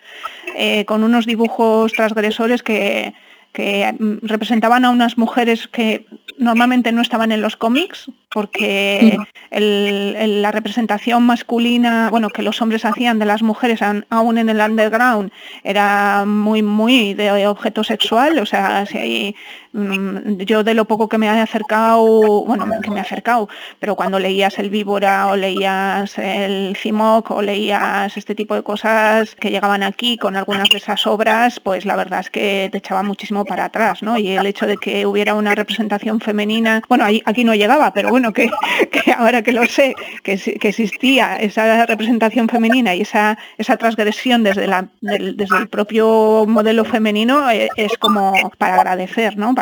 eh, 0.56 0.84
con 0.84 1.02
unos 1.02 1.26
dibujos 1.26 1.92
transgresores 1.92 2.62
que, 2.62 3.14
que 3.52 3.94
mm, 3.98 4.26
representaban 4.26 4.84
a 4.84 4.90
unas 4.90 5.18
mujeres 5.18 5.68
que 5.68 6.06
normalmente 6.38 6.92
no 6.92 7.02
estaban 7.02 7.32
en 7.32 7.42
los 7.42 7.56
cómics, 7.56 8.10
porque 8.30 9.18
la 9.50 10.52
representación 10.52 11.24
masculina, 11.24 12.08
bueno, 12.10 12.28
que 12.28 12.42
los 12.42 12.60
hombres 12.60 12.84
hacían 12.84 13.18
de 13.18 13.24
las 13.24 13.42
mujeres 13.42 13.80
aún 14.10 14.38
en 14.38 14.48
el 14.48 14.60
underground 14.60 15.32
era 15.64 16.24
muy, 16.26 16.62
muy 16.62 17.14
de 17.14 17.46
objeto 17.46 17.82
sexual, 17.84 18.38
o 18.38 18.46
sea, 18.46 18.84
si 18.86 18.98
hay, 18.98 19.36
mm, 19.72 20.42
yo 20.42 20.62
de 20.62 20.74
lo 20.74 20.84
poco 20.84 21.08
que 21.08 21.18
me 21.18 21.26
he 21.26 21.30
acercado, 21.30 22.44
bueno, 22.44 22.66
que 22.82 22.90
me 22.90 22.98
he 22.98 23.00
acercado, 23.00 23.48
pero 23.80 23.96
cuando 23.96 24.18
leías 24.18 24.58
el 24.58 24.70
víbora 24.70 25.28
o 25.28 25.36
leías 25.36 26.18
el 26.18 26.76
Cimoc 26.76 27.30
o 27.30 27.42
leías 27.42 28.16
este 28.16 28.34
tipo 28.34 28.54
de 28.54 28.62
cosas 28.62 29.34
que 29.36 29.50
llegaban 29.50 29.82
aquí 29.82 30.18
con 30.18 30.36
algunas 30.36 30.68
de 30.68 30.78
esas 30.78 31.06
obras, 31.06 31.60
pues 31.60 31.86
la 31.86 31.96
verdad 31.96 32.20
es 32.20 32.30
que 32.30 32.68
te 32.70 32.78
echaba 32.78 33.02
muchísimo 33.02 33.37
para 33.44 33.66
atrás, 33.66 34.02
¿no? 34.02 34.18
Y 34.18 34.28
el 34.36 34.46
hecho 34.46 34.66
de 34.66 34.76
que 34.76 35.06
hubiera 35.06 35.34
una 35.34 35.54
representación 35.54 36.20
femenina, 36.20 36.82
bueno, 36.88 37.04
aquí 37.04 37.44
no 37.44 37.54
llegaba, 37.54 37.92
pero 37.92 38.10
bueno, 38.10 38.32
que, 38.32 38.50
ahora 39.16 39.42
que 39.42 39.52
lo 39.52 39.66
sé, 39.66 39.94
que, 40.22 40.32
existía 40.68 41.36
esa 41.36 41.86
representación 41.86 42.48
femenina 42.48 42.94
y 42.94 43.02
esa, 43.02 43.38
esa 43.56 43.76
transgresión 43.76 44.42
desde, 44.42 44.66
la, 44.66 44.88
desde 45.00 45.56
el 45.56 45.68
propio 45.68 46.44
modelo 46.46 46.84
femenino 46.84 47.50
eh, 47.50 47.68
es, 47.76 47.96
como 47.98 48.32
para 48.58 48.76
agradecer, 48.76 49.36
¿no? 49.36 49.54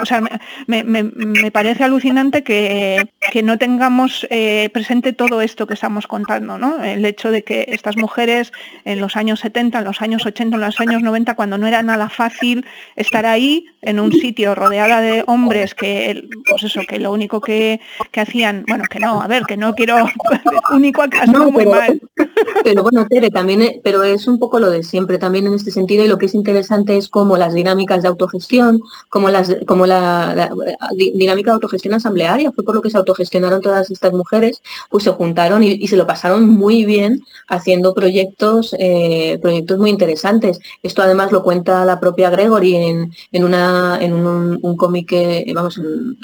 O 0.00 0.06
sea, 0.06 0.22
me, 0.66 1.50
parece 1.50 1.84
alucinante 1.84 2.42
que, 2.42 3.08
no 3.42 3.58
tengamos 3.58 4.26
eh, 4.30 4.70
presente 4.72 5.12
todo 5.12 5.40
esto 5.42 5.66
que 5.66 5.74
estamos 5.74 6.06
contando, 6.06 6.58
¿no? 6.58 6.82
El 6.82 7.04
hecho 7.04 7.30
de 7.30 7.42
que 7.42 7.66
estas 7.68 7.96
mujeres 7.96 8.52
en 8.84 9.00
los 9.00 9.16
años 9.16 9.40
70, 9.40 9.78
en 9.78 9.84
los 9.84 10.00
años 10.02 10.24
80, 10.24 10.56
en 10.56 10.60
los 10.60 10.80
años 10.80 11.02
90, 11.02 11.34
cuando 11.34 11.58
no 11.58 11.66
era 11.66 11.82
nada 11.82 12.08
fácil 12.08 12.53
estar 12.96 13.26
ahí 13.26 13.66
en 13.82 14.00
un 14.00 14.12
sitio 14.12 14.54
rodeada 14.54 15.00
de 15.00 15.24
hombres 15.26 15.74
que, 15.74 16.28
pues 16.48 16.64
eso, 16.64 16.80
que 16.88 16.98
lo 16.98 17.12
único 17.12 17.40
que, 17.40 17.80
hacían, 18.16 18.64
bueno, 18.66 18.84
que 18.90 18.98
no, 18.98 19.20
a 19.20 19.26
ver, 19.26 19.44
que 19.44 19.56
no 19.56 19.74
quiero 19.74 19.96
único 20.72 21.02
acaso 21.02 21.32
no, 21.32 21.50
muy 21.50 21.66
mal. 21.66 22.00
Pero 22.62 22.82
bueno, 22.82 23.06
Tere, 23.06 23.30
también, 23.30 23.80
pero 23.82 24.02
es 24.02 24.26
un 24.26 24.38
poco 24.38 24.58
lo 24.58 24.70
de 24.70 24.82
siempre 24.82 25.18
también 25.18 25.46
en 25.46 25.54
este 25.54 25.70
sentido 25.70 26.04
y 26.04 26.08
lo 26.08 26.18
que 26.18 26.26
es 26.26 26.34
interesante 26.34 26.96
es 26.96 27.08
como 27.08 27.36
las 27.36 27.54
dinámicas 27.54 28.02
de 28.02 28.08
autogestión, 28.08 28.80
como 29.08 29.30
las 29.30 29.54
como 29.66 29.86
la, 29.86 30.50
dinámica 30.94 31.50
de 31.50 31.54
autogestión 31.54 31.94
asamblearia, 31.94 32.52
fue 32.52 32.64
por 32.64 32.74
lo 32.74 32.82
que 32.82 32.90
se 32.90 32.98
autogestionaron 32.98 33.60
todas 33.60 33.90
estas 33.90 34.12
mujeres, 34.12 34.62
pues 34.90 35.04
se 35.04 35.10
juntaron 35.10 35.62
y, 35.62 35.86
se 35.86 35.96
lo 35.96 36.06
pasaron 36.06 36.48
muy 36.48 36.84
bien 36.84 37.22
haciendo 37.48 37.94
proyectos, 37.94 38.74
eh, 38.78 39.38
proyectos 39.42 39.78
muy 39.78 39.90
interesantes. 39.90 40.60
Esto 40.82 41.02
además 41.02 41.30
lo 41.30 41.42
cuenta 41.42 41.84
la 41.84 42.00
propia 42.00 42.30
Gregory 42.44 42.76
en, 42.76 43.12
en 43.32 43.44
una 43.44 43.98
en 44.00 44.12
un, 44.12 44.76
cómic 44.76 45.08
que 45.08 45.52
vamos 45.54 45.80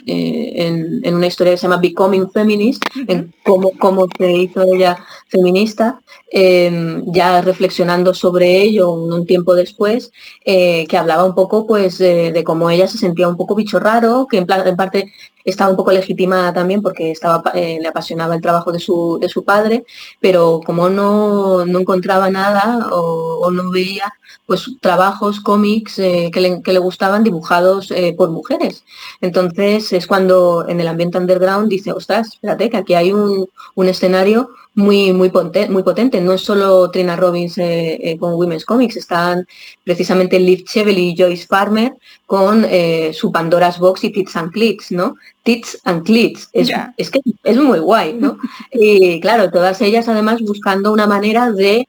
eh, 0.07 0.53
en, 0.55 1.01
en, 1.03 1.15
una 1.15 1.27
historia 1.27 1.53
que 1.53 1.57
se 1.57 1.67
llama 1.67 1.81
Becoming 1.81 2.31
Feminist, 2.31 2.83
en 3.09 3.33
cómo, 3.43 3.73
cómo 3.79 4.07
se 4.19 4.33
hizo 4.33 4.63
ella 4.63 4.99
feminista, 5.29 6.01
em, 6.31 7.05
ya 7.13 7.41
reflexionando 7.41 8.13
sobre 8.13 8.61
ello 8.61 8.91
un, 8.91 9.27
tiempo 9.27 9.55
después, 9.55 10.13
eh, 10.45 10.87
que 10.89 10.97
hablaba 10.99 11.25
un 11.25 11.35
poco 11.35 11.67
pues 11.67 11.99
de, 11.99 12.43
cómo 12.45 12.71
ella 12.71 12.87
se 12.87 12.99
sentía 12.99 13.29
un 13.29 13.37
poco 13.37 13.55
bicho 13.55 13.79
raro, 13.79 14.27
que 14.29 14.39
en, 14.39 14.47
en 14.67 14.77
parte 14.77 15.13
estaba 15.45 15.71
un 15.71 15.77
poco 15.77 15.93
legitimada 15.93 16.53
también 16.53 16.83
porque 16.83 17.13
eh, 17.55 17.79
le 17.81 17.89
apasionaba 17.89 18.35
el 18.35 18.41
trabajo 18.41 18.73
de 18.73 18.79
su, 18.79 19.19
de 19.21 19.29
su 19.29 19.45
padre, 19.45 19.85
pero 20.21 20.61
como 20.65 20.89
no, 20.89 21.65
no 21.65 21.79
encontraba 21.79 22.31
nada 22.31 22.89
o, 22.93 23.51
no 23.51 23.71
veía 23.71 24.13
pues 24.47 24.71
trabajos, 24.81 25.41
cómics 25.41 25.99
eh, 25.99 26.31
que, 26.33 26.41
le, 26.41 26.63
que, 26.63 26.73
le, 26.73 26.79
gustaban 26.79 27.25
dibujados 27.25 27.91
eh, 27.91 28.15
por 28.17 28.31
mujeres. 28.31 28.85
Entonces 29.21 29.93
es 29.93 30.07
cuando 30.07 30.67
en 30.69 30.81
el 30.81 30.89
ambiente 30.89 31.19
underground 31.19 31.69
dice, 31.69 31.93
ostras, 31.93 32.29
espérate, 32.35 32.71
que 32.71 32.77
aquí 32.77 32.95
hay 32.95 33.13
un, 33.13 33.49
un 33.75 33.89
escenario 33.89 34.51
muy, 34.75 35.13
muy, 35.13 35.31
potente, 35.31 35.71
muy 35.71 35.83
potente. 35.83 36.21
No 36.21 36.33
es 36.33 36.43
solo 36.43 36.91
Trina 36.91 37.17
Robbins 37.17 37.59
eh, 37.59 37.99
eh, 38.03 38.17
con 38.19 38.35
Women's 38.35 38.65
Comics, 38.65 38.97
están 38.97 39.47
precisamente 39.85 40.39
Liv 40.39 40.65
Chevel 40.65 40.99
y 40.99 41.17
Joyce 41.17 41.47
Farmer 41.47 41.93
con 42.27 42.65
eh, 42.69 43.13
su 43.13 43.33
Pandora's 43.33 43.79
Box 43.79 44.05
y 44.05 44.11
Tits 44.11 44.37
and 44.37 44.53
Clits, 44.53 44.93
¿no? 44.93 45.17
Tits 45.43 45.79
and 45.85 46.05
Clits. 46.05 46.49
Es, 46.53 46.71
es 46.97 47.11
que 47.11 47.21
es 47.45 47.57
muy 47.57 47.81
guay, 47.81 48.15
¿no? 48.15 48.39
y 48.73 49.21
claro, 49.21 49.51
todas 49.51 49.81
ellas 49.81 50.09
además 50.09 50.41
buscando 50.43 50.93
una 50.93 51.07
manera 51.07 51.51
de 51.51 51.89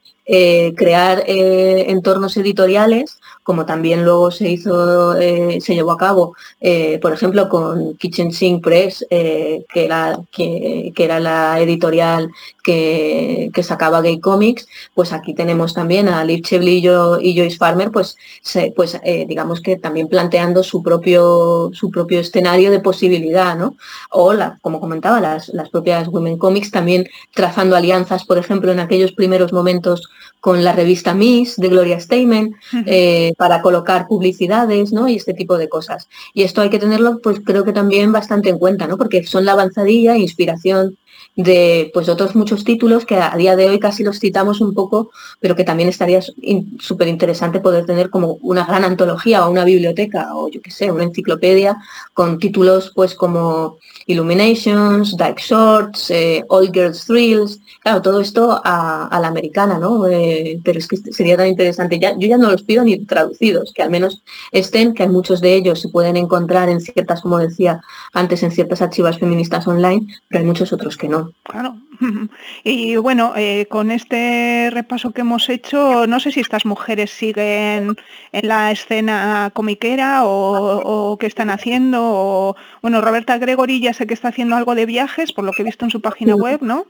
crear 0.78 1.24
entornos 1.28 2.38
editoriales 2.38 3.20
como 3.44 3.66
también 3.66 4.04
luego 4.04 4.32
se 4.32 4.50
hizo, 4.50 5.18
eh, 5.20 5.60
se 5.62 5.74
llevó 5.74 5.92
a 5.92 5.98
cabo, 5.98 6.36
eh, 6.60 7.00
por 7.02 7.12
ejemplo, 7.12 7.50
con 7.50 7.96
Kitchen 7.96 8.32
Sink 8.32 8.64
Press, 8.64 9.06
eh, 9.10 9.66
que, 9.74 9.86
era, 9.86 10.20
que, 10.32 10.94
era 10.96 11.20
la 11.20 11.60
editorial 11.60 12.30
que, 12.64 13.50
sacaba 13.64 14.02
Gay 14.02 14.20
Comics, 14.20 14.68
pues 14.96 15.14
aquí 15.14 15.34
tenemos 15.34 15.74
también 15.74 16.08
a 16.10 16.24
Liv 16.24 16.42
Cheblillo 16.44 17.20
y 17.20 17.38
Joyce 17.38 17.58
Farmer, 17.58 17.92
pues, 17.92 18.18
pues 18.76 19.00
digamos 19.28 19.62
que 19.62 19.76
también 19.76 20.08
planteando 20.08 20.64
su 20.64 20.82
propio, 20.82 21.70
su 21.74 21.92
propio 21.92 22.20
escenario 22.20 22.72
de 22.72 22.80
posibilidad, 22.80 23.56
¿no? 23.56 23.76
O, 24.10 24.34
la, 24.34 24.58
como 24.62 24.80
comentaba, 24.80 25.22
las, 25.22 25.50
las 25.50 25.70
propias 25.70 26.08
Women 26.08 26.38
Comics 26.38 26.72
también 26.72 27.08
trazando 27.36 27.76
alianzas, 27.76 28.26
por 28.26 28.40
ejemplo, 28.40 28.72
en 28.72 28.80
aquellos 28.80 29.12
primeros 29.12 29.54
momentos 29.54 30.10
con 30.42 30.64
la 30.64 30.74
revista 30.74 31.14
Miss 31.14 31.56
de 31.56 31.70
Gloria 31.70 32.00
Steinem 32.00 32.54
eh, 32.88 33.31
para 33.38 33.62
colocar 33.62 34.08
publicidades 34.08 34.92
¿no? 34.92 35.08
y 35.08 35.16
este 35.16 35.34
tipo 35.34 35.58
de 35.58 35.70
cosas. 35.70 36.08
Y 36.34 36.44
esto 36.44 36.62
hay 36.62 36.70
que 36.70 36.80
tenerlo, 36.80 37.20
pues 37.22 37.40
creo 37.44 37.64
que 37.64 37.74
también 37.74 38.12
bastante 38.12 38.50
en 38.50 38.58
cuenta, 38.60 38.88
¿no? 38.88 38.98
porque 38.98 39.24
son 39.26 39.46
la 39.46 39.54
avanzadilla, 39.54 40.18
inspiración 40.18 40.98
de 41.36 41.90
pues 41.94 42.10
otros 42.10 42.36
muchos 42.36 42.64
títulos 42.64 43.06
que 43.06 43.16
a 43.16 43.36
día 43.38 43.56
de 43.56 43.70
hoy 43.70 43.80
casi 43.80 44.04
los 44.04 44.20
citamos 44.20 44.60
un 44.60 44.74
poco, 44.74 45.12
pero 45.40 45.56
que 45.56 45.64
también 45.64 45.90
estaría 45.90 46.20
súper 46.80 47.08
interesante 47.08 47.62
poder 47.62 47.86
tener 47.86 48.10
como 48.10 48.38
una 48.42 48.66
gran 48.66 48.84
antología 48.84 49.46
o 49.46 49.52
una 49.52 49.64
biblioteca 49.64 50.36
o 50.36 50.50
yo 50.50 50.62
qué 50.62 50.72
sé, 50.72 50.92
una 50.92 51.06
enciclopedia 51.06 51.78
con 52.14 52.38
títulos 52.38 52.92
pues 52.94 53.16
como 53.16 53.78
Illuminations, 54.08 55.16
Dark 55.16 55.38
Shorts, 55.38 56.12
eh, 56.12 56.44
All 56.50 56.70
Girls 56.72 57.06
Thrills, 57.06 57.60
claro, 57.82 58.02
todo 58.02 58.20
esto 58.20 58.60
a, 58.64 59.20
la 59.22 59.28
americana, 59.28 59.78
¿no? 59.78 60.08
Eh, 60.08 60.60
pero 60.64 60.80
es 60.80 60.88
que 60.88 60.98
sería 60.98 61.38
tan 61.38 61.48
interesante. 61.48 62.00
Ya, 62.00 62.18
yo 62.18 62.28
ya 62.28 62.38
no 62.38 62.50
los 62.50 62.64
pido 62.64 62.84
ni 62.84 63.06
traducidos, 63.06 63.72
que 63.74 63.84
al 63.84 63.92
menos 63.92 64.24
estén, 64.52 64.94
que 64.94 65.04
hay 65.04 65.10
muchos 65.10 65.42
de 65.42 65.54
ellos 65.54 65.80
se 65.82 65.90
pueden 65.90 66.18
encontrar 66.18 66.70
en 66.70 66.82
ciertas, 66.82 67.22
como 67.22 67.38
decía 67.38 67.82
antes, 68.14 68.44
en 68.44 68.52
ciertas 68.52 68.82
archivas 68.82 69.20
feministas 69.20 69.68
online, 69.68 70.08
pero 70.28 70.42
hay 70.42 70.48
muchos 70.48 70.74
otros 70.74 70.98
que 71.02 71.10
no. 71.10 71.34
Claro. 71.44 71.76
Y 72.64 72.96
bueno, 72.96 73.34
eh, 73.36 73.68
con 73.70 73.92
este 73.92 74.70
repaso 74.72 75.12
que 75.12 75.22
hemos 75.22 75.50
hecho, 75.50 76.08
no 76.08 76.20
sé 76.20 76.32
si 76.32 76.40
estas 76.40 76.66
mujeres 76.66 77.12
siguen 77.12 77.96
en 78.32 78.48
la 78.48 78.72
escena 78.72 79.52
comiquera 79.54 80.22
o, 80.26 81.18
qué 81.20 81.28
están 81.28 81.50
haciendo. 81.50 82.00
O, 82.02 82.56
bueno, 82.82 83.02
Roberta 83.02 83.38
Gregory 83.38 83.82
ya 83.82 83.94
sé 83.94 84.08
que 84.08 84.14
está 84.14 84.30
haciendo 84.30 84.56
algo 84.56 84.74
de 84.74 84.86
viajes, 84.86 85.32
por 85.32 85.44
lo 85.44 85.52
que 85.52 85.62
he 85.62 85.66
visto 85.66 85.86
en 85.86 85.92
su 85.92 86.02
página 86.02 86.36
web, 86.36 86.60
¿no? 86.62 86.86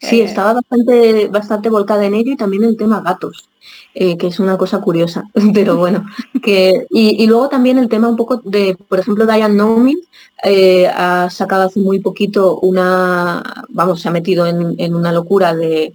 Sí, 0.00 0.20
eh, 0.20 0.24
estaba 0.24 0.54
bastante, 0.54 1.28
bastante 1.28 1.68
volcada 1.68 2.04
en 2.04 2.14
ello 2.14 2.32
y 2.32 2.36
también 2.36 2.64
el 2.64 2.76
tema 2.76 3.00
gatos. 3.00 3.49
Eh, 3.92 4.16
que 4.16 4.28
es 4.28 4.38
una 4.38 4.56
cosa 4.56 4.80
curiosa, 4.80 5.24
pero 5.54 5.76
bueno. 5.76 6.06
Que, 6.42 6.86
y, 6.90 7.26
luego 7.26 7.48
también 7.48 7.76
el 7.78 7.88
tema 7.88 8.08
un 8.08 8.16
poco 8.16 8.40
de, 8.44 8.76
por 8.88 9.00
ejemplo, 9.00 9.26
Diane 9.26 9.54
Nomin 9.54 9.98
eh, 10.44 10.86
ha 10.86 11.28
sacado 11.28 11.64
hace 11.64 11.80
muy 11.80 11.98
poquito 11.98 12.60
una, 12.60 13.42
vamos, 13.68 14.00
se 14.00 14.08
ha 14.08 14.12
metido 14.12 14.46
en, 14.46 14.94
una 14.94 15.12
locura 15.12 15.54
de, 15.54 15.94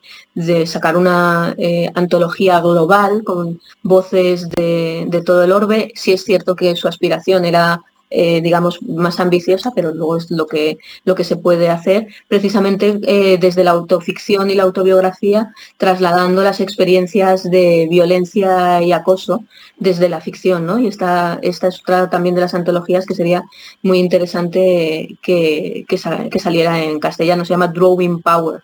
sacar 0.68 0.98
una 0.98 1.56
eh, 1.58 1.90
antología 1.96 2.60
global 2.60 3.24
con 3.24 3.62
voces 3.82 4.50
de, 4.50 5.06
de, 5.08 5.22
todo 5.22 5.44
el 5.44 5.54
orbe. 5.54 5.94
Sí 5.96 6.12
es 6.12 6.26
cierto 6.26 6.56
que 6.56 6.76
su 6.76 6.90
aspiración 6.90 7.46
era 7.46 7.82
eh, 8.18 8.40
digamos, 8.42 8.82
más 8.82 9.20
ambiciosa, 9.20 9.74
pero 9.76 9.94
luego 9.94 10.16
es 10.16 10.32
lo 10.32 10.48
que, 10.48 10.78
lo 11.04 11.16
que 11.16 11.26
se 11.26 11.36
puede 11.36 11.70
hacer 11.70 12.08
precisamente 12.30 12.98
eh, 13.04 13.38
desde 13.38 13.66
la 13.66 13.72
autoficción 13.72 14.50
y 14.50 14.56
la 14.56 14.64
autobiografía, 14.64 15.54
trasladando 15.76 16.42
las 16.42 16.62
experiencias 16.62 17.44
de 17.44 17.88
violencia 17.90 18.82
y 18.82 18.94
acoso 18.94 19.44
desde 19.78 20.08
la 20.08 20.22
ficción, 20.22 20.66
¿no? 20.66 20.80
Y 20.80 20.88
esta, 20.88 21.40
esta 21.42 21.68
es 21.68 21.84
también 22.10 22.36
de 22.36 22.42
las 22.42 22.54
antologías 22.54 23.06
que 23.06 23.16
sería 23.16 23.44
muy 23.84 24.00
interesante 24.00 25.18
que, 25.22 25.86
que, 25.86 26.40
saliera 26.40 26.82
en 26.82 27.00
castellano, 27.00 27.44
se 27.44 27.54
llama 27.54 27.68
Drawing 27.68 28.22
Power. 28.22 28.64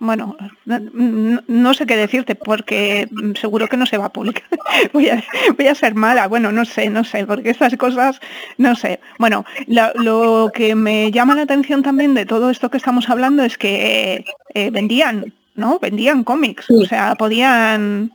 Bueno, 0.00 0.36
no, 0.64 1.74
sé 1.74 1.84
qué 1.84 1.96
decirte 1.96 2.36
porque 2.36 3.08
seguro 3.40 3.66
que 3.66 3.76
no 3.76 3.84
se 3.84 3.98
va 3.98 4.06
a 4.06 4.12
publicar. 4.12 4.44
voy, 4.92 5.08
a, 5.08 5.24
voy 5.56 5.66
a 5.66 5.74
ser 5.74 5.94
mala. 5.96 6.28
Bueno, 6.28 6.52
no 6.52 6.64
sé, 6.64 6.88
no 6.88 7.02
sé, 7.02 7.26
porque 7.26 7.50
estas 7.50 7.76
cosas, 7.76 8.20
no 8.58 8.76
sé. 8.76 9.00
Bueno, 9.18 9.44
lo, 9.66 10.52
que 10.54 10.76
me 10.76 11.10
llama 11.10 11.34
la 11.34 11.42
atención 11.42 11.82
también 11.82 12.14
de 12.14 12.26
todo 12.26 12.50
esto 12.50 12.70
que 12.70 12.76
estamos 12.76 13.10
hablando 13.10 13.42
es 13.42 13.58
que 13.58 14.24
eh, 14.54 14.70
vendían, 14.70 15.34
¿no? 15.56 15.80
Vendían 15.80 16.22
cómics. 16.22 16.70
O 16.70 16.84
sea, 16.84 17.16
podían 17.16 18.12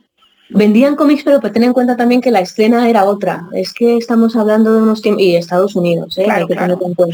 Vendían 0.54 0.94
cómics, 0.94 1.24
pero 1.24 1.40
ten 1.40 1.64
en 1.64 1.72
cuenta 1.72 1.96
también 1.96 2.20
que 2.20 2.30
la 2.30 2.38
escena 2.38 2.88
era 2.88 3.04
otra. 3.04 3.48
Es 3.52 3.72
que 3.72 3.96
estamos 3.96 4.36
hablando 4.36 4.72
de 4.72 4.82
unos 4.82 5.02
tiempos... 5.02 5.22
Y 5.24 5.34
Estados 5.34 5.74
Unidos, 5.74 6.16
¿eh? 6.16 6.26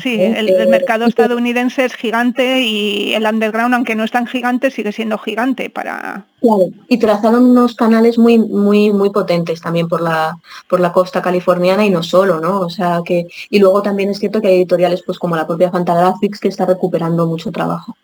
Sí, 0.02 0.20
¿eh? 0.20 0.34
el, 0.36 0.68
mercado 0.68 1.06
estadounidense 1.06 1.86
es 1.86 1.94
gigante 1.94 2.60
y 2.60 3.14
el 3.14 3.24
underground, 3.24 3.74
aunque 3.74 3.94
no 3.94 4.04
es 4.04 4.10
tan 4.10 4.26
gigante, 4.26 4.70
sigue 4.70 4.92
siendo 4.92 5.16
gigante 5.16 5.70
para... 5.70 6.26
Claro, 6.42 6.70
y 6.88 6.98
trazaron 6.98 7.44
unos 7.44 7.74
canales 7.74 8.18
muy, 8.18 8.38
muy, 8.38 8.92
muy 8.92 9.08
potentes 9.08 9.62
también 9.62 9.88
por 9.88 10.02
la, 10.02 10.36
por 10.68 10.80
la 10.80 10.92
costa 10.92 11.22
californiana 11.22 11.86
y 11.86 11.90
no 11.90 12.02
solo, 12.02 12.40
¿no? 12.40 12.60
O 12.60 12.68
sea 12.68 13.00
que... 13.02 13.26
Y 13.48 13.58
luego 13.58 13.80
también 13.80 14.10
es 14.10 14.18
cierto 14.18 14.42
que 14.42 14.48
hay 14.48 14.56
editoriales 14.56 15.02
pues 15.02 15.18
como 15.18 15.34
la 15.34 15.46
propia 15.46 15.70
Fantagraphics 15.70 16.40
que 16.40 16.48
está 16.48 16.66
recuperando 16.66 17.26
mucho 17.26 17.50
trabajo. 17.50 17.96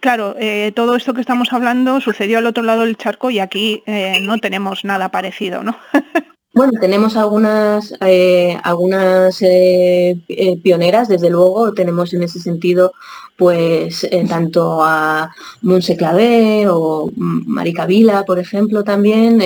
Claro, 0.00 0.34
eh, 0.38 0.72
todo 0.74 0.96
esto 0.96 1.14
que 1.14 1.20
estamos 1.20 1.52
hablando 1.52 2.00
sucedió 2.00 2.38
al 2.38 2.46
otro 2.46 2.62
lado 2.62 2.82
del 2.82 2.96
charco 2.96 3.30
y 3.30 3.38
aquí 3.38 3.82
eh, 3.86 4.18
no 4.20 4.38
tenemos 4.38 4.84
nada 4.84 5.10
parecido, 5.10 5.62
¿no? 5.62 5.76
Bueno, 6.56 6.70
tenemos 6.80 7.16
algunas, 7.16 7.92
eh, 8.00 8.56
algunas 8.62 9.40
pioneras, 10.62 11.08
desde 11.08 11.28
luego, 11.28 11.72
tenemos 11.74 12.14
en 12.14 12.22
ese 12.22 12.38
sentido 12.38 12.92
pues 13.36 14.08
tanto 14.28 14.78
a 14.84 15.34
Monse 15.62 15.96
Clavé 15.96 16.68
o 16.68 17.10
Marica 17.16 17.86
Vila, 17.86 18.22
por 18.24 18.38
ejemplo, 18.38 18.84
también. 18.84 19.42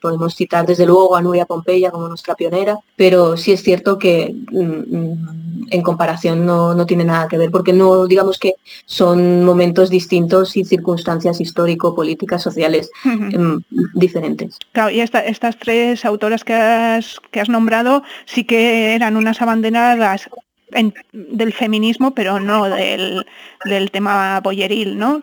podemos 0.00 0.36
citar 0.36 0.64
desde 0.64 0.86
luego 0.86 1.16
a 1.16 1.20
Nuria 1.20 1.46
Pompeya 1.46 1.90
como 1.90 2.06
nuestra 2.06 2.36
pionera, 2.36 2.78
pero 2.94 3.36
sí 3.36 3.50
es 3.50 3.64
cierto 3.64 3.98
que 3.98 4.32
mm, 4.52 4.96
mm, 4.96 5.41
en 5.70 5.82
comparación 5.82 6.46
no, 6.46 6.74
no, 6.74 6.86
tiene 6.86 7.04
nada 7.04 7.28
que 7.28 7.38
ver, 7.38 7.50
porque 7.50 7.72
no, 7.72 8.06
digamos 8.06 8.38
que 8.38 8.54
son 8.86 9.44
momentos 9.44 9.90
distintos 9.90 10.56
y 10.56 10.64
circunstancias 10.64 11.40
histórico-políticas, 11.40 12.42
sociales 12.42 12.90
em, 13.04 13.60
diferentes. 13.94 14.58
Claro, 14.72 14.90
y 14.90 15.00
estas 15.00 15.56
tres 15.58 16.04
autoras 16.04 16.44
que 16.44 16.54
has, 16.54 17.20
que 17.30 17.40
has 17.40 17.48
nombrado 17.48 18.02
sí 18.24 18.44
que 18.44 18.94
eran 18.94 19.16
unas 19.16 19.40
abanderadas 19.42 20.28
del 21.12 21.52
feminismo, 21.52 22.14
pero 22.14 22.40
no 22.40 22.64
del, 22.64 23.26
del 23.64 23.90
tema 23.90 24.40
boyeril, 24.40 24.98
¿no? 24.98 25.22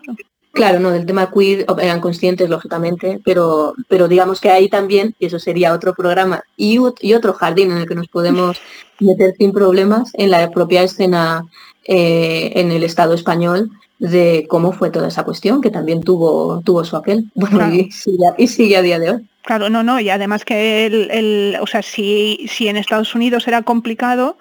Claro, 0.52 0.80
no, 0.80 0.90
del 0.90 1.06
tema 1.06 1.30
queer 1.30 1.64
eran 1.80 2.00
conscientes, 2.00 2.48
lógicamente, 2.50 3.20
pero, 3.24 3.74
pero 3.88 4.08
digamos 4.08 4.40
que 4.40 4.50
ahí 4.50 4.68
también, 4.68 5.14
y 5.20 5.26
eso 5.26 5.38
sería 5.38 5.72
otro 5.72 5.94
programa 5.94 6.42
y, 6.56 6.78
y 7.00 7.14
otro 7.14 7.34
jardín 7.34 7.70
en 7.70 7.78
el 7.78 7.88
que 7.88 7.94
nos 7.94 8.08
podemos 8.08 8.60
meter 8.98 9.34
sin 9.38 9.52
problemas 9.52 10.10
en 10.14 10.30
la 10.30 10.50
propia 10.50 10.82
escena 10.82 11.44
eh, 11.84 12.52
en 12.56 12.72
el 12.72 12.82
Estado 12.82 13.14
español 13.14 13.70
de 14.00 14.46
cómo 14.48 14.72
fue 14.72 14.90
toda 14.90 15.08
esa 15.08 15.24
cuestión, 15.24 15.60
que 15.60 15.70
también 15.70 16.02
tuvo, 16.02 16.62
tuvo 16.62 16.84
su 16.84 16.96
aquel. 16.96 17.26
Bueno, 17.34 17.72
y, 17.72 17.90
sigue, 18.46 18.76
a 18.76 18.82
día 18.82 18.98
de 18.98 19.10
hoy. 19.10 19.28
Claro, 19.42 19.70
no, 19.70 19.82
no, 19.82 20.00
y 20.00 20.10
además 20.10 20.44
que 20.44 20.86
el, 20.86 21.56
o 21.60 21.66
sea, 21.66 21.82
si, 21.82 22.46
si 22.48 22.68
en 22.68 22.76
Estados 22.76 23.14
Unidos 23.14 23.46
era 23.46 23.62
complicado, 23.62 24.36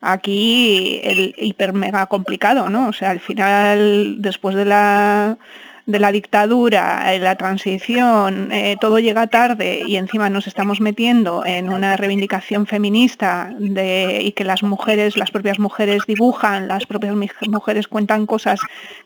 aquí 0.00 1.00
el 1.04 1.34
hiper 1.36 1.72
mega 1.72 2.06
complicado, 2.06 2.68
¿no? 2.68 2.88
O 2.88 2.92
sea, 2.92 3.10
al 3.10 3.20
final, 3.20 4.16
después 4.20 4.54
de 4.54 4.64
la 4.64 5.38
de 5.90 5.98
la 5.98 6.12
dictadura, 6.12 7.18
la 7.18 7.36
transición, 7.36 8.52
eh, 8.52 8.76
todo 8.80 8.98
llega 8.98 9.26
tarde 9.26 9.82
y 9.86 9.96
encima 9.96 10.30
nos 10.30 10.46
estamos 10.46 10.80
metiendo 10.80 11.44
en 11.44 11.70
una 11.70 11.96
reivindicación 11.96 12.66
feminista 12.66 13.52
de, 13.58 14.20
y 14.22 14.32
que 14.32 14.44
las 14.44 14.62
mujeres, 14.62 15.16
las 15.16 15.30
propias 15.30 15.58
mujeres 15.58 16.02
dibujan, 16.06 16.68
las 16.68 16.86
propias 16.86 17.14
mujeres 17.48 17.88
cuentan 17.88 18.26
cosas 18.26 18.60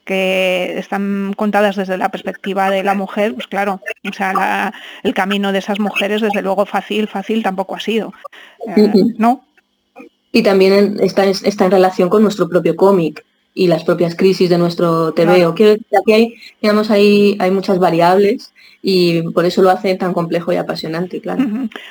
que 0.04 0.78
están 0.78 1.32
contadas 1.34 1.76
desde 1.76 1.96
la 1.96 2.10
perspectiva 2.10 2.70
de 2.70 2.82
la 2.82 2.94
mujer, 2.94 3.34
pues 3.34 3.46
claro, 3.46 3.80
o 4.08 4.12
sea, 4.12 4.72
el 5.02 5.14
camino 5.14 5.52
de 5.52 5.58
esas 5.58 5.80
mujeres 5.80 6.20
desde 6.20 6.42
luego 6.42 6.66
fácil, 6.66 7.08
fácil 7.08 7.42
tampoco 7.42 7.76
ha 7.76 7.80
sido, 7.80 8.12
eh, 8.76 8.92
¿no? 9.16 9.42
Y 10.34 10.42
también 10.42 10.98
está, 11.00 11.24
está 11.26 11.64
en 11.64 11.70
relación 11.70 12.08
con 12.08 12.24
nuestro 12.24 12.48
propio 12.48 12.74
cómic 12.74 13.24
y 13.54 13.68
las 13.68 13.84
propias 13.84 14.16
crisis 14.16 14.50
de 14.50 14.58
nuestro 14.58 15.14
TV. 15.14 15.46
Quiero 15.54 15.72
decir, 15.74 15.86
aquí 15.96 16.12
hay, 16.12 16.34
digamos, 16.60 16.90
hay, 16.90 17.36
hay 17.38 17.52
muchas 17.52 17.78
variables 17.78 18.52
y 18.86 19.22
por 19.30 19.46
eso 19.46 19.62
lo 19.62 19.70
hace 19.70 19.94
tan 19.94 20.12
complejo 20.12 20.52
y 20.52 20.56
apasionante, 20.56 21.18
claro. 21.18 21.42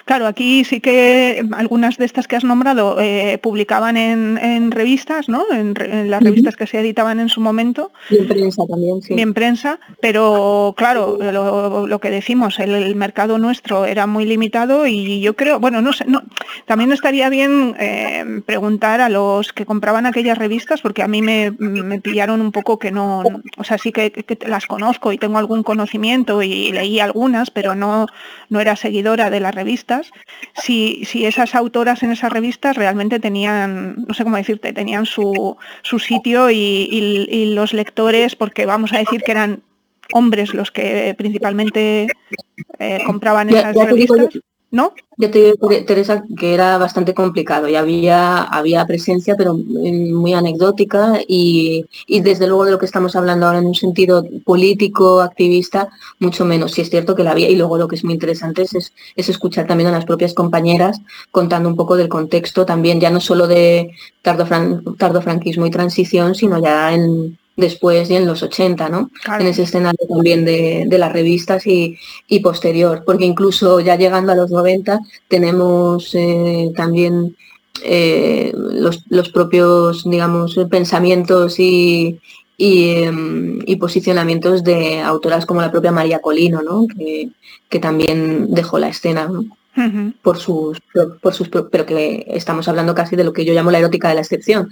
Claro, 0.05 0.27
aquí 0.27 0.63
sí 0.63 0.79
que 0.79 1.43
algunas 1.53 1.97
de 1.97 2.05
estas 2.05 2.27
que 2.27 2.35
has 2.35 2.43
nombrado 2.43 3.01
eh, 3.01 3.39
publicaban 3.41 3.97
en, 3.97 4.69
revistas, 4.69 5.27
¿no? 5.27 5.43
En, 5.51 5.73
las 6.11 6.21
revistas 6.21 6.55
que 6.55 6.67
se 6.67 6.79
editaban 6.79 7.19
en 7.19 7.29
su 7.29 7.41
momento. 7.41 7.91
Y 8.11 8.17
en 8.17 8.27
prensa 8.27 8.63
también, 8.69 9.01
sí. 9.01 9.15
Y 9.17 9.21
en 9.21 9.33
prensa, 9.33 9.79
pero 10.01 10.75
claro, 10.77 11.17
lo, 11.19 11.99
que 11.99 12.11
decimos, 12.11 12.59
el, 12.59 12.95
mercado 12.95 13.39
nuestro 13.39 13.85
era 13.85 14.05
muy 14.05 14.25
limitado 14.25 14.85
y 14.85 15.19
yo 15.19 15.35
creo, 15.35 15.59
bueno, 15.59 15.81
no 15.81 15.93
sé, 15.93 16.05
no, 16.05 16.21
también 16.67 16.91
estaría 16.91 17.27
bien 17.29 17.75
eh, 17.79 18.41
preguntar 18.45 19.01
a 19.01 19.09
los 19.09 19.51
que 19.51 19.65
compraban 19.65 20.05
aquellas 20.05 20.37
revistas, 20.37 20.81
porque 20.81 21.01
a 21.01 21.07
mí 21.07 21.23
me, 21.23 21.53
pillaron 22.03 22.39
un 22.39 22.51
poco 22.51 22.77
que 22.77 22.91
no, 22.91 23.23
o 23.57 23.63
sea, 23.63 23.79
sí 23.79 23.91
que, 23.91 24.13
las 24.45 24.67
conozco 24.67 25.11
y 25.11 25.17
tengo 25.17 25.39
algún 25.39 25.63
conocimiento 25.63 26.43
y 26.43 26.82
algunas, 26.99 27.51
pero 27.51 27.75
no, 27.75 28.07
no 28.49 28.59
era 28.59 28.75
seguidora 28.75 29.29
de 29.29 29.39
las 29.39 29.55
revistas, 29.55 30.11
si, 30.55 31.05
si 31.05 31.25
esas 31.25 31.55
autoras 31.55 32.03
en 32.03 32.11
esas 32.11 32.31
revistas 32.31 32.75
realmente 32.75 33.19
tenían, 33.19 34.05
no 34.07 34.13
sé 34.13 34.23
cómo 34.23 34.37
decirte, 34.37 34.73
tenían 34.73 35.05
su, 35.05 35.57
su 35.81 35.99
sitio 35.99 36.49
y, 36.51 37.53
los 37.53 37.73
lectores, 37.73 38.35
porque 38.35 38.65
vamos 38.65 38.93
a 38.93 38.99
decir 38.99 39.21
que 39.21 39.31
eran 39.31 39.63
hombres 40.13 40.53
los 40.53 40.71
que 40.71 41.13
principalmente 41.17 42.07
eh, 42.79 42.99
compraban 43.05 43.49
esas 43.49 43.75
revistas. 43.75 44.39
Yo 45.17 45.29
te 45.29 45.39
digo, 45.39 45.69
Teresa, 45.85 46.23
que 46.35 46.55
era 46.55 46.79
bastante 46.79 47.13
complicado 47.13 47.69
y 47.69 47.75
había, 47.75 48.41
había 48.41 48.85
presencia, 48.87 49.35
pero 49.37 49.53
muy 49.53 50.33
anecdótica 50.33 51.19
y, 51.27 51.85
desde 52.07 52.47
luego 52.47 52.65
de 52.65 52.71
lo 52.71 52.79
que 52.79 52.87
estamos 52.87 53.15
hablando 53.15 53.45
ahora 53.45 53.59
en 53.59 53.67
un 53.67 53.75
sentido 53.75 54.25
político, 54.43 55.21
activista, 55.21 55.89
mucho 56.19 56.43
menos. 56.43 56.71
Si 56.71 56.81
es 56.81 56.89
cierto 56.89 57.15
que 57.15 57.23
la 57.23 57.31
había 57.31 57.49
y 57.49 57.55
luego 57.55 57.77
lo 57.77 57.87
que 57.87 57.95
es 57.95 58.03
muy 58.03 58.15
interesante 58.15 58.63
es, 58.63 58.91
es, 59.15 59.29
escuchar 59.29 59.67
también 59.67 59.89
a 59.89 59.91
las 59.91 60.05
propias 60.05 60.33
compañeras 60.33 60.99
contando 61.29 61.69
un 61.69 61.75
poco 61.75 61.95
del 61.95 62.09
contexto 62.09 62.65
también, 62.65 62.99
ya 62.99 63.11
no 63.11 63.21
solo 63.21 63.45
de 63.45 63.91
tardo, 64.23 64.47
tardo 64.97 65.21
franquismo 65.21 65.67
y 65.67 65.71
transición, 65.71 66.33
sino 66.33 66.59
ya 66.59 66.93
en, 66.93 67.37
después 67.55 68.09
y 68.09 68.15
en 68.15 68.25
los 68.25 68.43
80, 68.43 68.89
¿no? 68.89 69.11
En 69.39 69.47
ese 69.47 69.63
escenario 69.63 70.07
también 70.07 70.45
de, 70.45 70.87
las 70.89 71.11
revistas 71.11 71.63
y, 71.67 71.97
posterior, 72.41 73.03
porque 73.05 73.25
incluso 73.25 73.79
ya 73.79 73.95
llegando 73.95 74.31
a 74.31 74.35
los 74.35 74.51
90 74.51 74.99
tenemos 75.27 76.13
eh, 76.15 76.71
también 76.75 77.35
eh, 77.83 78.51
los, 78.53 79.29
propios, 79.29 80.09
digamos, 80.09 80.59
pensamientos 80.69 81.59
y, 81.59 82.19
em, 82.57 83.59
y, 83.65 83.75
posicionamientos 83.77 84.63
de 84.63 85.01
autoras 85.01 85.45
como 85.45 85.61
la 85.61 85.71
propia 85.71 85.91
María 85.91 86.19
Colino, 86.19 86.61
¿no? 86.61 86.87
Que, 86.87 87.29
que 87.69 87.79
también 87.79 88.53
dejó 88.53 88.79
la 88.79 88.89
escena, 88.89 89.27
¿no? 89.27 89.45
Por 90.21 90.37
sus 90.37 90.79
por 91.21 91.33
sus 91.33 91.49
pero 91.49 91.85
que 91.85 92.25
estamos 92.27 92.67
hablando 92.67 92.93
casi 92.93 93.15
de 93.15 93.23
lo 93.23 93.33
que 93.33 93.43
yo 93.43 93.53
llamo 93.53 93.71
la 93.71 93.79
erótica 93.79 94.07
de 94.09 94.15
la 94.15 94.21
excepción. 94.21 94.69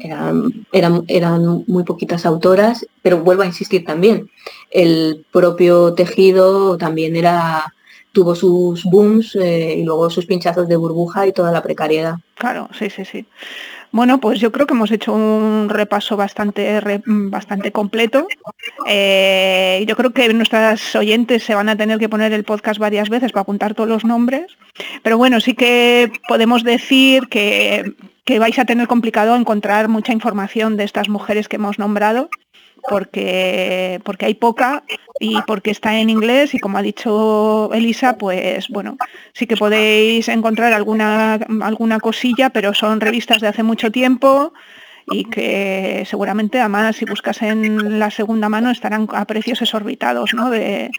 Eran, 0.00 1.04
eran, 1.08 1.64
muy 1.66 1.84
poquitas 1.84 2.26
autoras 2.26 2.86
pero 3.02 3.20
vuelvo 3.20 3.42
a 3.42 3.46
insistir 3.46 3.84
también 3.84 4.30
el 4.70 5.24
propio 5.30 5.94
tejido 5.94 6.76
también 6.78 7.16
era 7.16 7.72
tuvo 8.12 8.34
sus 8.34 8.82
booms 8.84 9.36
eh, 9.36 9.76
y 9.78 9.84
luego 9.84 10.10
sus 10.10 10.26
pinchazos 10.26 10.66
de 10.66 10.76
burbuja 10.76 11.28
y 11.28 11.32
toda 11.32 11.52
la 11.52 11.62
precariedad. 11.62 12.16
Claro 12.34 12.68
sí 12.76 12.90
sí 12.90 13.04
sí 13.04 13.26
Bueno, 13.92 14.20
pues 14.20 14.38
yo 14.38 14.52
creo 14.52 14.66
que 14.66 14.74
hemos 14.74 14.92
hecho 14.92 15.12
un 15.12 15.68
repaso 15.68 16.16
bastante, 16.16 16.80
bastante 17.06 17.72
completo. 17.72 18.28
Eh, 18.86 19.84
yo 19.88 19.96
creo 19.96 20.12
que 20.12 20.32
nuestras 20.32 20.94
oyentes 20.94 21.42
se 21.42 21.54
van 21.54 21.68
a 21.68 21.76
tener 21.76 21.98
que 21.98 22.08
poner 22.08 22.32
el 22.32 22.44
podcast 22.44 22.78
varias 22.78 23.08
veces 23.08 23.32
para 23.32 23.42
apuntar 23.42 23.74
todos 23.74 23.88
los 23.88 24.04
nombres. 24.04 24.56
Pero 25.02 25.18
bueno, 25.18 25.40
sí 25.40 25.54
que 25.54 26.12
podemos 26.28 26.62
decir 26.62 27.26
que, 27.28 27.94
que 28.24 28.38
vais 28.38 28.58
a 28.60 28.64
tener 28.64 28.86
complicado 28.86 29.34
encontrar 29.34 29.88
mucha 29.88 30.12
información 30.12 30.76
de 30.76 30.84
estas 30.84 31.08
mujeres 31.08 31.48
que 31.48 31.56
hemos 31.56 31.78
nombrado 31.80 32.30
porque, 32.88 34.00
porque 34.04 34.26
hay 34.26 34.34
poca 34.34 34.84
y 35.18 35.40
porque 35.46 35.70
está 35.70 35.98
en 35.98 36.10
inglés 36.10 36.54
y 36.54 36.58
como 36.58 36.78
ha 36.78 36.82
dicho 36.82 37.70
Elisa, 37.72 38.16
pues 38.16 38.68
bueno, 38.68 38.96
sí 39.32 39.46
que 39.46 39.56
podéis 39.56 40.28
encontrar 40.28 40.72
alguna, 40.72 41.34
alguna 41.62 42.00
cosilla, 42.00 42.50
pero 42.50 42.74
son 42.74 43.00
revistas 43.00 43.40
de 43.40 43.48
hace 43.48 43.62
mucho 43.62 43.90
tiempo 43.90 44.52
y 45.10 45.24
que 45.24 46.04
seguramente 46.06 46.60
además 46.60 46.96
si 46.96 47.04
buscas 47.04 47.42
en 47.42 47.98
la 47.98 48.10
segunda 48.10 48.48
mano 48.48 48.70
estarán 48.70 49.08
a 49.12 49.24
precios 49.24 49.60
exorbitados, 49.62 50.34
¿no? 50.34 50.50
De, 50.50 50.90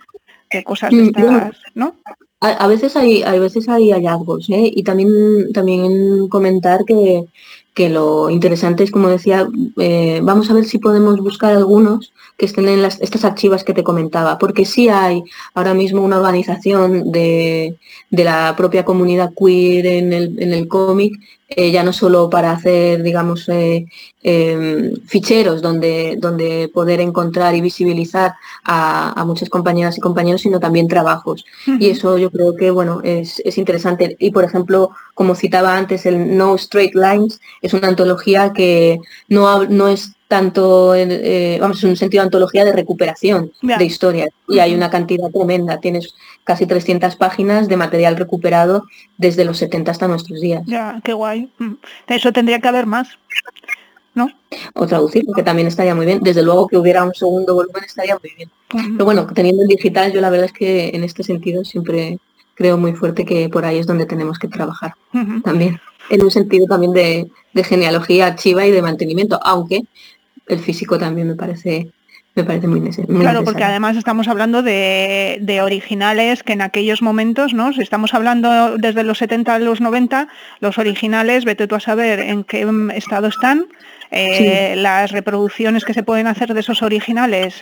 cosas 0.65 0.91
de 0.91 1.03
estas, 1.05 1.57
¿no? 1.75 1.95
A, 2.41 2.67
veces 2.67 2.97
hay, 2.97 3.23
a 3.23 3.31
veces 3.33 3.69
hay 3.69 3.91
hallazgos, 3.91 4.49
¿eh? 4.49 4.69
Y 4.75 4.83
también, 4.83 5.53
también 5.53 6.27
comentar 6.27 6.83
que, 6.85 7.23
que 7.73 7.89
lo 7.89 8.29
interesante 8.29 8.83
es, 8.83 8.91
como 8.91 9.07
decía, 9.07 9.47
eh, 9.77 10.19
vamos 10.23 10.49
a 10.49 10.53
ver 10.53 10.65
si 10.65 10.77
podemos 10.77 11.19
buscar 11.19 11.55
algunos 11.55 12.13
que 12.37 12.45
estén 12.45 12.67
en 12.67 12.81
las, 12.81 12.99
estas 13.01 13.23
archivas 13.23 13.63
que 13.63 13.73
te 13.73 13.83
comentaba, 13.83 14.37
porque 14.37 14.65
sí 14.65 14.89
hay 14.89 15.23
ahora 15.53 15.73
mismo 15.73 16.01
una 16.01 16.17
organización 16.17 17.11
de, 17.11 17.77
la 18.09 18.53
propia 18.57 18.83
comunidad 18.83 19.31
queer 19.37 19.85
en 19.85 20.11
el, 20.11 20.41
en 20.41 20.51
el 20.51 20.67
cómic, 20.67 21.13
eh, 21.53 21.69
ya 21.71 21.83
no 21.83 21.91
solo 21.91 22.29
para 22.29 22.51
hacer, 22.51 23.03
digamos, 23.03 23.49
eh, 23.49 23.85
em, 24.23 24.95
ficheros 25.05 25.61
donde, 25.61 26.15
donde 26.17 26.69
poder 26.73 27.01
encontrar 27.01 27.55
y 27.55 27.61
visibilizar 27.61 28.35
a, 28.63 29.23
muchas 29.25 29.49
compañeras 29.49 29.97
y 29.97 30.01
compañeros, 30.01 30.41
sino 30.41 30.61
también 30.61 30.87
trabajos. 30.87 31.43
Y 31.79 31.89
eso 31.89 32.17
yo 32.17 32.31
creo 32.31 32.55
que, 32.55 32.71
bueno, 32.71 33.01
es, 33.03 33.41
es 33.43 33.57
interesante. 33.57 34.15
Y, 34.19 34.31
por 34.31 34.45
ejemplo, 34.45 34.91
como 35.13 35.35
citaba 35.35 35.75
antes, 35.77 36.05
el 36.05 36.37
No 36.37 36.55
Straight 36.55 36.95
Lines 36.95 37.41
es 37.61 37.73
una 37.73 37.89
antología 37.89 38.53
que 38.53 38.99
no, 39.27 39.65
no 39.65 39.89
es 39.89 40.13
tanto, 40.31 40.95
eh, 40.95 41.57
vamos, 41.59 41.83
en 41.83 41.89
un 41.89 41.97
sentido 41.97 42.21
de 42.21 42.27
antología 42.27 42.63
de 42.63 42.71
recuperación 42.71 43.51
de 43.61 43.83
historias. 43.83 44.29
Y 44.47 44.59
hay 44.59 44.73
una 44.73 44.89
cantidad 44.89 45.29
tremenda. 45.29 45.81
Tienes 45.81 46.15
casi 46.43 46.65
300 46.65 47.15
páginas 47.15 47.67
de 47.67 47.77
material 47.77 48.17
recuperado 48.17 48.85
desde 49.17 49.45
los 49.45 49.57
70 49.57 49.91
hasta 49.91 50.07
nuestros 50.07 50.41
días. 50.41 50.63
Ya, 50.65 51.01
qué 51.03 51.13
guay. 51.13 51.51
Mm. 51.59 51.73
Eso 52.07 52.31
tendría 52.31 52.59
que 52.59 52.67
haber 52.67 52.85
más. 52.85 53.09
¿No? 54.13 54.29
O 54.73 54.85
traducir, 54.87 55.23
que 55.33 55.43
también 55.43 55.67
estaría 55.67 55.95
muy 55.95 56.05
bien. 56.05 56.19
Desde 56.21 56.43
luego 56.43 56.67
que 56.67 56.77
hubiera 56.77 57.03
un 57.03 57.13
segundo 57.13 57.55
volumen 57.55 57.83
estaría 57.85 58.17
muy 58.21 58.31
bien. 58.35 58.49
Pero 58.69 59.05
bueno, 59.05 59.25
teniendo 59.27 59.61
el 59.61 59.69
digital, 59.69 60.11
yo 60.11 60.19
la 60.19 60.29
verdad 60.29 60.47
es 60.47 60.53
que 60.53 60.91
en 60.93 61.03
este 61.03 61.23
sentido 61.23 61.63
siempre 61.63 62.19
creo 62.55 62.77
muy 62.77 62.93
fuerte 62.93 63.25
que 63.25 63.49
por 63.49 63.65
ahí 63.65 63.77
es 63.77 63.87
donde 63.87 64.05
tenemos 64.05 64.37
que 64.37 64.47
trabajar 64.47 64.93
también, 65.43 65.79
en 66.09 66.23
un 66.23 66.29
sentido 66.29 66.67
también 66.67 66.93
de, 66.93 67.63
genealogía 67.63 68.27
archiva 68.27 68.65
y 68.65 68.71
de 68.71 68.81
mantenimiento, 68.81 69.39
aunque 69.41 69.81
el 70.47 70.59
físico 70.59 70.99
también 70.99 71.27
me 71.27 71.35
parece 71.35 71.91
me 72.35 72.43
parece 72.43 72.67
muy, 72.67 72.79
necesario. 72.79 73.19
Claro, 73.19 73.43
porque 73.43 73.63
además 73.63 73.97
estamos 73.97 74.27
hablando 74.27 74.63
de, 74.63 75.59
originales 75.61 76.43
que 76.43 76.53
en 76.53 76.61
aquellos 76.61 77.01
momentos, 77.01 77.53
¿no? 77.53 77.73
Si 77.73 77.81
estamos 77.81 78.13
hablando 78.13 78.77
desde 78.77 79.03
los 79.03 79.17
70 79.17 79.55
a 79.55 79.59
los 79.59 79.81
90, 79.81 80.27
los 80.59 80.77
originales, 80.77 81.43
vete 81.43 81.67
tú 81.67 81.75
a 81.75 81.79
saber 81.79 82.19
en 82.19 82.43
qué 82.43 82.67
estado 82.95 83.27
están. 83.27 83.65
Eh, 84.11 84.75
las 84.77 85.11
reproducciones 85.11 85.85
que 85.85 85.93
se 85.93 86.03
pueden 86.03 86.27
hacer 86.27 86.53
de 86.53 86.59
esos 86.59 86.81
originales 86.81 87.59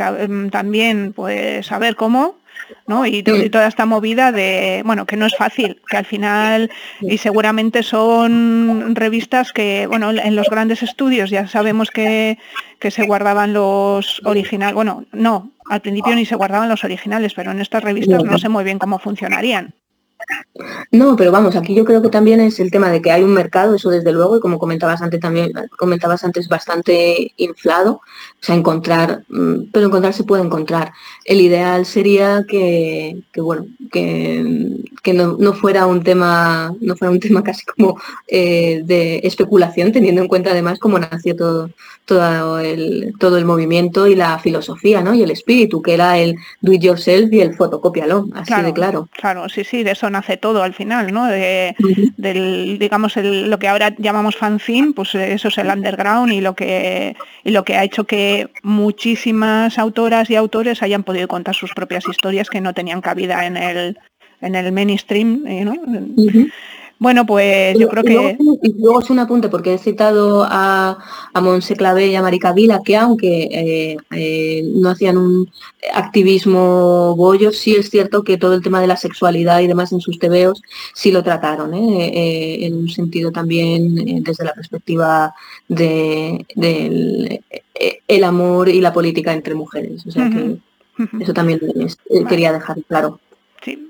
también, 0.52 1.14
pues 1.14 1.66
saber 1.68 1.96
cómo. 1.96 2.39
¿No? 2.88 3.06
Y, 3.06 3.24
toda 3.24 3.68
esta 3.68 3.86
movida 3.86 4.32
de, 4.32 4.82
bueno, 4.86 5.06
que 5.06 5.18
no 5.18 5.26
es 5.26 5.36
fácil, 5.36 5.82
que 5.90 5.98
al 5.98 6.06
final, 6.06 6.72
y 7.02 7.18
seguramente 7.18 7.84
son 7.84 8.96
revistas 8.96 9.54
que, 9.54 9.88
bueno, 9.88 10.12
en 10.12 10.36
los 10.36 10.50
grandes 10.50 10.84
estudios 10.84 11.30
ya 11.30 11.48
sabemos 11.48 11.92
que, 11.92 12.38
que 12.80 12.92
se 12.92 13.06
guardaban 13.06 13.54
los 13.54 14.22
originales, 14.26 14.76
bueno, 14.76 15.06
no, 15.12 15.52
al 15.70 15.82
principio 15.82 16.16
ni 16.16 16.26
se 16.26 16.36
guardaban 16.36 16.70
los 16.70 16.84
originales, 16.84 17.34
pero 17.34 17.52
en 17.52 17.62
estas 17.62 17.84
revistas 17.84 18.24
no 18.24 18.38
sé 18.38 18.50
muy 18.50 18.64
bien 18.64 18.80
cómo 18.80 19.00
funcionarían. 19.00 19.76
No, 20.92 21.16
pero 21.16 21.32
vamos, 21.32 21.56
aquí 21.56 21.74
yo 21.74 21.86
creo 21.86 22.02
que 22.02 22.10
también 22.10 22.40
es 22.42 22.60
el 22.60 22.72
tema 22.72 22.90
de 22.90 23.02
que 23.02 23.12
hay 23.12 23.24
un 23.24 23.34
mercado, 23.34 23.76
eso 23.76 23.90
desde 23.90 24.12
luego, 24.12 24.38
y 24.38 24.40
como 24.40 24.60
comentabas 24.60 25.02
antes 25.02 25.20
también, 25.20 25.52
comentabas 25.78 26.24
antes, 26.24 26.48
bastante 26.48 27.34
inflado. 27.38 28.02
O 28.42 28.46
sea, 28.46 28.56
encontrar, 28.56 29.24
mm, 29.30 29.72
pero 29.72 29.88
encontrar 29.88 30.14
se 30.14 30.24
puede 30.24 30.44
encontrar. 30.44 30.92
El 31.26 31.42
ideal 31.42 31.86
sería 31.86 32.46
que, 32.48 33.22
bueno, 33.38 33.66
que, 33.92 34.78
que 35.04 35.14
no, 35.14 35.54
fuera 35.54 35.86
un 35.86 36.04
tema, 36.04 36.74
no 36.82 36.96
fuera 36.96 37.12
un 37.12 37.20
tema 37.20 37.44
casi 37.44 37.66
como 37.66 38.00
eh, 38.28 38.82
de 38.84 39.22
especulación, 39.24 39.92
teniendo 39.92 40.22
en 40.22 40.28
cuenta 40.28 40.52
además 40.52 40.80
cómo 40.80 41.00
nació 41.00 41.36
todo, 41.36 41.70
todo 42.06 42.60
el, 42.60 43.14
todo 43.20 43.38
el 43.38 43.46
movimiento 43.46 44.08
y 44.08 44.16
la 44.16 44.40
filosofía, 44.40 45.02
¿no? 45.02 45.14
Y 45.14 45.24
el 45.24 45.32
espíritu, 45.32 45.82
que 45.82 45.94
era 45.94 46.18
el 46.18 46.36
do 46.62 46.74
it 46.74 46.82
yourself 46.82 47.32
y 47.32 47.42
el 47.42 47.56
fotocópialo, 47.56 48.28
así 48.34 48.54
de 48.62 48.74
claro. 48.74 49.08
Claro, 49.14 49.48
sí, 49.48 49.64
sí, 49.64 49.84
de 49.84 49.92
eso 49.92 50.09
hace 50.16 50.38
todo 50.38 50.64
al 50.64 50.74
final, 50.74 51.14
¿no? 51.14 51.28
De, 51.28 51.76
del, 52.18 52.78
digamos, 52.80 53.18
el, 53.18 53.50
lo 53.50 53.60
que 53.60 53.68
ahora 53.68 53.96
llamamos 53.98 54.36
fanzine, 54.36 54.94
pues 54.94 55.16
eso 55.16 55.48
es 55.48 55.58
el 55.58 55.68
underground 55.68 56.32
y 56.34 56.42
lo 56.42 56.56
que 56.56 57.16
y 57.44 57.52
lo 57.52 57.64
que 57.64 57.76
ha 57.76 57.84
hecho 57.84 58.06
que 58.06 58.50
muchísimas 58.64 59.78
autoras 59.78 60.30
y 60.30 60.36
autores 60.36 60.84
hayan 60.84 61.04
podido 61.04 61.28
contar 61.28 61.56
sus 61.56 61.74
propias 61.74 62.08
historias 62.08 62.50
que 62.50 62.62
no 62.62 62.74
tenían 62.74 63.02
cabida 63.02 63.46
en 63.46 63.58
el 63.58 63.98
en 64.42 64.56
el 64.56 64.72
mainstream, 64.72 65.46
¿eh? 65.48 65.66
¿no? 65.66 65.74
Bueno, 67.00 67.26
pues 67.26 67.80
yo 67.80 67.88
creo 67.88 68.04
que... 68.04 68.38
Y 68.62 68.74
luego 68.74 69.02
es 69.02 69.10
un 69.10 69.20
apunte, 69.20 69.48
porque 69.48 69.74
he 69.74 69.78
citado 69.78 70.46
a, 70.48 70.98
a 71.34 71.42
Monse 71.42 71.78
Clavé 71.78 72.08
y 72.08 72.16
a 72.16 72.22
Marica 72.22 72.52
Vila, 72.52 72.82
que 72.84 72.98
aunque 72.98 73.44
eh, 73.44 73.98
eh, 74.12 74.64
no 74.76 74.90
hacían 74.90 75.18
un 75.18 75.50
activismo 75.94 77.16
bollo, 77.16 77.54
sí 77.54 77.74
es 77.74 77.90
cierto 77.90 78.24
que 78.24 78.38
todo 78.38 78.54
el 78.54 78.62
tema 78.62 78.82
de 78.82 78.88
la 78.88 78.98
sexualidad 78.98 79.62
y 79.62 79.68
demás 79.68 79.94
en 79.94 80.02
sus 80.02 80.20
tebeos 80.20 80.62
sí 80.94 81.14
lo 81.14 81.24
trataron, 81.24 81.74
¿eh? 81.74 82.66
en 82.66 82.76
un 82.76 82.90
sentido 82.90 83.32
también 83.32 84.22
desde 84.22 84.44
la 84.44 84.54
perspectiva 84.54 85.34
del 85.70 86.46
de, 86.56 87.42
el 88.10 88.24
amor 88.26 88.68
y 88.68 88.82
la 88.82 88.92
política 88.92 89.32
entre 89.32 89.56
mujeres. 89.56 90.06
O 90.06 90.12
sea 90.12 90.30
que 90.30 90.58
eso 91.22 91.34
también 91.34 91.62
quería 92.28 92.52
dejar 92.52 92.84
claro. 92.84 93.22
Sí, 93.64 93.90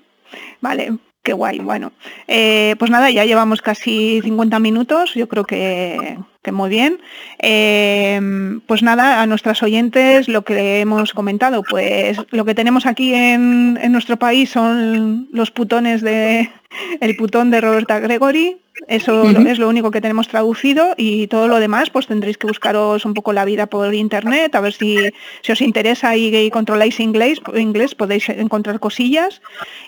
vale. 0.62 1.00
Qué 1.22 1.34
guay, 1.34 1.60
bueno. 1.60 1.92
Eh, 2.28 2.76
pues 2.80 2.90
nada, 2.90 3.12
ya 3.12 3.26
llevamos 3.26 3.62
casi 3.62 4.22
50 4.24 4.58
minutos, 4.60 5.14
yo 5.16 5.28
creo 5.28 5.44
que, 5.44 6.18
muy 6.52 6.70
bien. 6.70 7.00
Eh, 7.40 8.20
pues 8.66 8.82
nada, 8.82 9.22
a 9.22 9.28
nuestras 9.28 9.62
oyentes 9.62 10.28
lo 10.30 10.44
que 10.44 10.80
hemos 10.80 11.14
comentado, 11.14 11.62
pues 11.64 12.18
lo 12.32 12.46
que 12.46 12.56
tenemos 12.56 12.86
aquí 12.86 13.14
en, 13.14 13.78
en 13.82 13.92
nuestro 13.92 14.18
país 14.18 14.50
son 14.50 15.28
los 15.32 15.52
putones 15.52 16.02
de 16.02 16.50
el 17.00 17.16
putón 17.16 17.52
de 17.52 17.62
Roberta 17.62 18.00
Gregory, 18.00 18.62
eso 18.88 19.30
es 19.30 19.60
lo 19.60 19.68
único 19.70 19.92
que 19.92 20.02
tenemos 20.02 20.28
traducido 20.28 20.94
y 20.98 21.28
todo 21.28 21.48
lo 21.48 21.60
demás 21.60 21.90
pues 21.90 22.08
tendréis 22.08 22.38
que 22.38 22.48
buscaros 22.48 23.06
un 23.06 23.14
poco 23.14 23.34
la 23.34 23.46
vida 23.46 23.68
por 23.68 23.94
internet, 23.94 24.56
a 24.56 24.62
ver 24.62 24.74
si, 24.74 24.98
si 25.42 25.52
os 25.52 25.62
interesa 25.62 26.16
y, 26.16 26.50
controláis 26.50 27.00
inglés, 27.00 27.40
inglés, 27.56 27.96
podéis 27.96 28.30
encontrar 28.30 28.80
cosillas. 28.80 29.42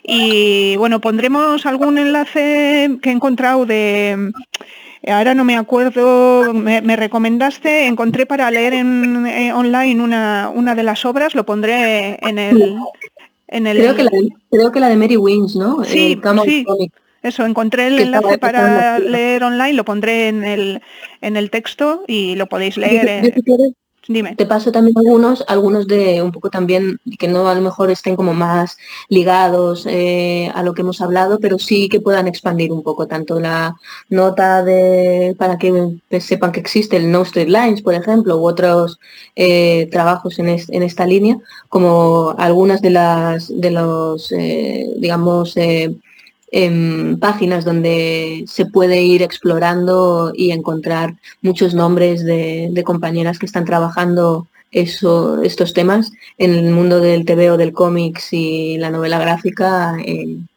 Y 0.04 0.76
bueno, 0.78 1.00
pondremos 1.00 1.66
algún 1.66 1.98
enlace 1.98 2.98
que 3.02 3.10
he 3.10 3.14
encontrado 3.14 3.66
de 3.66 4.32
ahora 5.08 5.34
no 5.34 5.44
me 5.44 5.58
acuerdo, 5.58 6.54
me, 6.54 6.96
recomendaste, 6.96 7.88
encontré 7.88 8.26
para 8.26 8.52
leer 8.52 8.74
en 8.74 9.26
eh, 9.26 9.54
online 9.54 10.02
una, 10.02 10.52
una 10.54 10.76
de 10.76 10.84
las 10.84 11.06
obras, 11.06 11.34
lo 11.34 11.46
pondré 11.46 12.20
en 12.22 12.38
el... 12.38 12.78
En 13.52 13.68
el... 13.68 13.78
Creo, 13.78 13.96
que 13.96 14.04
la, 14.04 14.12
creo 14.50 14.72
que 14.72 14.80
la 14.80 14.90
de 14.90 14.96
Mary 14.96 15.18
Wings, 15.18 15.56
¿no? 15.56 15.84
Sí, 15.84 16.20
sí. 16.46 16.66
Eso, 17.22 17.46
encontré 17.46 17.88
el 17.88 18.00
enlace 18.00 18.40
para 18.40 18.98
leer 18.98 19.44
online, 19.44 19.74
lo 19.74 19.86
pondré 19.86 20.30
en 20.30 20.44
el, 20.44 20.82
en 21.22 21.38
el 21.38 21.52
texto 21.52 22.04
y 22.08 22.34
lo 22.36 22.48
podéis 22.48 22.78
leer. 22.78 23.32
Dime. 24.08 24.36
Te 24.36 24.48
paso 24.48 24.72
también 24.72 24.98
algunos, 24.98 25.44
algunos 25.48 25.88
de 25.88 26.24
un 26.24 26.32
poco 26.32 26.50
también 26.50 27.00
que 27.20 27.28
no 27.28 27.48
a 27.48 27.54
lo 27.54 27.62
mejor 27.62 27.92
estén 27.92 28.16
como 28.16 28.34
más 28.34 28.78
ligados 29.10 29.86
eh, 29.88 30.52
a 30.56 30.64
lo 30.64 30.74
que 30.74 30.82
hemos 30.82 31.02
hablado, 31.02 31.40
pero 31.40 31.60
sí 31.60 31.88
que 31.88 32.02
puedan 32.02 32.28
expandir 32.28 32.72
un 32.72 32.82
poco 32.82 33.06
tanto 33.08 33.40
la 33.40 33.76
nota 34.10 34.64
de 34.64 35.36
para 35.38 35.60
que 35.60 36.00
sepan 36.20 36.52
que 36.52 36.60
existe 36.60 36.98
el 36.98 37.12
No 37.12 37.22
Straight 37.22 37.50
Lines, 37.50 37.84
por 37.84 37.94
ejemplo, 37.94 38.38
u 38.38 38.48
otros 38.48 39.00
eh, 39.36 39.88
trabajos 39.92 40.40
en, 40.40 40.50
esta 40.50 41.06
línea, 41.06 41.38
como 41.70 42.34
algunas 42.40 42.82
de 42.82 42.90
las 42.90 43.50
de 43.56 43.70
los 43.70 44.32
eh, 44.32 44.88
digamos 44.98 45.56
em, 46.52 47.18
páginas 47.18 47.66
donde 47.66 48.44
se 48.48 48.66
puede 48.66 49.02
ir 49.02 49.22
explorando 49.22 50.32
y 50.36 50.52
encontrar 50.52 51.16
muchos 51.42 51.74
nombres 51.74 52.24
de, 52.24 52.84
compañeras 52.86 53.40
que 53.40 53.46
están 53.46 53.66
trabajando 53.66 54.48
eso, 54.72 55.42
estos 55.42 55.74
temas 55.74 56.12
en 56.38 56.54
el 56.54 56.72
mundo 56.72 57.00
del 57.00 57.26
TV 57.26 57.52
o 57.52 57.58
del 57.58 57.74
cómics 57.74 58.34
y 58.34 58.78
la 58.78 58.90
novela 58.90 59.20
gráfica 59.20 59.98
en 60.04 60.48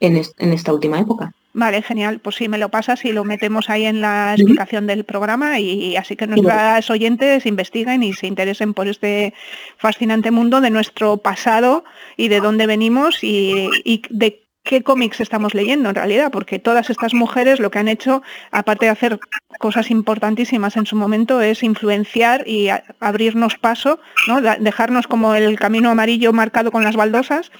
esta 0.00 0.72
última 0.72 1.00
época. 1.00 1.32
Vale, 1.58 1.82
genial. 1.82 2.20
Pues 2.20 2.36
sí, 2.36 2.48
me 2.48 2.56
lo 2.56 2.68
pasas 2.68 3.04
y 3.04 3.12
lo 3.12 3.24
metemos 3.24 3.68
ahí 3.68 3.84
en 3.84 4.00
la 4.00 4.34
explicación 4.34 4.86
del 4.86 5.04
programa 5.04 5.58
y 5.58 5.96
así 5.96 6.14
que 6.14 6.28
nuestras 6.28 6.88
oyentes 6.88 7.46
investiguen 7.46 8.04
y 8.04 8.12
se 8.12 8.28
interesen 8.28 8.74
por 8.74 8.86
este 8.86 9.34
fascinante 9.76 10.30
mundo 10.30 10.60
de 10.60 10.70
nuestro 10.70 11.16
pasado 11.16 11.84
y 12.16 12.28
de 12.28 12.40
dónde 12.40 12.68
venimos 12.68 13.24
y, 13.24 13.68
de 14.08 14.47
qué 14.68 14.82
cómics 14.82 15.20
estamos 15.20 15.54
leyendo 15.54 15.88
en 15.88 15.94
realidad, 15.94 16.30
porque 16.30 16.58
todas 16.58 16.90
estas 16.90 17.14
mujeres 17.14 17.58
lo 17.58 17.70
que 17.70 17.78
han 17.78 17.88
hecho, 17.88 18.22
aparte 18.50 18.84
de 18.84 18.90
hacer 18.90 19.18
cosas 19.58 19.90
importantísimas 19.90 20.76
en 20.76 20.84
su 20.84 20.94
momento, 20.94 21.40
es 21.40 21.62
influenciar 21.62 22.46
y 22.46 22.68
abrirnos 23.00 23.56
paso, 23.56 23.98
¿no? 24.28 24.42
dejarnos 24.42 25.06
como 25.06 25.34
el 25.34 25.58
camino 25.58 25.88
amarillo 25.88 26.34
marcado 26.34 26.70
con 26.70 26.84
las 26.84 26.96
baldosas 26.96 27.50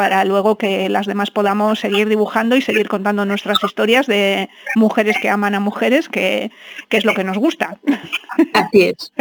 para 0.00 0.24
luego 0.24 0.56
que 0.56 0.88
las 0.88 1.04
demás 1.04 1.30
podamos 1.30 1.78
seguir 1.78 2.08
dibujando 2.08 2.56
y 2.56 2.62
seguir 2.62 2.88
contando 2.88 3.26
nuestras 3.26 3.58
historias 3.62 4.06
de 4.06 4.48
mujeres 4.74 5.18
que 5.20 5.28
aman 5.28 5.54
a 5.54 5.60
mujeres, 5.60 6.08
que, 6.08 6.50
es 6.88 7.04
lo 7.04 7.12
que 7.12 7.22
nos 7.22 7.36
gusta. 7.36 7.76
Así 8.54 8.84
es. 8.84 9.12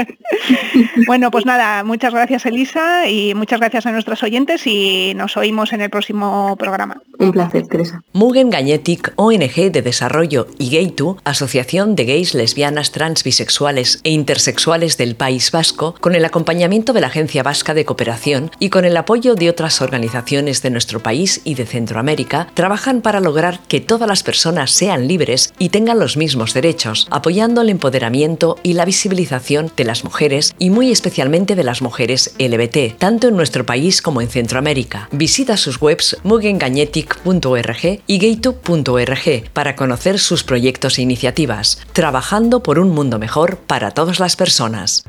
bueno, 1.06 1.32
pues 1.32 1.46
nada, 1.46 1.84
muchas 1.84 2.14
gracias 2.14 2.46
Elisa 2.46 3.10
y 3.10 3.34
muchas 3.36 3.60
gracias 3.60 3.88
a 3.88 3.92
nuestros 3.92 4.24
oyentes 4.24 4.66
y 4.68 5.12
nos 5.18 5.36
oímos 5.36 5.74
en 5.74 5.82
el 5.82 5.90
próximo 5.90 6.56
programa. 6.58 7.02
Un 7.20 7.34
placer, 7.34 7.68
Teresa. 7.68 8.02
Mugen 8.14 8.50
Gagnetic, 8.50 9.12
ONG 9.18 9.74
de 9.74 9.82
Desarrollo 9.82 10.48
y 10.58 10.74
Gaytu, 10.74 11.18
Asociación 11.26 11.98
de 11.98 12.06
Gays, 12.06 12.34
Lesbianas, 12.36 12.94
Trans, 12.94 13.26
Bisexuales 13.26 14.00
e 14.06 14.12
Intersexuales 14.12 14.96
del 14.96 15.18
País 15.18 15.52
Vasco, 15.52 15.96
con 16.00 16.16
el 16.16 16.24
acompañamiento 16.24 16.94
de 16.94 17.02
la 17.02 17.08
Agencia 17.08 17.44
Vasca 17.44 17.74
de 17.74 17.84
Cooperación 17.84 18.50
y 18.60 18.70
con 18.70 18.86
el 18.86 18.96
apoyo 18.96 19.36
de 19.36 19.50
otras 19.50 19.82
organizaciones 19.82 20.62
nuestro 20.72 21.02
país 21.02 21.42
y 21.44 21.56
de 21.56 21.66
Centroamérica 21.66 22.48
trabajan 22.54 23.02
para 23.02 23.20
lograr 23.20 23.60
que 23.68 23.80
todas 23.80 24.08
las 24.08 24.24
personas 24.24 24.72
sean 24.72 25.08
libres 25.08 25.54
y 25.60 25.70
tengan 25.70 26.00
los 26.00 26.18
mismos 26.18 26.54
derechos, 26.54 27.08
apoyando 27.12 27.62
el 27.62 27.70
empoderamiento 27.70 28.58
y 28.64 28.74
la 28.74 28.86
visibilización 28.86 29.72
de 29.76 29.84
las 29.84 30.04
mujeres 30.04 30.54
y 30.60 30.70
muy 30.70 30.92
especialmente 30.92 31.56
de 31.56 31.64
las 31.64 31.82
mujeres 31.82 32.34
LBT, 32.40 32.98
tanto 32.98 33.28
en 33.28 33.36
nuestro 33.36 33.66
país 33.66 34.02
como 34.02 34.22
en 34.22 34.30
Centroamérica. 34.30 35.10
Visita 35.12 35.58
sus 35.58 35.82
webs 35.82 36.18
mugengañetic.org 36.24 38.02
y 38.08 38.18
gaytube.org 38.18 39.50
para 39.54 39.76
conocer 39.76 40.20
sus 40.20 40.44
proyectos 40.44 40.98
e 40.98 41.02
iniciativas, 41.02 41.80
trabajando 41.94 42.64
por 42.64 42.80
un 42.80 42.90
mundo 42.90 43.20
mejor 43.20 43.58
para 43.58 43.92
todas 43.92 44.20
las 44.20 44.36
personas. 44.36 45.04